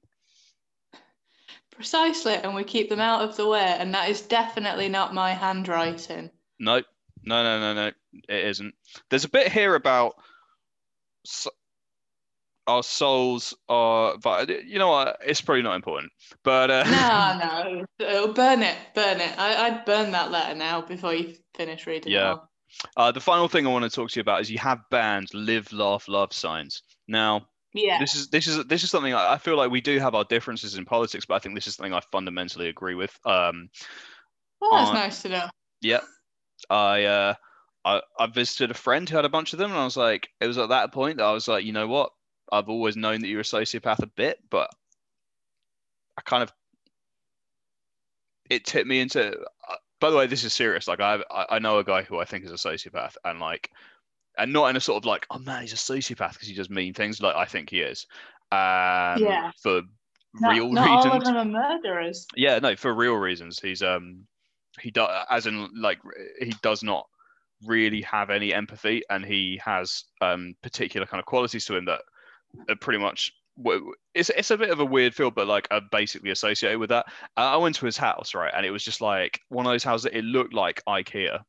Precisely, 1.72 2.34
and 2.34 2.54
we 2.54 2.62
keep 2.62 2.88
them 2.88 3.00
out 3.00 3.22
of 3.22 3.36
the 3.36 3.48
way, 3.48 3.76
and 3.78 3.92
that 3.94 4.08
is 4.08 4.22
definitely 4.22 4.88
not 4.88 5.12
my 5.12 5.32
handwriting. 5.32 6.30
No, 6.60 6.82
no, 7.24 7.42
no, 7.42 7.60
no, 7.60 7.74
no, 7.74 7.86
it 8.28 8.44
isn't. 8.46 8.74
There's 9.10 9.24
a 9.24 9.30
bit 9.30 9.50
here 9.50 9.74
about 9.74 10.14
our 12.66 12.82
souls 12.82 13.54
are, 13.68 14.16
but 14.22 14.48
you 14.64 14.78
know 14.78 14.88
what? 14.90 15.18
It's 15.24 15.40
probably 15.40 15.62
not 15.62 15.76
important. 15.76 16.12
But 16.42 16.70
uh... 16.70 16.84
no, 16.84 17.84
no, 18.00 18.06
oh, 18.08 18.32
burn 18.32 18.62
it, 18.62 18.76
burn 18.94 19.20
it. 19.20 19.38
I, 19.38 19.66
I'd 19.66 19.84
burn 19.84 20.12
that 20.12 20.30
letter 20.30 20.54
now 20.54 20.80
before 20.82 21.14
you 21.14 21.34
finish 21.56 21.86
reading. 21.86 22.12
Yeah. 22.12 22.36
Uh, 22.96 23.12
the 23.12 23.20
final 23.20 23.48
thing 23.48 23.66
I 23.66 23.70
want 23.70 23.84
to 23.84 23.90
talk 23.90 24.10
to 24.10 24.16
you 24.16 24.22
about 24.22 24.40
is 24.40 24.50
you 24.50 24.58
have 24.58 24.80
banned 24.90 25.32
live, 25.32 25.72
laugh, 25.72 26.08
love 26.08 26.32
signs. 26.32 26.82
Now, 27.06 27.46
yeah. 27.74 27.98
This 27.98 28.14
is 28.14 28.28
this 28.28 28.46
is 28.46 28.64
this 28.66 28.84
is 28.84 28.90
something 28.90 29.12
I, 29.14 29.32
I 29.32 29.38
feel 29.38 29.56
like 29.56 29.70
we 29.70 29.80
do 29.80 29.98
have 29.98 30.14
our 30.14 30.24
differences 30.24 30.76
in 30.76 30.84
politics, 30.84 31.26
but 31.26 31.34
I 31.34 31.38
think 31.40 31.56
this 31.56 31.66
is 31.66 31.74
something 31.74 31.92
I 31.92 32.00
fundamentally 32.12 32.68
agree 32.68 32.94
with. 32.94 33.10
Um, 33.26 33.68
well, 34.60 34.70
that's 34.72 34.92
nice 34.92 35.22
to 35.22 35.28
know. 35.28 35.48
Yeah, 35.80 36.00
I 36.70 37.04
uh, 37.04 37.34
I 37.84 38.00
I 38.18 38.26
visited 38.26 38.70
a 38.70 38.74
friend 38.74 39.08
who 39.08 39.16
had 39.16 39.24
a 39.24 39.30
bunch 39.30 39.52
of 39.52 39.58
them, 39.58 39.70
and 39.70 39.78
I 39.78 39.84
was 39.84 39.96
like, 39.96 40.28
it 40.40 40.46
was 40.46 40.58
at 40.58 40.70
that 40.70 40.92
point 40.92 41.18
that 41.18 41.24
I 41.24 41.32
was 41.32 41.48
like, 41.48 41.64
you 41.64 41.72
know 41.72 41.88
what? 41.88 42.10
I've 42.52 42.68
always 42.68 42.96
known 42.96 43.20
that 43.20 43.28
you're 43.28 43.40
a 43.40 43.44
sociopath 43.44 44.02
a 44.02 44.06
bit, 44.06 44.38
but 44.50 44.70
I 46.18 46.22
kind 46.22 46.42
of 46.42 46.52
it 48.50 48.64
tipped 48.64 48.86
me 48.86 49.00
into. 49.00 49.30
Uh, 49.30 49.76
by 50.00 50.10
the 50.10 50.16
way, 50.16 50.26
this 50.26 50.44
is 50.44 50.52
serious. 50.52 50.86
Like 50.86 51.00
I 51.00 51.20
I 51.30 51.58
know 51.58 51.78
a 51.78 51.84
guy 51.84 52.02
who 52.02 52.18
I 52.18 52.24
think 52.24 52.44
is 52.44 52.50
a 52.50 52.54
sociopath, 52.54 53.16
and 53.24 53.40
like 53.40 53.70
and 54.38 54.52
not 54.52 54.68
in 54.68 54.76
a 54.76 54.80
sort 54.80 55.02
of 55.02 55.06
like, 55.06 55.26
oh 55.30 55.38
man, 55.38 55.62
he's 55.62 55.72
a 55.72 55.76
sociopath 55.76 56.32
because 56.34 56.48
he 56.48 56.54
does 56.54 56.70
mean 56.70 56.94
things. 56.94 57.20
Like 57.20 57.36
I 57.36 57.44
think 57.44 57.70
he 57.70 57.80
is. 57.80 58.06
Um, 58.52 59.18
yeah. 59.18 59.50
For 59.62 59.82
not, 60.34 60.52
real 60.52 60.70
not 60.70 60.86
reasons. 60.86 61.06
all 61.06 61.18
of 61.18 61.24
them 61.24 61.36
are 61.36 61.44
murderers. 61.44 62.26
Yeah, 62.36 62.58
no, 62.58 62.76
for 62.76 62.92
real 62.92 63.14
reasons. 63.14 63.60
He's 63.60 63.82
um, 63.82 64.26
he 64.80 64.90
does 64.90 65.26
as 65.30 65.46
in 65.46 65.70
like 65.76 65.98
he 66.40 66.54
does 66.62 66.82
not 66.82 67.06
really 67.64 68.02
have 68.02 68.30
any 68.30 68.52
empathy, 68.52 69.02
and 69.10 69.24
he 69.24 69.60
has 69.64 70.04
um 70.20 70.54
particular 70.62 71.06
kind 71.06 71.20
of 71.20 71.26
qualities 71.26 71.64
to 71.66 71.76
him 71.76 71.84
that 71.86 72.02
are 72.68 72.76
pretty 72.76 72.98
much. 72.98 73.32
It's 74.14 74.30
it's 74.30 74.50
a 74.50 74.58
bit 74.58 74.70
of 74.70 74.80
a 74.80 74.84
weird 74.84 75.14
feel, 75.14 75.30
but 75.30 75.46
like 75.46 75.68
are 75.70 75.82
basically 75.92 76.30
associated 76.30 76.78
with 76.78 76.90
that. 76.90 77.06
I 77.36 77.56
went 77.56 77.76
to 77.76 77.86
his 77.86 77.96
house, 77.96 78.34
right, 78.34 78.52
and 78.54 78.66
it 78.66 78.70
was 78.70 78.84
just 78.84 79.00
like 79.00 79.40
one 79.48 79.64
of 79.66 79.72
those 79.72 79.84
houses. 79.84 80.04
That 80.04 80.18
it 80.18 80.24
looked 80.24 80.54
like 80.54 80.82
IKEA. 80.88 81.40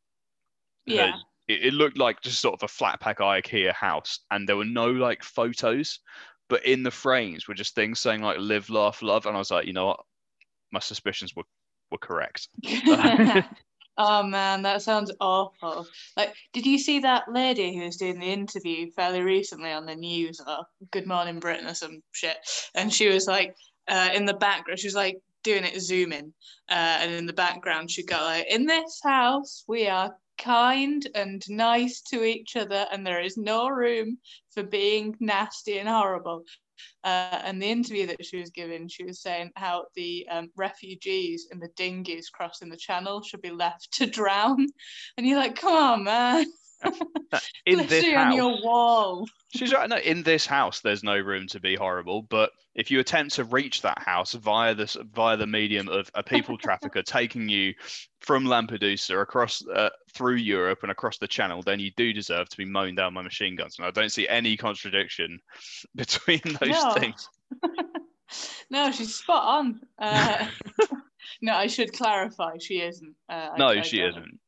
Yeah 0.85 1.13
it, 1.47 1.65
it 1.65 1.73
looked 1.73 1.97
like 1.97 2.21
just 2.21 2.41
sort 2.41 2.53
of 2.53 2.63
a 2.63 2.67
flat 2.67 2.99
pack 2.99 3.19
IKEA 3.19 3.73
house, 3.73 4.19
and 4.31 4.47
there 4.47 4.57
were 4.57 4.65
no 4.65 4.87
like 4.87 5.23
photos, 5.23 5.99
but 6.49 6.65
in 6.65 6.83
the 6.83 6.91
frames 6.91 7.47
were 7.47 7.53
just 7.53 7.75
things 7.75 7.99
saying 7.99 8.21
like 8.21 8.37
"live, 8.39 8.69
laugh, 8.69 9.01
love," 9.01 9.25
and 9.25 9.35
I 9.35 9.39
was 9.39 9.51
like, 9.51 9.65
you 9.67 9.73
know 9.73 9.87
what, 9.87 9.99
my 10.71 10.79
suspicions 10.79 11.35
were 11.35 11.43
were 11.91 11.97
correct. 11.97 12.49
oh 13.97 14.23
man, 14.23 14.61
that 14.63 14.81
sounds 14.81 15.11
awful. 15.19 15.87
Like, 16.17 16.33
did 16.53 16.65
you 16.65 16.77
see 16.77 16.99
that 16.99 17.31
lady 17.31 17.75
who 17.75 17.85
was 17.85 17.97
doing 17.97 18.19
the 18.19 18.31
interview 18.31 18.91
fairly 18.91 19.21
recently 19.21 19.71
on 19.71 19.85
the 19.85 19.95
news 19.95 20.41
or 20.45 20.65
Good 20.91 21.07
Morning 21.07 21.39
Britain 21.39 21.67
or 21.67 21.73
some 21.73 22.01
shit? 22.11 22.37
And 22.73 22.93
she 22.93 23.09
was 23.09 23.27
like, 23.27 23.55
uh, 23.87 24.09
in 24.13 24.25
the 24.25 24.33
background, 24.33 24.79
she 24.79 24.87
was 24.87 24.95
like 24.95 25.17
doing 25.43 25.63
it 25.63 25.79
zooming, 25.79 26.33
uh, 26.69 26.97
and 27.01 27.13
in 27.13 27.25
the 27.25 27.33
background 27.33 27.91
she 27.91 28.03
got 28.03 28.23
like, 28.23 28.47
"In 28.49 28.65
this 28.65 28.99
house, 29.03 29.63
we 29.67 29.87
are 29.87 30.15
kind 30.37 31.07
and 31.15 31.43
nice 31.49 32.01
to 32.01 32.23
each 32.23 32.55
other, 32.55 32.87
and 32.91 33.05
there 33.05 33.21
is 33.21 33.37
no 33.37 33.67
room 33.69 34.17
for 34.51 34.63
being 34.63 35.15
nasty 35.19 35.77
and 35.77 35.87
horrible. 35.87 36.43
Uh, 37.03 37.39
and 37.43 37.61
the 37.61 37.69
interview 37.69 38.07
that 38.07 38.25
she 38.25 38.37
was 38.37 38.49
giving, 38.49 38.87
she 38.87 39.03
was 39.03 39.21
saying 39.21 39.51
how 39.55 39.85
the 39.95 40.27
um, 40.29 40.49
refugees 40.55 41.47
in 41.51 41.59
the 41.59 41.69
dinghies 41.75 42.29
crossing 42.29 42.69
the 42.69 42.77
channel 42.77 43.21
should 43.21 43.41
be 43.41 43.51
left 43.51 43.91
to 43.93 44.05
drown. 44.05 44.67
And 45.17 45.25
you're 45.25 45.39
like, 45.39 45.55
come 45.55 45.75
on, 45.75 46.03
man. 46.03 46.45
in 47.65 47.87
this 47.87 48.05
house, 48.05 48.27
on 48.27 48.33
your 48.33 48.61
wall. 48.63 49.27
She's 49.55 49.73
right. 49.73 49.89
No, 49.89 49.97
in 49.97 50.23
this 50.23 50.45
house, 50.45 50.81
there's 50.81 51.03
no 51.03 51.17
room 51.17 51.47
to 51.47 51.59
be 51.59 51.75
horrible. 51.75 52.23
But 52.23 52.51
if 52.75 52.91
you 52.91 52.99
attempt 52.99 53.35
to 53.35 53.43
reach 53.43 53.81
that 53.81 53.99
house 54.01 54.33
via 54.33 54.75
this 54.75 54.97
via 55.13 55.37
the 55.37 55.47
medium 55.47 55.87
of 55.89 56.09
a 56.13 56.23
people 56.23 56.57
trafficker 56.57 57.01
taking 57.05 57.49
you 57.49 57.73
from 58.19 58.45
Lampedusa 58.45 59.21
across 59.21 59.65
uh, 59.67 59.89
through 60.13 60.35
Europe 60.35 60.79
and 60.81 60.91
across 60.91 61.17
the 61.17 61.27
Channel, 61.27 61.61
then 61.61 61.79
you 61.79 61.91
do 61.95 62.13
deserve 62.13 62.49
to 62.49 62.57
be 62.57 62.65
mown 62.65 62.95
down 62.95 63.13
by 63.13 63.21
machine 63.21 63.55
guns. 63.55 63.77
And 63.77 63.85
I 63.85 63.91
don't 63.91 64.11
see 64.11 64.27
any 64.27 64.57
contradiction 64.57 65.39
between 65.95 66.41
those 66.43 66.83
no. 66.83 66.93
things. 66.93 67.29
no, 68.69 68.91
she's 68.91 69.15
spot 69.15 69.43
on. 69.45 69.81
Uh, 69.99 70.47
no, 71.41 71.53
I 71.53 71.67
should 71.67 71.93
clarify, 71.93 72.57
she 72.59 72.81
isn't. 72.81 73.15
Uh, 73.29 73.49
no, 73.57 73.67
I, 73.67 73.81
she 73.81 74.01
isn't. 74.01 74.39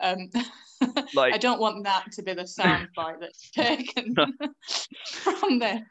Um, 0.00 0.28
like, 1.14 1.34
I 1.34 1.38
don't 1.38 1.60
want 1.60 1.84
that 1.84 2.12
to 2.12 2.22
be 2.22 2.34
the 2.34 2.42
soundbite 2.42 3.20
that's 3.20 3.50
taken 3.54 4.14
from 5.06 5.58
there. 5.58 5.86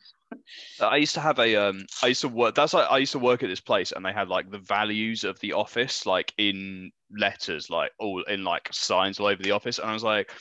I 0.81 0.97
used 0.97 1.13
to 1.13 1.21
have 1.21 1.39
a 1.39 1.55
um 1.55 1.85
I 2.03 2.07
used 2.07 2.21
to 2.21 2.29
work 2.29 2.55
that's 2.55 2.73
like 2.73 2.89
I 2.89 2.97
used 2.97 3.13
to 3.13 3.19
work 3.19 3.43
at 3.43 3.47
this 3.47 3.61
place 3.61 3.91
and 3.91 4.03
they 4.03 4.11
had 4.11 4.27
like 4.27 4.49
the 4.49 4.59
values 4.59 5.23
of 5.23 5.39
the 5.39 5.53
office 5.53 6.05
like 6.05 6.33
in 6.37 6.91
letters 7.15 7.69
like 7.69 7.91
all 7.99 8.23
in 8.23 8.43
like 8.43 8.67
signs 8.71 9.19
all 9.19 9.27
over 9.27 9.41
the 9.41 9.51
office 9.51 9.77
and 9.77 9.89
I 9.89 9.93
was 9.93 10.03
like 10.03 10.31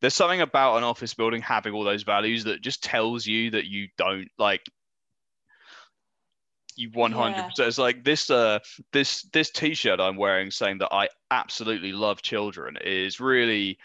there's 0.00 0.14
something 0.14 0.40
about 0.40 0.76
an 0.76 0.84
office 0.84 1.14
building 1.14 1.42
having 1.42 1.74
all 1.74 1.84
those 1.84 2.04
values 2.04 2.44
that 2.44 2.62
just 2.62 2.82
tells 2.82 3.26
you 3.26 3.50
that 3.50 3.66
you 3.66 3.88
don't 3.98 4.28
like 4.38 4.62
you 6.76 6.90
100 6.90 7.36
yeah. 7.36 7.48
it's 7.58 7.78
like 7.78 8.04
this 8.04 8.30
uh 8.30 8.58
this 8.92 9.22
this 9.32 9.50
t-shirt 9.50 10.00
i'm 10.00 10.16
wearing 10.16 10.50
saying 10.50 10.78
that 10.78 10.92
i 10.92 11.08
absolutely 11.30 11.92
love 11.92 12.22
children 12.22 12.76
is 12.84 13.20
really 13.20 13.78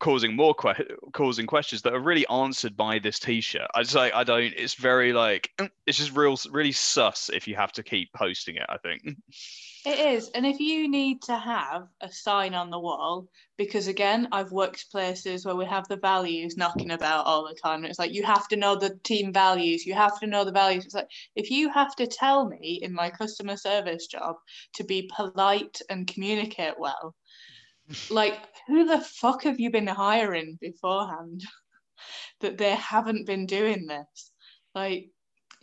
causing 0.00 0.34
more 0.34 0.54
que- 0.54 0.96
causing 1.12 1.46
questions 1.46 1.82
that 1.82 1.94
are 1.94 2.00
really 2.00 2.26
answered 2.26 2.76
by 2.76 2.98
this 2.98 3.20
t-shirt. 3.20 3.68
I 3.74 3.82
just 3.82 3.94
like 3.94 4.14
i 4.14 4.24
don't 4.24 4.52
it's 4.56 4.74
very 4.74 5.12
like 5.12 5.50
it's 5.86 5.98
just 5.98 6.16
real 6.16 6.36
really 6.50 6.72
sus 6.72 7.30
if 7.32 7.46
you 7.46 7.54
have 7.54 7.72
to 7.72 7.82
keep 7.82 8.12
posting 8.12 8.56
it 8.56 8.66
i 8.68 8.78
think 8.78 9.02
It 9.86 10.00
is. 10.00 10.30
And 10.30 10.44
if 10.44 10.58
you 10.58 10.88
need 10.88 11.22
to 11.22 11.36
have 11.36 11.86
a 12.00 12.10
sign 12.10 12.54
on 12.54 12.70
the 12.70 12.80
wall, 12.80 13.28
because 13.56 13.86
again, 13.86 14.26
I've 14.32 14.50
worked 14.50 14.90
places 14.90 15.46
where 15.46 15.54
we 15.54 15.64
have 15.66 15.86
the 15.86 15.96
values 15.96 16.56
knocking 16.56 16.90
about 16.90 17.24
all 17.24 17.46
the 17.46 17.54
time. 17.54 17.84
And 17.84 17.86
it's 17.86 17.98
like, 18.00 18.12
you 18.12 18.24
have 18.24 18.48
to 18.48 18.56
know 18.56 18.74
the 18.74 18.98
team 19.04 19.32
values, 19.32 19.86
you 19.86 19.94
have 19.94 20.18
to 20.18 20.26
know 20.26 20.44
the 20.44 20.50
values. 20.50 20.84
It's 20.86 20.94
like, 20.96 21.06
if 21.36 21.52
you 21.52 21.70
have 21.70 21.94
to 21.96 22.08
tell 22.08 22.48
me 22.48 22.80
in 22.82 22.92
my 22.92 23.10
customer 23.10 23.56
service 23.56 24.08
job 24.08 24.34
to 24.74 24.82
be 24.82 25.08
polite 25.14 25.80
and 25.88 26.12
communicate 26.12 26.74
well, 26.80 27.14
like, 28.10 28.40
who 28.66 28.86
the 28.86 29.00
fuck 29.00 29.44
have 29.44 29.60
you 29.60 29.70
been 29.70 29.86
hiring 29.86 30.58
beforehand 30.60 31.44
that 32.40 32.58
they 32.58 32.74
haven't 32.74 33.24
been 33.24 33.46
doing 33.46 33.86
this? 33.86 34.32
Like, 34.74 35.10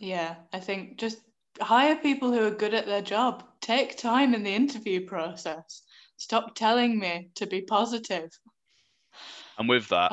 yeah, 0.00 0.36
I 0.50 0.60
think 0.60 0.98
just 0.98 1.18
hire 1.60 1.96
people 1.96 2.32
who 2.32 2.42
are 2.46 2.50
good 2.50 2.72
at 2.72 2.86
their 2.86 3.02
job. 3.02 3.44
Take 3.64 3.96
time 3.96 4.34
in 4.34 4.42
the 4.42 4.54
interview 4.54 5.06
process. 5.06 5.84
Stop 6.18 6.54
telling 6.54 6.98
me 6.98 7.30
to 7.36 7.46
be 7.46 7.62
positive. 7.62 8.30
And 9.56 9.70
with 9.70 9.88
that, 9.88 10.12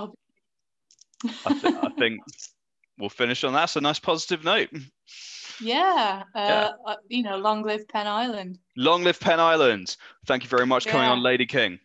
I, 1.45 1.53
th- 1.59 1.75
I, 1.83 1.89
think 1.99 2.21
we'll 2.97 3.09
finish 3.09 3.43
on 3.43 3.51
that. 3.51 3.65
So 3.65 3.81
nice 3.81 3.99
positive 3.99 4.45
note. 4.45 4.69
Yeah, 5.59 6.23
uh, 6.33 6.39
yeah. 6.39 6.69
Uh, 6.87 6.95
you 7.09 7.23
know, 7.23 7.35
long 7.35 7.63
live 7.63 7.85
Pen 7.89 8.07
Island. 8.07 8.57
Long 8.77 9.03
live 9.03 9.19
Pen 9.19 9.41
Island. 9.41 9.97
Thank 10.27 10.43
you 10.43 10.49
very 10.49 10.65
much 10.65 10.85
yeah. 10.85 10.93
coming 10.93 11.09
on, 11.09 11.21
Lady 11.21 11.45
King. 11.45 11.77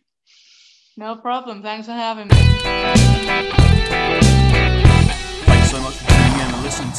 No 0.95 1.17
problem. 1.17 1.61
Thanks 1.61 1.87
for 1.87 1.91
having 1.91 2.29
me 2.29 3.66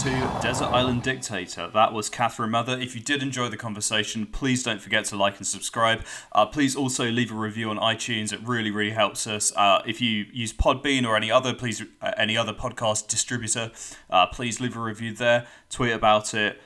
to 0.02 0.38
Desert 0.40 0.66
Island 0.66 1.02
Dictator. 1.02 1.68
That 1.74 1.92
was 1.92 2.08
Catherine 2.08 2.52
Mather. 2.52 2.78
If 2.78 2.94
you 2.94 3.00
did 3.00 3.20
enjoy 3.20 3.48
the 3.48 3.56
conversation, 3.56 4.26
please 4.26 4.62
don't 4.62 4.80
forget 4.80 5.06
to 5.06 5.16
like 5.16 5.38
and 5.38 5.46
subscribe. 5.46 6.04
Uh, 6.30 6.46
please 6.46 6.76
also 6.76 7.10
leave 7.10 7.32
a 7.32 7.34
review 7.34 7.68
on 7.68 7.78
iTunes. 7.78 8.32
It 8.32 8.40
really, 8.46 8.70
really 8.70 8.92
helps 8.92 9.26
us. 9.26 9.52
Uh, 9.56 9.82
if 9.86 10.00
you 10.00 10.26
use 10.32 10.52
Podbean 10.52 11.04
or 11.04 11.16
any 11.16 11.32
other, 11.32 11.52
please 11.52 11.82
uh, 12.00 12.12
any 12.16 12.36
other 12.36 12.52
podcast 12.52 13.08
distributor, 13.08 13.72
uh, 14.08 14.26
please 14.26 14.60
leave 14.60 14.76
a 14.76 14.80
review 14.80 15.12
there. 15.12 15.48
Tweet 15.68 15.92
about 15.92 16.32
it. 16.32 16.60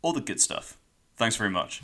All 0.00 0.14
the 0.14 0.22
good 0.22 0.40
stuff. 0.40 0.78
Thanks 1.16 1.36
very 1.36 1.50
much. 1.50 1.82